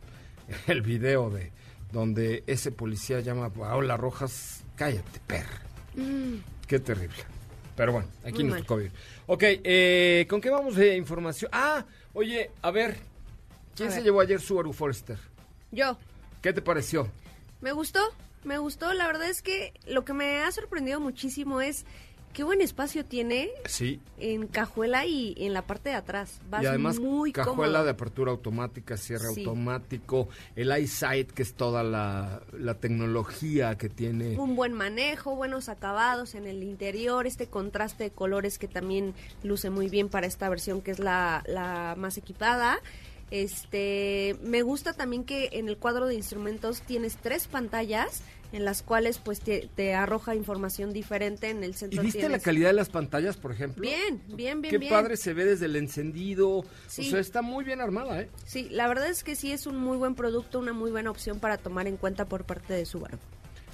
el 0.66 0.82
video 0.82 1.30
de 1.30 1.52
donde 1.92 2.42
ese 2.46 2.72
policía 2.72 3.20
llama 3.20 3.46
a 3.46 3.50
Paola 3.50 3.96
Rojas, 3.96 4.64
cállate, 4.74 5.20
perra. 5.26 5.60
Mm. 5.94 6.36
Qué 6.66 6.80
terrible. 6.80 7.24
Pero 7.76 7.92
bueno, 7.92 8.08
aquí 8.24 8.42
nos 8.42 8.58
tocó 8.60 8.76
vivir. 8.76 8.92
Ok, 9.26 9.42
eh, 9.44 10.26
¿con 10.28 10.40
qué 10.40 10.50
vamos 10.50 10.76
de 10.76 10.96
información? 10.96 11.50
Ah, 11.52 11.84
oye, 12.14 12.50
a 12.62 12.70
ver, 12.70 12.96
¿quién 13.76 13.92
se 13.92 14.02
llevó 14.02 14.20
ayer 14.20 14.40
Subaru 14.40 14.72
Forester? 14.72 15.18
Yo. 15.70 15.98
¿Qué 16.40 16.52
te 16.52 16.62
pareció? 16.62 17.08
Me 17.60 17.72
gustó, 17.72 18.00
me 18.44 18.58
gustó. 18.58 18.92
La 18.92 19.06
verdad 19.06 19.28
es 19.28 19.42
que 19.42 19.72
lo 19.86 20.04
que 20.04 20.12
me 20.12 20.40
ha 20.40 20.52
sorprendido 20.52 21.00
muchísimo 21.00 21.60
es 21.60 21.84
qué 22.32 22.44
buen 22.44 22.60
espacio 22.60 23.04
tiene 23.04 23.50
sí. 23.66 24.00
en 24.18 24.46
cajuela 24.46 25.04
y 25.04 25.34
en 25.38 25.52
la 25.52 25.66
parte 25.66 25.90
de 25.90 25.96
atrás. 25.96 26.40
y 26.60 26.66
además, 26.66 26.98
cajuela 27.32 27.84
de 27.84 27.90
apertura 27.90 28.30
automática, 28.30 28.96
cierre 28.96 29.28
automático, 29.28 30.28
el 30.56 30.72
EyeSight, 30.72 31.30
que 31.30 31.42
es 31.42 31.54
toda 31.54 31.82
la, 31.82 32.42
tecnología 32.80 33.76
que 33.76 33.88
tiene. 33.88 34.38
Un 34.38 34.56
buen 34.56 34.72
manejo, 34.72 35.36
buenos 35.36 35.68
acabados 35.68 36.34
en 36.34 36.46
el 36.46 36.62
interior, 36.62 37.26
este 37.26 37.46
contraste 37.46 38.04
de 38.04 38.10
colores 38.10 38.58
que 38.58 38.68
también 38.68 39.14
luce 39.42 39.70
muy 39.70 39.88
bien 39.88 40.08
para 40.08 40.26
esta 40.26 40.48
versión 40.48 40.80
que 40.80 40.90
es 40.90 40.98
la, 40.98 41.42
la 41.46 41.94
más 41.98 42.16
equipada. 42.16 42.80
Este, 43.32 44.36
me 44.42 44.60
gusta 44.60 44.92
también 44.92 45.24
que 45.24 45.48
en 45.52 45.66
el 45.66 45.78
cuadro 45.78 46.06
de 46.06 46.14
instrumentos 46.14 46.82
tienes 46.82 47.16
tres 47.16 47.46
pantallas 47.46 48.22
en 48.52 48.66
las 48.66 48.82
cuales 48.82 49.16
pues 49.16 49.40
te, 49.40 49.94
arroja 49.94 50.34
información 50.34 50.92
diferente 50.92 51.48
en 51.48 51.64
el 51.64 51.74
centro. 51.74 52.02
¿Y 52.02 52.04
viste 52.04 52.28
la 52.28 52.38
calidad 52.38 52.68
de 52.68 52.74
las 52.74 52.90
pantallas, 52.90 53.38
por 53.38 53.52
ejemplo? 53.52 53.80
Bien, 53.80 54.20
bien, 54.28 54.60
bien. 54.60 54.72
Qué 54.72 54.76
bien. 54.76 54.92
padre 54.92 55.16
se 55.16 55.32
ve 55.32 55.46
desde 55.46 55.64
el 55.64 55.76
encendido. 55.76 56.58
O 56.58 56.66
sea, 56.88 57.20
está 57.20 57.40
muy 57.40 57.64
bien 57.64 57.80
armada, 57.80 58.20
¿eh? 58.20 58.28
Sí, 58.44 58.68
la 58.70 58.86
verdad 58.86 59.08
es 59.08 59.24
que 59.24 59.34
sí 59.34 59.50
es 59.50 59.66
un 59.66 59.78
muy 59.78 59.96
buen 59.96 60.14
producto, 60.14 60.58
una 60.58 60.74
muy 60.74 60.90
buena 60.90 61.10
opción 61.10 61.40
para 61.40 61.56
tomar 61.56 61.86
en 61.86 61.96
cuenta 61.96 62.26
por 62.26 62.44
parte 62.44 62.74
de 62.74 62.84
Subaru. 62.84 63.16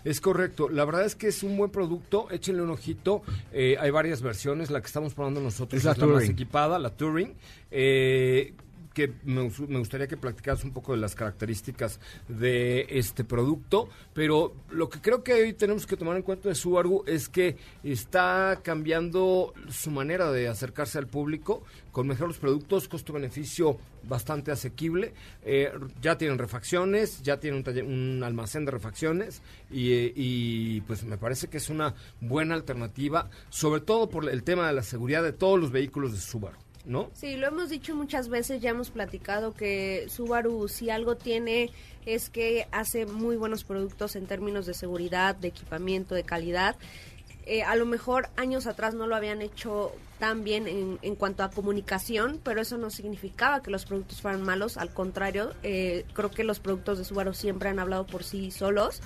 Es 0.04 0.20
correcto, 0.20 0.68
la 0.68 0.84
verdad 0.84 1.04
es 1.04 1.16
que 1.16 1.26
es 1.26 1.42
un 1.42 1.56
buen 1.56 1.72
producto, 1.72 2.30
échenle 2.30 2.62
un 2.62 2.70
ojito, 2.70 3.22
eh, 3.52 3.76
hay 3.80 3.90
varias 3.90 4.22
versiones, 4.22 4.70
la 4.70 4.80
que 4.80 4.86
estamos 4.86 5.14
probando 5.14 5.40
nosotros 5.40 5.84
es, 5.84 5.98
la, 5.98 6.06
más 6.06 6.28
equipada, 6.28 6.78
la 6.78 6.90
Touring, 6.90 7.34
eh, 7.72 8.54
que 8.99 9.12
me, 9.22 9.49
gustaría 9.78 10.09
que 10.09 10.16
platicaras 10.16 10.64
un 10.64 10.72
poco 10.72 10.90
de 10.90 10.99
las 10.99 11.14
características 11.14 12.01
de 12.26 12.84
este 12.90 13.22
producto, 13.22 13.88
pero 14.12 14.57
lo 14.70 14.88
que 14.88 15.01
creo 15.01 15.22
que 15.22 15.34
hoy 15.34 15.53
tenemos 15.53 15.86
que 15.86 15.96
tomar 15.96 16.16
en 16.16 16.24
cuenta 16.24 16.49
de 16.49 16.57
Subaru 16.57 17.05
es 17.07 17.28
que 17.28 17.57
está 17.84 18.59
cambiando 18.64 19.55
su 19.68 19.92
manera 19.92 20.32
de 20.32 20.49
acercarse 20.49 20.99
al 20.99 21.07
público 21.07 21.62
con 21.92 22.09
mejores 22.09 22.38
productos, 22.38 22.88
costo-beneficio 22.88 23.78
bastante 24.03 24.51
asequible. 24.51 25.14
Eh, 25.44 25.70
ya 26.03 26.18
tienen 26.18 26.36
refacciones, 26.36 27.22
ya 27.22 27.38
tienen 27.38 27.64
un, 27.86 28.24
almacén 28.24 28.64
de 28.64 28.72
refacciones 28.72 29.42
y, 29.70 29.92
y, 30.16 30.80
pues 30.88 31.05
me 31.05 31.18
parece 31.18 31.46
que 31.46 31.59
es 31.59 31.68
una 31.68 31.94
buena 32.20 32.57
alternativa, 32.57 33.30
sobre 33.49 33.80
todo 33.80 34.09
por 34.09 34.28
el 34.28 34.42
tema 34.42 34.66
de 34.66 34.72
la 34.72 34.82
seguridad 34.82 35.22
de 35.22 35.32
todos 35.32 35.61
los 35.61 35.70
vehículos 35.70 36.11
de 36.11 36.18
Subaru. 36.18 36.59
¿No? 36.89 37.11
Sí, 37.12 37.36
lo 37.36 37.47
hemos 37.47 37.68
dicho 37.68 37.95
muchas 37.95 38.28
veces, 38.28 38.61
ya 38.61 38.70
hemos 38.70 38.91
platicado 38.91 39.55
que 39.55 40.07
Subaru 40.09 40.66
si 40.68 40.91
algo 40.91 41.16
tiene 41.16 41.70
es 42.07 42.30
que 42.30 42.66
hace 42.72 43.05
muy 43.05 43.36
buenos 43.36 43.62
productos 43.62 44.16
en 44.16 44.26
términos 44.26 44.64
de 44.64 44.72
seguridad, 44.72 45.36
de 45.36 45.49
equipamiento, 45.49 46.14
de 46.14 46.24
calidad. 46.24 46.76
Eh, 47.49 47.62
a 47.62 47.76
lo 47.76 47.86
mejor 47.86 48.28
años 48.36 48.66
atrás 48.66 48.92
no 48.94 49.07
lo 49.07 49.16
habían 49.16 49.40
hecho 49.40 49.92
tan 50.18 50.44
bien 50.44 50.66
en, 50.66 50.99
en, 51.01 51.14
cuanto 51.14 51.42
a 51.42 51.51
comunicación, 51.51 52.38
pero 52.42 52.61
eso 52.61 52.76
no 52.76 52.90
significaba 52.90 53.62
que 53.62 53.70
los 53.70 53.86
productos 53.86 54.20
fueran 54.20 54.42
malos, 54.42 54.76
al 54.76 54.92
contrario, 54.92 55.55
eh, 55.62 56.05
creo 56.12 56.30
que 56.30 56.44
los 56.44 56.61
productos 56.61 56.99
de 56.99 57.05
Subaru 57.05 57.32
siempre 57.32 57.70
han 57.70 57.78
hablado 57.78 58.05
por 58.05 58.22
sí 58.24 58.51
solos, 58.51 59.01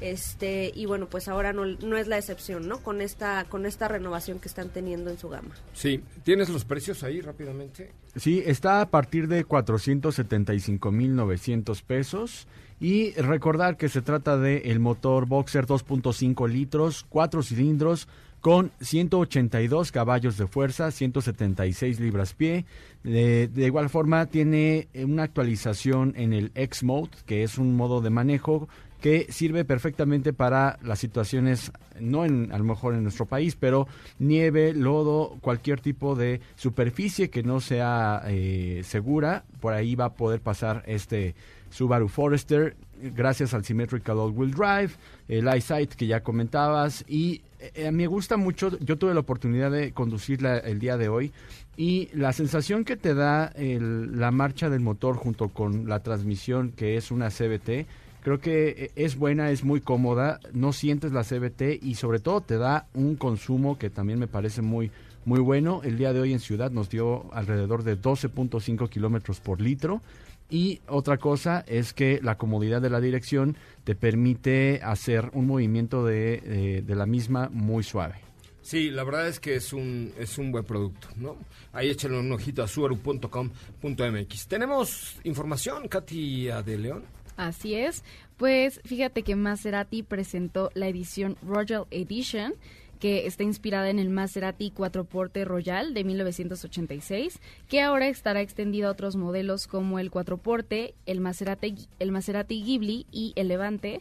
este 0.00 0.72
y 0.74 0.86
bueno, 0.86 1.10
pues 1.10 1.28
ahora 1.28 1.52
no, 1.52 1.66
no 1.66 1.98
es 1.98 2.08
la 2.08 2.16
excepción, 2.16 2.66
¿no? 2.66 2.82
Con 2.82 3.02
esta 3.02 3.44
con 3.44 3.66
esta 3.66 3.88
renovación 3.88 4.38
que 4.38 4.48
están 4.48 4.70
teniendo 4.70 5.10
en 5.10 5.18
su 5.18 5.28
gama. 5.28 5.54
Sí, 5.74 6.02
¿tienes 6.22 6.48
los 6.48 6.64
precios 6.64 7.02
ahí 7.02 7.20
rápidamente? 7.20 7.92
Sí, 8.16 8.42
está 8.46 8.80
a 8.80 8.88
partir 8.88 9.28
de 9.28 9.44
475.900 9.44 11.82
pesos. 11.82 12.48
Y 12.82 13.12
recordar 13.12 13.76
que 13.76 13.88
se 13.88 14.02
trata 14.02 14.36
de 14.36 14.62
el 14.72 14.80
motor 14.80 15.26
Boxer 15.26 15.68
2.5 15.68 16.48
litros, 16.48 17.06
4 17.08 17.44
cilindros, 17.44 18.08
con 18.40 18.72
182 18.80 19.92
caballos 19.92 20.36
de 20.36 20.48
fuerza, 20.48 20.90
176 20.90 22.00
libras 22.00 22.34
pie. 22.34 22.64
De, 23.04 23.46
de, 23.46 23.66
igual 23.66 23.88
forma 23.88 24.26
tiene 24.26 24.88
una 24.94 25.22
actualización 25.22 26.14
en 26.16 26.32
el 26.32 26.50
X-Mode, 26.56 27.10
que 27.24 27.44
es 27.44 27.56
un 27.56 27.76
modo 27.76 28.00
de 28.00 28.10
manejo 28.10 28.68
que 29.02 29.26
sirve 29.30 29.64
perfectamente 29.64 30.32
para 30.32 30.78
las 30.82 31.00
situaciones, 31.00 31.72
no 31.98 32.24
en, 32.24 32.52
a 32.52 32.58
lo 32.58 32.64
mejor 32.64 32.94
en 32.94 33.02
nuestro 33.02 33.26
país, 33.26 33.56
pero 33.58 33.88
nieve, 34.20 34.72
lodo, 34.74 35.36
cualquier 35.40 35.80
tipo 35.80 36.14
de 36.14 36.40
superficie 36.54 37.28
que 37.28 37.42
no 37.42 37.60
sea 37.60 38.22
eh, 38.28 38.82
segura, 38.84 39.44
por 39.60 39.72
ahí 39.72 39.96
va 39.96 40.06
a 40.06 40.14
poder 40.14 40.40
pasar 40.40 40.84
este 40.86 41.34
Subaru 41.70 42.08
Forester 42.08 42.76
gracias 43.02 43.54
al 43.54 43.64
Symmetrical 43.64 44.18
All-Wheel 44.18 44.52
Drive, 44.52 44.92
el 45.26 45.48
EyeSight 45.48 45.94
que 45.94 46.06
ya 46.06 46.22
comentabas 46.22 47.04
y 47.08 47.42
eh, 47.58 47.90
me 47.90 48.06
gusta 48.06 48.36
mucho, 48.36 48.78
yo 48.78 48.98
tuve 48.98 49.14
la 49.14 49.20
oportunidad 49.20 49.72
de 49.72 49.92
conducirla 49.92 50.58
el 50.58 50.78
día 50.78 50.96
de 50.96 51.08
hoy 51.08 51.32
y 51.76 52.08
la 52.14 52.32
sensación 52.32 52.84
que 52.84 52.96
te 52.96 53.14
da 53.14 53.46
el, 53.56 54.20
la 54.20 54.30
marcha 54.30 54.70
del 54.70 54.80
motor 54.80 55.16
junto 55.16 55.48
con 55.48 55.88
la 55.88 56.04
transmisión 56.04 56.70
que 56.70 56.96
es 56.96 57.10
una 57.10 57.30
CBT, 57.30 57.86
creo 58.22 58.40
que 58.40 58.68
eh, 58.68 58.90
es 58.96 59.16
buena, 59.16 59.50
es 59.50 59.64
muy 59.64 59.80
cómoda, 59.80 60.40
no 60.52 60.72
sientes 60.72 61.12
la 61.12 61.24
CBT 61.24 61.82
y 61.82 61.96
sobre 61.96 62.20
todo 62.20 62.40
te 62.40 62.56
da 62.56 62.88
un 62.94 63.16
consumo 63.16 63.78
que 63.78 63.90
también 63.90 64.18
me 64.18 64.28
parece 64.28 64.62
muy 64.62 64.90
muy 65.24 65.40
bueno. 65.40 65.82
El 65.84 65.98
día 65.98 66.12
de 66.12 66.20
hoy 66.20 66.32
en 66.32 66.40
Ciudad 66.40 66.70
nos 66.70 66.88
dio 66.88 67.32
alrededor 67.32 67.84
de 67.84 68.00
12.5 68.00 68.88
kilómetros 68.88 69.40
por 69.40 69.60
litro. 69.60 70.02
Y 70.50 70.80
otra 70.86 71.16
cosa 71.16 71.64
es 71.66 71.94
que 71.94 72.20
la 72.22 72.36
comodidad 72.36 72.82
de 72.82 72.90
la 72.90 73.00
dirección 73.00 73.56
te 73.84 73.94
permite 73.94 74.80
hacer 74.82 75.30
un 75.32 75.46
movimiento 75.46 76.04
de, 76.04 76.42
eh, 76.44 76.82
de 76.82 76.94
la 76.94 77.06
misma 77.06 77.48
muy 77.50 77.82
suave. 77.82 78.16
Sí, 78.60 78.90
la 78.90 79.02
verdad 79.02 79.28
es 79.28 79.40
que 79.40 79.56
es 79.56 79.72
un, 79.72 80.12
es 80.18 80.38
un 80.38 80.52
buen 80.52 80.64
producto, 80.64 81.08
¿no? 81.16 81.36
Ahí 81.72 81.90
échale 81.90 82.18
un 82.18 82.30
ojito 82.30 82.62
a 82.62 82.68
subaru.com.mx. 82.68 84.46
¿Tenemos 84.46 85.16
información, 85.24 85.88
Katia 85.88 86.62
de 86.62 86.78
León? 86.78 87.04
Así 87.36 87.74
es. 87.74 88.04
Pues 88.36 88.80
fíjate 88.84 89.22
que 89.22 89.36
Maserati 89.36 90.02
presentó 90.02 90.70
la 90.74 90.88
edición 90.88 91.36
Royal 91.42 91.86
Edition 91.90 92.54
que 93.02 93.26
está 93.26 93.42
inspirada 93.42 93.90
en 93.90 93.98
el 93.98 94.10
Maserati 94.10 94.70
Cuatro 94.70 95.02
Porte 95.02 95.44
Royal 95.44 95.92
de 95.92 96.04
1986, 96.04 97.40
que 97.68 97.80
ahora 97.80 98.06
estará 98.06 98.40
extendido 98.40 98.86
a 98.86 98.92
otros 98.92 99.16
modelos 99.16 99.66
como 99.66 99.98
el 99.98 100.12
Cuatro 100.12 100.36
Porte, 100.36 100.94
el 101.04 101.18
Maserati, 101.18 101.88
el 101.98 102.12
Maserati 102.12 102.62
Ghibli 102.62 103.06
y 103.10 103.32
el 103.34 103.48
Levante, 103.48 104.00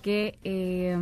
que 0.00 0.38
eh, 0.44 0.96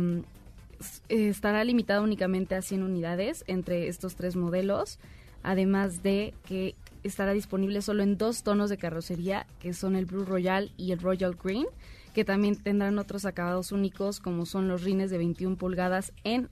estará 1.07 1.63
limitado 1.63 2.03
únicamente 2.03 2.53
a 2.53 2.61
100 2.61 2.83
unidades 2.83 3.45
entre 3.47 3.87
estos 3.87 4.15
tres 4.15 4.35
modelos, 4.35 4.99
además 5.41 6.03
de 6.03 6.33
que 6.45 6.75
estará 7.07 7.33
disponible 7.33 7.81
solo 7.81 8.03
en 8.03 8.17
dos 8.17 8.43
tonos 8.43 8.69
de 8.69 8.77
carrocería, 8.77 9.45
que 9.59 9.73
son 9.73 9.95
el 9.95 10.05
Blue 10.05 10.25
Royal 10.25 10.71
y 10.77 10.91
el 10.91 10.99
Royal 10.99 11.35
Green, 11.41 11.65
que 12.13 12.25
también 12.25 12.55
tendrán 12.55 12.99
otros 12.99 13.25
acabados 13.25 13.71
únicos 13.71 14.19
como 14.19 14.45
son 14.45 14.67
los 14.67 14.83
rines 14.83 15.11
de 15.11 15.17
21 15.17 15.57
pulgadas 15.57 16.13
en 16.23 16.49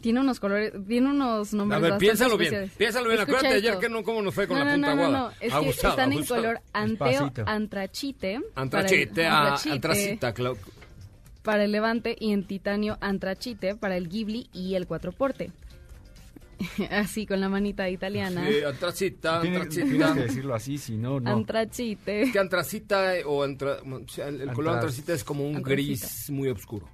tiene 0.00 0.20
unos 0.20 0.40
colores, 0.40 0.72
tiene 0.88 1.10
unos 1.10 1.52
nombres. 1.52 1.78
A 1.78 1.80
ver, 1.82 1.98
piénsalo 1.98 2.36
bien, 2.36 2.70
piénsalo 2.76 3.08
bien. 3.08 3.20
Escucha 3.20 3.38
Acuérdate 3.38 3.56
ayer 3.56 3.78
que 3.78 3.88
no, 3.88 4.02
cómo 4.02 4.22
nos 4.22 4.34
fue 4.34 4.48
con 4.48 4.58
no, 4.58 4.64
la 4.64 4.72
punta 4.72 4.86
no, 4.86 4.92
aguada. 4.92 5.18
No, 5.18 5.28
no, 5.28 5.34
es 5.40 5.78
que 5.78 5.86
están 5.86 6.12
en 6.12 6.24
color 6.24 6.60
anteo, 6.72 7.32
antrachite. 7.46 8.40
Antrachite, 8.54 9.20
el, 9.20 9.26
ah, 9.26 9.40
antrachite 9.40 9.74
antracita, 9.74 10.32
claro. 10.32 10.56
Para 11.42 11.64
el 11.64 11.72
levante 11.72 12.16
y 12.18 12.32
en 12.32 12.44
titanio 12.44 12.98
antrachite 13.00 13.74
para 13.74 13.96
el 13.96 14.08
Ghibli 14.08 14.48
y 14.52 14.74
el 14.74 14.86
cuatro 14.86 15.12
porte. 15.12 15.50
así, 16.90 17.26
con 17.26 17.40
la 17.40 17.48
manita 17.48 17.88
italiana. 17.88 18.46
Sí, 18.48 18.62
antracita, 18.62 19.40
Tienes, 19.40 19.60
antracita. 19.62 19.86
tienes 19.88 20.12
que 20.12 20.20
decirlo 20.20 20.54
así, 20.54 20.78
si 20.78 20.96
no, 20.96 21.20
no. 21.20 21.30
Antrachite. 21.30 22.22
Es 22.22 22.32
que 22.32 22.38
antracita 22.38 23.16
eh, 23.16 23.22
o 23.26 23.42
antra, 23.42 23.78
o 23.82 24.08
sea, 24.08 24.28
el, 24.28 24.40
el 24.42 24.52
color 24.52 24.74
antracita 24.74 25.12
es 25.14 25.24
como 25.24 25.44
un 25.48 25.56
Antracita. 25.56 25.74
gris 25.74 26.30
muy 26.30 26.48
oscuro. 26.48 26.88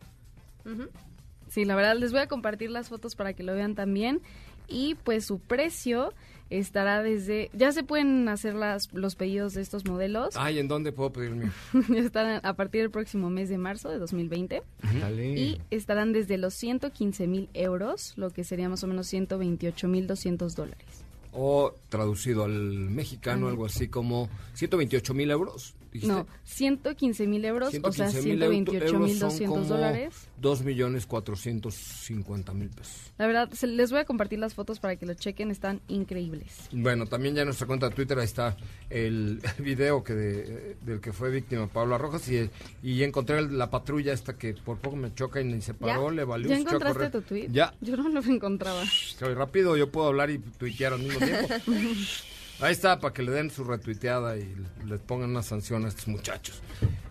Sí, 1.49 1.65
la 1.65 1.75
verdad, 1.77 1.97
les 1.97 2.13
voy 2.13 2.21
a 2.21 2.27
compartir 2.27 2.71
las 2.71 2.89
fotos 2.89 3.15
para 3.15 3.33
que 3.33 3.43
lo 3.43 3.55
vean 3.55 3.75
también. 3.75 4.21
Y 4.69 4.97
pues 5.05 5.25
su 5.25 5.39
precio 5.39 6.13
estará 6.51 7.03
desde... 7.03 7.51
Ya 7.53 7.73
se 7.73 7.83
pueden 7.83 8.29
hacer 8.29 8.55
las, 8.55 8.93
los 8.93 9.17
pedidos 9.17 9.55
de 9.55 9.63
estos 9.63 9.85
modelos. 9.85 10.37
Ay, 10.37 10.59
¿en 10.59 10.69
dónde 10.69 10.93
puedo 10.93 11.13
pedir 11.13 11.31
mío? 11.31 11.51
Estarán 11.97 12.41
a 12.45 12.55
partir 12.55 12.83
del 12.83 12.91
próximo 12.91 13.31
mes 13.31 13.49
de 13.49 13.59
marzo 13.59 13.89
de 13.89 13.99
2020. 13.99 14.63
Dale. 15.01 15.29
Y 15.39 15.61
estarán 15.71 16.13
desde 16.13 16.39
los 16.39 16.55
115 16.55 17.27
mil 17.27 17.49
euros, 17.55 18.15
lo 18.17 18.31
que 18.31 18.45
sería 18.45 18.69
más 18.69 18.83
o 18.85 18.87
menos 18.87 19.07
128 19.07 19.89
mil 19.89 20.07
200 20.07 20.55
dólares. 20.55 20.87
O 21.33 21.75
traducido 21.91 22.45
al 22.45 22.53
mexicano, 22.53 23.49
algo 23.49 23.67
así 23.67 23.89
como 23.89 24.29
128 24.55 25.15
mil 25.15 25.31
euros. 25.31 25.76
¿Dijiste? 25.93 26.13
No, 26.15 26.27
115 26.45 27.27
mil 27.27 27.45
euros, 27.45 27.69
o 27.69 27.93
sea, 27.93 28.09
115,000 28.09 28.43
euros 28.43 28.51
128 28.55 28.99
mil 28.99 29.19
son 29.19 29.29
200 29.29 29.59
como 29.59 29.69
dólares. 29.69 30.15
2 30.41 30.63
millones 30.63 31.07
450 31.07 32.53
mil 32.55 32.69
pesos. 32.71 33.13
La 33.19 33.27
verdad, 33.27 33.51
se- 33.53 33.67
les 33.67 33.91
voy 33.91 34.01
a 34.01 34.05
compartir 34.05 34.39
las 34.39 34.55
fotos 34.55 34.79
para 34.81 34.97
que 34.97 35.07
lo 35.07 35.15
chequen, 35.15 35.51
están 35.51 35.81
increíbles. 35.89 36.69
Bueno, 36.73 37.07
también 37.07 37.35
ya 37.35 37.43
en 37.43 37.47
nuestra 37.49 37.67
cuenta 37.67 37.89
de 37.89 37.95
Twitter 37.95 38.19
ahí 38.19 38.25
está 38.25 38.57
el 38.91 39.41
video 39.59 40.05
que 40.05 40.15
de- 40.15 40.77
del 40.85 41.01
que 41.01 41.13
fue 41.13 41.31
víctima 41.31 41.67
Pablo 41.69 41.97
Rojas 41.99 42.29
y, 42.29 42.51
y 42.83 43.03
encontré 43.03 43.41
la 43.51 43.71
patrulla 43.71 44.13
esta 44.13 44.37
que 44.37 44.55
por 44.55 44.79
poco 44.79 44.97
me 44.97 45.15
choca 45.15 45.41
y 45.41 45.45
ni 45.45 45.61
se 45.61 45.75
paró, 45.75 46.11
le 46.11 46.25
valió 46.25 46.49
¿Ya 46.49 46.57
un 46.57 46.61
encontraste 46.63 47.11
tu 47.11 47.23
tweet? 47.23 47.49
Ya, 47.51 47.75
Yo 47.81 47.97
no 47.97 48.09
lo 48.09 48.21
encontraba. 48.23 48.85
soy 48.87 49.35
rápido, 49.35 49.77
yo 49.77 49.91
puedo 49.91 50.09
hablar 50.09 50.31
y 50.31 50.39
tuitear 50.39 50.93
al 50.93 51.01
mismo 51.01 51.19
tiempo. 51.19 51.55
Ahí 52.61 52.73
está, 52.73 52.99
para 53.01 53.13
que 53.13 53.23
le 53.23 53.33
den 53.33 53.51
su 53.51 53.65
retuiteada 53.65 54.37
y 54.39 54.55
les 54.87 55.01
pongan 55.01 55.31
una 55.31 55.43
sanción 55.43 55.85
a 55.85 55.89
estos 55.89 56.09
muchachos. 56.09 56.63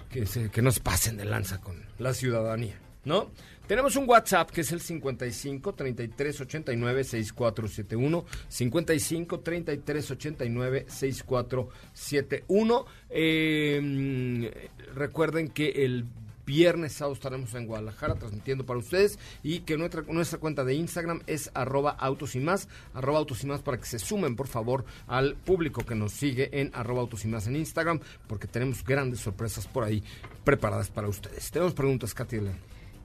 Que, 0.09 0.25
se- 0.25 0.49
que 0.49 0.61
no 0.61 0.71
se 0.71 0.79
pasen 0.79 1.17
de 1.17 1.25
lanza 1.25 1.59
con 1.59 1.75
la 1.99 2.13
ciudadanía, 2.13 2.79
¿no? 3.03 3.31
Tenemos 3.67 3.95
un 3.95 4.07
WhatsApp 4.07 4.49
que 4.51 4.61
es 4.61 4.71
el 4.71 4.79
55 4.79 5.73
33 5.73 6.41
89 6.41 7.03
6471. 7.03 8.25
55 8.47 9.39
33 9.41 10.11
89 10.11 10.85
6471. 10.87 12.85
Eh, 13.09 14.69
recuerden 14.93 15.49
que 15.49 15.69
el 15.85 16.05
viernes 16.45 16.93
sábado 16.93 17.13
estaremos 17.13 17.53
en 17.55 17.65
Guadalajara 17.65 18.15
transmitiendo 18.15 18.65
para 18.65 18.79
ustedes 18.79 19.17
y 19.41 19.61
que 19.61 19.77
nuestra, 19.77 20.03
nuestra 20.03 20.39
cuenta 20.39 20.63
de 20.63 20.75
Instagram 20.75 21.21
es 21.25 21.49
arroba 21.53 21.91
autos 21.91 22.35
y 22.35 22.39
más, 22.39 22.67
arroba 22.93 23.19
autos 23.19 23.43
y 23.43 23.47
más 23.47 23.61
para 23.61 23.77
que 23.77 23.85
se 23.85 23.99
sumen 23.99 24.35
por 24.35 24.47
favor 24.47 24.85
al 25.07 25.35
público 25.35 25.85
que 25.85 25.95
nos 25.95 26.11
sigue 26.11 26.49
en 26.59 26.71
arroba 26.73 27.01
autos 27.01 27.25
y 27.25 27.27
más 27.27 27.47
en 27.47 27.55
Instagram 27.55 27.99
porque 28.27 28.47
tenemos 28.47 28.83
grandes 28.83 29.19
sorpresas 29.19 29.67
por 29.67 29.83
ahí 29.83 30.03
preparadas 30.43 30.89
para 30.89 31.07
ustedes. 31.07 31.49
Tenemos 31.51 31.73
preguntas, 31.73 32.13
Katy. 32.13 32.35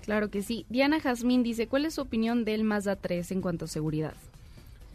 Claro 0.04 0.30
que 0.30 0.42
sí. 0.42 0.66
Diana 0.68 1.00
Jazmín 1.00 1.42
dice, 1.42 1.68
¿cuál 1.68 1.84
es 1.84 1.94
su 1.94 2.00
opinión 2.00 2.44
del 2.44 2.64
Mazda 2.64 2.96
3 2.96 3.30
en 3.32 3.40
cuanto 3.40 3.66
a 3.66 3.68
seguridad? 3.68 4.14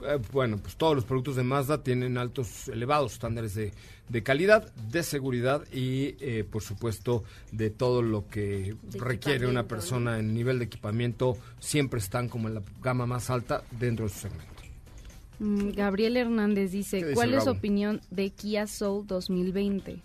Eh, 0.04 0.20
bueno, 0.32 0.58
pues 0.58 0.76
todos 0.76 0.96
los 0.96 1.06
productos 1.06 1.36
de 1.36 1.44
Mazda 1.44 1.82
tienen 1.84 2.18
altos, 2.18 2.68
elevados 2.68 3.14
estándares 3.14 3.56
de, 3.56 3.72
de 4.10 4.24
calidad, 4.24 4.74
de 4.76 5.04
seguridad 5.04 5.64
y, 5.72 6.16
eh, 6.20 6.44
por 6.50 6.62
supuesto, 6.62 7.24
de 7.52 7.70
todo 7.70 8.02
lo 8.02 8.28
que 8.28 8.76
De 8.84 9.00
requiere 9.00 9.48
una 9.48 9.68
persona 9.68 10.20
en 10.20 10.34
nivel 10.34 10.60
de 10.60 10.66
equipamiento. 10.66 11.38
Siempre 11.60 12.00
están 12.00 12.30
como 12.30 12.48
en 12.48 12.56
la 12.56 12.62
gama 12.84 13.06
más 13.06 13.30
alta 13.30 13.64
dentro 13.72 14.06
de 14.06 14.12
su 14.12 14.20
segmento. 14.20 14.56
Mm, 15.40 15.72
Gabriel 15.72 16.18
Hernández 16.18 16.72
¿Qué 16.72 16.78
dice, 16.78 16.98
dice 16.98 17.14
¿cuál 17.14 17.34
es 17.34 17.44
su 17.44 17.50
opinión 17.50 18.02
de 18.10 18.30
Kia 18.30 18.68
Soul 18.68 19.06
2020? 19.08 20.02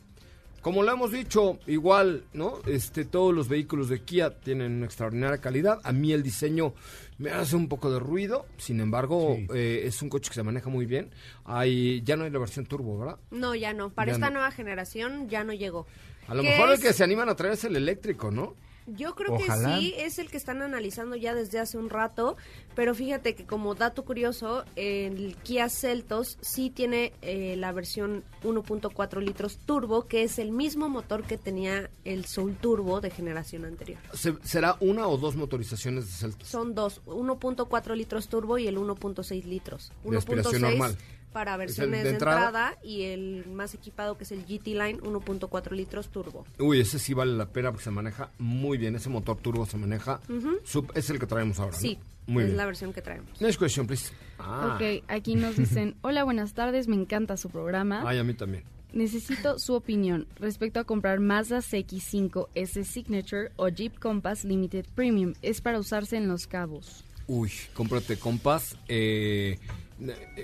Como 0.62 0.82
lo 0.82 0.92
hemos 0.92 1.10
dicho, 1.10 1.58
igual, 1.66 2.24
¿no? 2.34 2.58
Este, 2.66 3.06
todos 3.06 3.34
los 3.34 3.48
vehículos 3.48 3.88
de 3.88 4.02
Kia 4.02 4.30
tienen 4.40 4.72
una 4.72 4.84
extraordinaria 4.86 5.38
calidad. 5.38 5.80
A 5.84 5.92
mí 5.92 6.12
el 6.12 6.22
diseño 6.22 6.74
me 7.16 7.30
hace 7.30 7.56
un 7.56 7.66
poco 7.68 7.90
de 7.90 7.98
ruido. 7.98 8.44
Sin 8.58 8.78
embargo, 8.80 9.36
Sí. 9.36 9.46
eh, 9.54 9.82
es 9.86 10.02
un 10.02 10.10
coche 10.10 10.28
que 10.28 10.34
se 10.34 10.42
maneja 10.42 10.68
muy 10.68 10.84
bien. 10.84 11.10
Hay, 11.46 12.02
ya 12.02 12.16
no 12.16 12.24
hay 12.24 12.30
la 12.30 12.38
versión 12.38 12.66
turbo, 12.66 12.98
¿verdad? 12.98 13.16
No, 13.30 13.54
ya 13.54 13.72
no. 13.72 13.88
Para 13.90 14.10
Ya 14.12 14.16
esta 14.16 14.26
no. 14.28 14.34
nueva 14.34 14.50
generación 14.50 15.28
ya 15.30 15.44
no 15.44 15.54
llegó. 15.54 15.86
A 16.28 16.34
lo 16.34 16.42
¿Qué 16.42 16.50
mejor 16.50 16.68
el 16.68 16.74
es? 16.74 16.80
que 16.80 16.92
se 16.92 17.04
animan 17.04 17.30
a 17.30 17.36
traer 17.36 17.54
es 17.54 17.64
el 17.64 17.76
eléctrico, 17.76 18.30
¿no? 18.30 18.54
Yo 18.86 19.14
creo 19.14 19.34
Ojalá. 19.34 19.74
que 19.76 19.80
sí, 19.80 19.94
es 19.96 20.18
el 20.18 20.30
que 20.30 20.36
están 20.36 20.62
analizando 20.62 21.14
ya 21.16 21.34
desde 21.34 21.58
hace 21.60 21.78
un 21.78 21.90
rato, 21.90 22.36
pero 22.74 22.94
fíjate 22.94 23.34
que 23.34 23.44
como 23.46 23.74
dato 23.74 24.04
curioso, 24.04 24.64
el 24.76 25.36
Kia 25.42 25.68
Celtos 25.68 26.38
sí 26.40 26.70
tiene 26.70 27.12
eh, 27.22 27.54
la 27.56 27.72
versión 27.72 28.24
1.4 28.42 29.20
litros 29.22 29.58
turbo, 29.58 30.06
que 30.06 30.22
es 30.24 30.38
el 30.38 30.50
mismo 30.52 30.88
motor 30.88 31.22
que 31.24 31.38
tenía 31.38 31.90
el 32.04 32.24
Soul 32.24 32.56
Turbo 32.56 33.00
de 33.00 33.10
generación 33.10 33.64
anterior. 33.64 33.98
Se- 34.12 34.36
¿Será 34.42 34.76
una 34.80 35.06
o 35.08 35.16
dos 35.18 35.36
motorizaciones 35.36 36.06
de 36.06 36.12
Celtos? 36.12 36.48
Son 36.48 36.74
dos, 36.74 37.00
1.4 37.06 37.94
litros 37.96 38.28
turbo 38.28 38.58
y 38.58 38.66
el 38.66 38.76
1.6 38.78 39.44
litros. 39.44 39.92
De 40.04 40.16
aspiración 40.16 40.62
normal. 40.62 40.96
Para 41.32 41.52
¿Es 41.52 41.54
el 41.54 41.58
versiones 41.90 41.98
de 42.02 42.04
de, 42.04 42.10
entrada? 42.10 42.46
entrada? 42.46 42.78
y 42.82 43.02
el 43.02 43.46
más 43.46 43.74
equipado 43.74 44.16
que 44.18 44.24
es 44.24 44.32
el 44.32 44.42
GT 44.44 44.68
Line 44.68 45.00
1.4 45.00 45.70
litros 45.72 46.08
turbo. 46.08 46.44
Uy, 46.58 46.80
ese 46.80 46.98
sí 46.98 47.14
vale 47.14 47.32
la 47.32 47.46
pena 47.46 47.70
porque 47.70 47.84
se 47.84 47.90
maneja 47.90 48.30
muy 48.38 48.78
bien. 48.78 48.94
Ese 48.96 49.08
motor 49.08 49.36
turbo 49.38 49.66
se 49.66 49.76
maneja. 49.76 50.20
sup- 50.64 50.90
es 50.94 51.08
el 51.10 51.18
que 51.18 51.26
traemos 51.26 51.58
ahora. 51.60 51.72
¿no? 51.72 51.78
Sí, 51.78 51.98
Muy 52.26 52.42
es 52.42 52.48
bien. 52.48 52.56
la 52.56 52.66
versión 52.66 52.92
que 52.92 53.02
traemos. 53.02 53.40
Next 53.40 53.58
question, 53.60 53.86
please. 53.86 54.12
Ah. 54.38 54.76
Ok, 54.76 55.04
aquí 55.08 55.34
nos 55.36 55.56
dicen, 55.56 55.96
hola, 56.02 56.24
buenas 56.24 56.54
tardes, 56.54 56.88
me 56.88 56.96
encanta 56.96 57.36
su 57.36 57.48
programa. 57.50 58.02
Ay, 58.06 58.18
a 58.18 58.24
mí 58.24 58.34
también. 58.34 58.64
Necesito 58.92 59.58
su 59.60 59.74
opinión 59.74 60.26
respecto 60.36 60.80
a 60.80 60.84
comprar 60.84 61.20
Mazda 61.20 61.58
CX-5 61.58 62.48
S 62.56 62.82
Signature 62.84 63.52
o 63.56 63.68
Jeep 63.68 63.98
Compass 64.00 64.44
Limited 64.44 64.84
Premium. 64.96 65.34
Es 65.42 65.60
para 65.60 65.78
usarse 65.78 66.16
en 66.16 66.26
Los 66.26 66.48
Cabos. 66.48 67.04
Uy, 67.28 67.52
cómprate 67.74 68.18
Compass. 68.18 68.76
eh, 68.88 69.58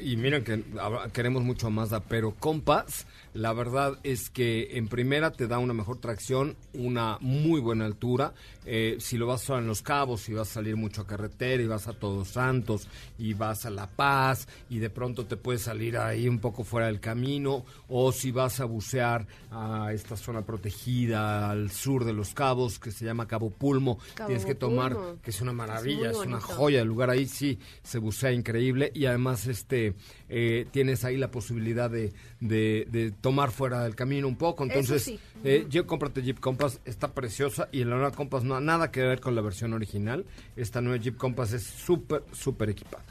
y 0.02 0.16
miren 0.16 0.44
que 0.44 0.62
queremos 1.12 1.42
mucho 1.42 1.68
a 1.68 1.70
Mazda, 1.70 2.00
pero 2.00 2.34
Compass, 2.34 3.06
la 3.34 3.52
verdad 3.52 3.98
es 4.02 4.30
que 4.30 4.76
en 4.76 4.88
primera 4.88 5.32
te 5.32 5.46
da 5.46 5.58
una 5.58 5.72
mejor 5.72 5.98
tracción, 5.98 6.56
una 6.74 7.18
muy 7.20 7.60
buena 7.60 7.84
altura. 7.84 8.34
eh, 8.68 8.96
si 8.98 9.16
lo 9.16 9.26
vas 9.28 9.48
a 9.48 9.58
en 9.58 9.66
Los 9.68 9.80
Cabos, 9.82 10.22
si 10.22 10.34
vas 10.34 10.50
a 10.50 10.54
salir 10.54 10.76
mucho 10.76 11.02
a 11.02 11.06
carretera 11.06 11.62
y 11.62 11.66
vas 11.66 11.86
a 11.86 11.92
Todos 11.92 12.28
Santos 12.28 12.88
y 13.16 13.32
vas 13.34 13.64
a 13.64 13.70
La 13.70 13.86
Paz 13.86 14.48
y 14.68 14.80
de 14.80 14.90
pronto 14.90 15.24
te 15.26 15.36
puedes 15.36 15.62
salir 15.62 15.96
ahí 15.96 16.28
un 16.28 16.40
poco 16.40 16.64
fuera 16.64 16.88
del 16.88 16.98
camino, 17.00 17.64
o 17.88 18.10
si 18.10 18.32
vas 18.32 18.58
a 18.60 18.64
bucear 18.64 19.26
a 19.52 19.92
esta 19.92 20.16
zona 20.16 20.42
protegida 20.42 21.48
al 21.48 21.70
sur 21.70 22.04
de 22.04 22.12
Los 22.12 22.34
Cabos 22.34 22.78
que 22.78 22.90
se 22.90 23.04
llama 23.04 23.28
Cabo 23.28 23.50
Pulmo, 23.50 23.98
Cabo 24.14 24.26
tienes 24.26 24.44
que 24.44 24.54
tomar, 24.54 24.94
Pulmo. 24.94 25.22
que 25.22 25.30
es 25.30 25.40
una 25.40 25.52
maravilla, 25.52 26.10
es 26.10 26.16
una 26.16 26.40
joya 26.40 26.82
el 26.82 26.88
lugar 26.88 27.10
ahí 27.10 27.26
sí 27.26 27.58
se 27.82 27.98
bucea 27.98 28.32
increíble 28.32 28.90
y 28.94 29.06
además 29.06 29.45
este 29.46 29.94
eh, 30.28 30.66
tienes 30.70 31.04
ahí 31.04 31.16
la 31.16 31.30
posibilidad 31.30 31.90
de, 31.90 32.12
de- 32.40 32.86
de 32.90 33.10
tomar 33.10 33.50
fuera 33.50 33.82
del 33.84 33.94
camino 33.94 34.28
un 34.28 34.36
poco. 34.36 34.64
Entonces 34.64 35.02
sí. 35.02 35.18
eh, 35.44 35.66
yo 35.68 35.86
cómprate 35.86 36.22
Jeep 36.22 36.40
Compass 36.40 36.80
está 36.84 37.12
preciosa. 37.12 37.68
Y 37.72 37.84
la 37.84 37.96
nueva 37.96 38.12
Compass 38.12 38.44
no 38.44 38.60
nada 38.60 38.90
que 38.90 39.00
ver 39.02 39.20
con 39.20 39.34
la 39.34 39.42
versión 39.42 39.72
original. 39.72 40.24
Esta 40.56 40.80
nueva 40.80 41.02
Jeep 41.02 41.16
Compass 41.16 41.52
es 41.52 41.62
súper 41.64 42.22
súper 42.32 42.70
equipada. 42.70 43.04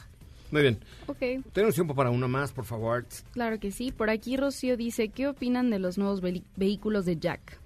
Muy 0.51 0.61
bien. 0.61 0.79
Ok, 1.07 1.17
tenemos 1.53 1.73
tiempo 1.75 1.95
para 1.95 2.11
una 2.11 2.27
más 2.27 2.51
por 2.51 2.65
favor. 2.65 3.05
Claro 3.31 3.59
que 3.59 3.71
sí. 3.71 3.91
Por 3.91 4.09
aquí 4.09 4.37
Rocío 4.37 4.77
dice, 4.77 5.09
¿qué 5.09 5.27
opinan 5.27 5.69
de 5.69 5.79
los 5.79 5.97
nuevos 5.97 6.21
vehículos 6.55 7.05
de 7.05 7.17
Jack? 7.17 7.59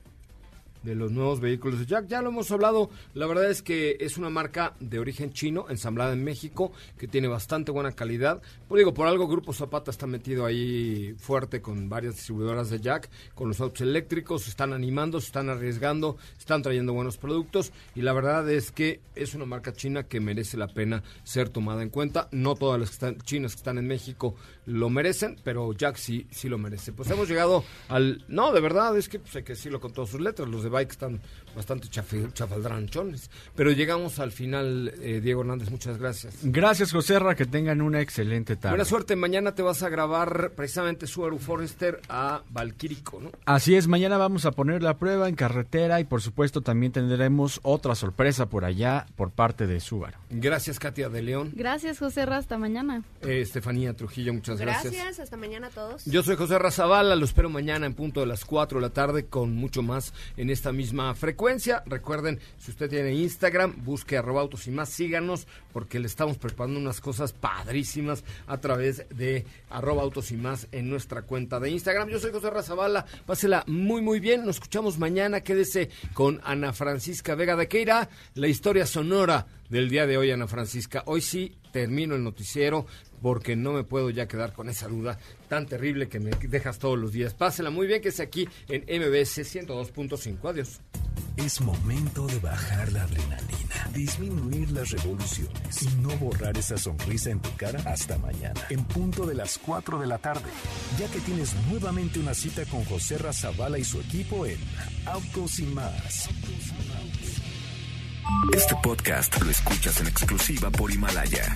De 0.84 0.96
los 0.96 1.12
nuevos 1.12 1.40
vehículos 1.40 1.80
de 1.80 1.86
Jack. 1.86 2.08
Ya 2.08 2.22
lo 2.22 2.30
hemos 2.30 2.52
hablado, 2.52 2.90
la 3.14 3.28
verdad 3.28 3.50
es 3.50 3.62
que 3.62 3.98
es 4.00 4.18
una 4.18 4.30
marca 4.30 4.74
de 4.80 5.00
origen 5.00 5.32
chino, 5.32 5.66
ensamblada 5.70 6.14
en 6.14 6.24
México, 6.24 6.72
que 6.98 7.08
tiene 7.08 7.28
bastante 7.28 7.72
buena 7.72 7.92
calidad. 7.92 8.42
Pues 8.68 8.80
digo, 8.80 8.94
por 8.94 9.08
algo 9.08 9.28
Grupo 9.28 9.54
Zapata 9.54 9.92
está 9.92 10.08
metido 10.08 10.46
ahí 10.46 11.16
fuerte 11.18 11.62
con 11.62 11.90
varias 11.90 12.16
distribuidoras 12.16 12.70
de 12.70 12.80
Jack, 12.80 13.10
con 13.36 13.48
los 13.48 13.60
autos 13.62 13.82
eléctricos, 13.82 14.44
se 14.44 14.50
están 14.50 14.74
animando, 14.74 15.20
se 15.20 15.28
están 15.28 15.50
arriesgando, 15.50 16.18
están 16.38 16.62
trayendo 16.62 16.94
buenos 16.94 17.18
productos 17.18 17.72
y 17.96 18.02
la 18.02 18.14
verdad 18.14 18.50
es 18.50 18.72
que 18.72 19.02
es 19.16 19.36
una 19.36 19.46
marca 19.46 19.74
china 19.74 20.04
que 20.04 20.20
merece 20.20 20.58
la 20.58 20.68
pena 20.68 21.04
ser 21.24 21.50
tomada 21.50 21.82
en 21.82 21.90
cuenta. 21.90 22.30
No 22.32 22.56
todas 22.56 22.80
las 22.80 22.90
que 22.90 22.94
están, 22.94 23.18
chinas 23.22 23.54
que 23.54 23.60
están 23.60 23.78
en 23.78 23.88
México 23.88 24.36
lo 24.66 24.90
merecen, 24.90 25.38
pero 25.44 25.74
Jack 25.74 25.96
sí, 25.98 26.28
sí 26.32 26.48
lo 26.48 26.58
merece. 26.58 26.94
Pues 26.94 27.10
hemos 27.10 27.28
llegado 27.28 27.64
al... 27.88 28.24
No, 28.28 28.52
de 28.52 28.62
verdad, 28.62 28.96
es 28.98 29.10
que 29.10 29.20
pues, 29.20 29.36
hay 29.36 29.44
que 29.44 29.54
decirlo 29.54 29.80
con 29.80 29.94
todas 29.94 30.12
sus 30.12 30.22
letras. 30.22 30.48
Los 30.48 30.64
de 30.64 30.69
Bike 30.70 30.92
están 30.92 31.22
bastante 31.56 31.88
chafaldranchones. 31.90 33.30
Pero 33.56 33.72
llegamos 33.72 34.20
al 34.20 34.32
final, 34.32 34.94
eh, 35.02 35.20
Diego 35.22 35.42
Hernández, 35.42 35.70
muchas 35.70 35.98
gracias. 35.98 36.36
Gracias, 36.44 36.92
Joserra, 36.92 37.36
que 37.36 37.46
tengan 37.46 37.82
una 37.82 38.02
excelente 38.02 38.56
tarde. 38.56 38.70
Buena 38.70 38.86
suerte, 38.86 39.16
mañana 39.16 39.56
te 39.56 39.62
vas 39.62 39.84
a 39.84 39.90
grabar 39.90 40.52
precisamente 40.56 41.08
Subaru 41.08 41.38
Forester 41.38 42.02
a 42.10 42.44
Valquírico, 42.50 43.20
¿no? 43.20 43.32
Así 43.46 43.76
es, 43.76 43.88
mañana 43.88 44.18
vamos 44.18 44.46
a 44.46 44.52
poner 44.52 44.84
la 44.84 44.98
prueba 44.98 45.28
en 45.28 45.36
carretera 45.36 46.00
y 46.00 46.06
por 46.06 46.22
supuesto 46.22 46.62
también 46.62 46.92
tendremos 46.92 47.60
otra 47.64 47.96
sorpresa 47.96 48.48
por 48.48 48.66
allá 48.66 49.06
por 49.16 49.32
parte 49.32 49.68
de 49.68 49.80
Subaru. 49.80 50.18
Gracias, 50.30 50.80
Katia 50.80 51.10
de 51.10 51.22
León. 51.22 51.52
Gracias, 51.56 52.00
José 52.00 52.26
Ra, 52.26 52.38
hasta 52.38 52.58
mañana. 52.58 53.04
Eh, 53.22 53.42
Estefanía 53.42 53.94
Trujillo, 53.94 54.34
muchas 54.34 54.60
gracias. 54.60 54.94
Gracias, 54.94 55.20
hasta 55.20 55.38
mañana 55.38 55.68
a 55.68 55.72
todos. 55.72 56.06
Yo 56.06 56.24
soy 56.24 56.36
José 56.36 56.58
Razabala, 56.60 57.16
lo 57.16 57.26
espero 57.26 57.50
mañana 57.50 57.86
en 57.86 57.94
punto 57.94 58.20
de 58.20 58.28
las 58.28 58.46
4 58.46 58.80
de 58.80 58.82
la 58.88 58.94
tarde 58.94 59.26
con 59.26 59.56
mucho 59.56 59.82
más 59.82 60.14
en 60.38 60.50
esta 60.60 60.74
misma 60.74 61.16
frecuencia. 61.16 61.84
Recuerden, 61.86 62.38
si 62.58 62.72
usted 62.72 62.90
tiene 62.90 63.14
Instagram, 63.14 63.76
busque 63.86 64.18
arroba 64.18 64.42
autos 64.42 64.68
y 64.68 64.72
más, 64.72 64.90
síganos 64.90 65.48
porque 65.72 66.00
le 66.00 66.08
estamos 66.08 66.38
preparando 66.38 66.78
unas 66.82 67.00
cosas 67.00 67.32
padrísimas 67.32 68.26
a 68.46 68.58
través 68.58 69.06
de 69.10 69.46
arroba 69.70 70.04
autos 70.04 70.32
y 70.32 70.36
más 70.36 70.68
en 70.74 70.90
nuestra 70.90 71.22
cuenta 71.22 71.62
de 71.62 71.70
Instagram. 71.70 72.10
Yo 72.10 72.20
soy 72.20 72.34
José 72.34 72.50
Razabala, 72.50 73.06
pásela 73.26 73.64
muy 73.68 74.02
muy 74.02 74.20
bien, 74.20 74.46
nos 74.46 74.58
escuchamos 74.58 74.98
mañana, 74.98 75.40
quédese 75.40 75.90
con 76.14 76.42
Ana 76.44 76.74
Francisca 76.74 77.36
Vega 77.36 77.56
de 77.56 77.70
Queira, 77.70 78.10
la 78.36 78.50
historia 78.50 78.86
sonora 78.86 79.48
del 79.70 79.90
día 79.90 80.06
de 80.08 80.18
hoy, 80.18 80.32
Ana 80.32 80.48
Francisca. 80.48 81.04
Hoy 81.06 81.22
sí 81.22 81.56
termino 81.72 82.16
el 82.16 82.24
noticiero 82.24 82.86
porque 83.22 83.56
no 83.56 83.74
me 83.74 83.84
puedo 83.84 84.10
ya 84.10 84.28
quedar 84.28 84.54
con 84.54 84.70
esa 84.70 84.88
duda 84.88 85.20
tan 85.48 85.66
terrible 85.66 86.10
que 86.10 86.20
me 86.20 86.32
dejas 86.32 86.80
todos 86.80 86.98
los 86.98 87.12
días. 87.12 87.34
Pásela 87.34 87.70
muy 87.70 87.88
bien 87.88 88.02
que 88.02 88.10
es 88.10 88.20
aquí 88.20 88.48
en 88.68 88.82
MBS 88.84 89.40
102.5. 89.40 90.50
Adiós. 90.50 90.82
Es 91.38 91.62
momento 91.62 92.28
de 92.28 92.38
bajar 92.40 92.92
la 92.92 93.04
adrenalina, 93.04 93.90
disminuir 93.94 94.72
las 94.72 94.92
revoluciones 94.92 95.84
y 95.84 95.88
no 96.02 96.10
borrar 96.18 96.58
esa 96.58 96.78
sonrisa 96.78 97.30
en 97.30 97.40
tu 97.40 97.56
cara 97.56 97.82
hasta 97.86 98.18
mañana, 98.18 98.60
en 98.70 98.84
punto 98.84 99.26
de 99.26 99.36
las 99.36 99.58
4 99.58 100.00
de 100.00 100.08
la 100.08 100.18
tarde, 100.18 100.50
ya 101.00 101.08
que 101.08 101.20
tienes 101.22 101.56
nuevamente 101.70 102.20
una 102.20 102.34
cita 102.34 102.66
con 102.66 102.84
José 102.84 103.18
Razabala 103.18 103.80
y 103.80 103.86
su 103.86 104.02
equipo 104.02 104.46
en 104.46 104.58
Autos 105.06 105.60
y 105.60 105.64
más. 105.64 106.30
Este 108.54 108.76
podcast 108.84 109.42
lo 109.42 109.50
escuchas 109.50 110.02
en 110.02 110.08
exclusiva 110.08 110.70
por 110.70 110.92
Himalaya. 110.92 111.56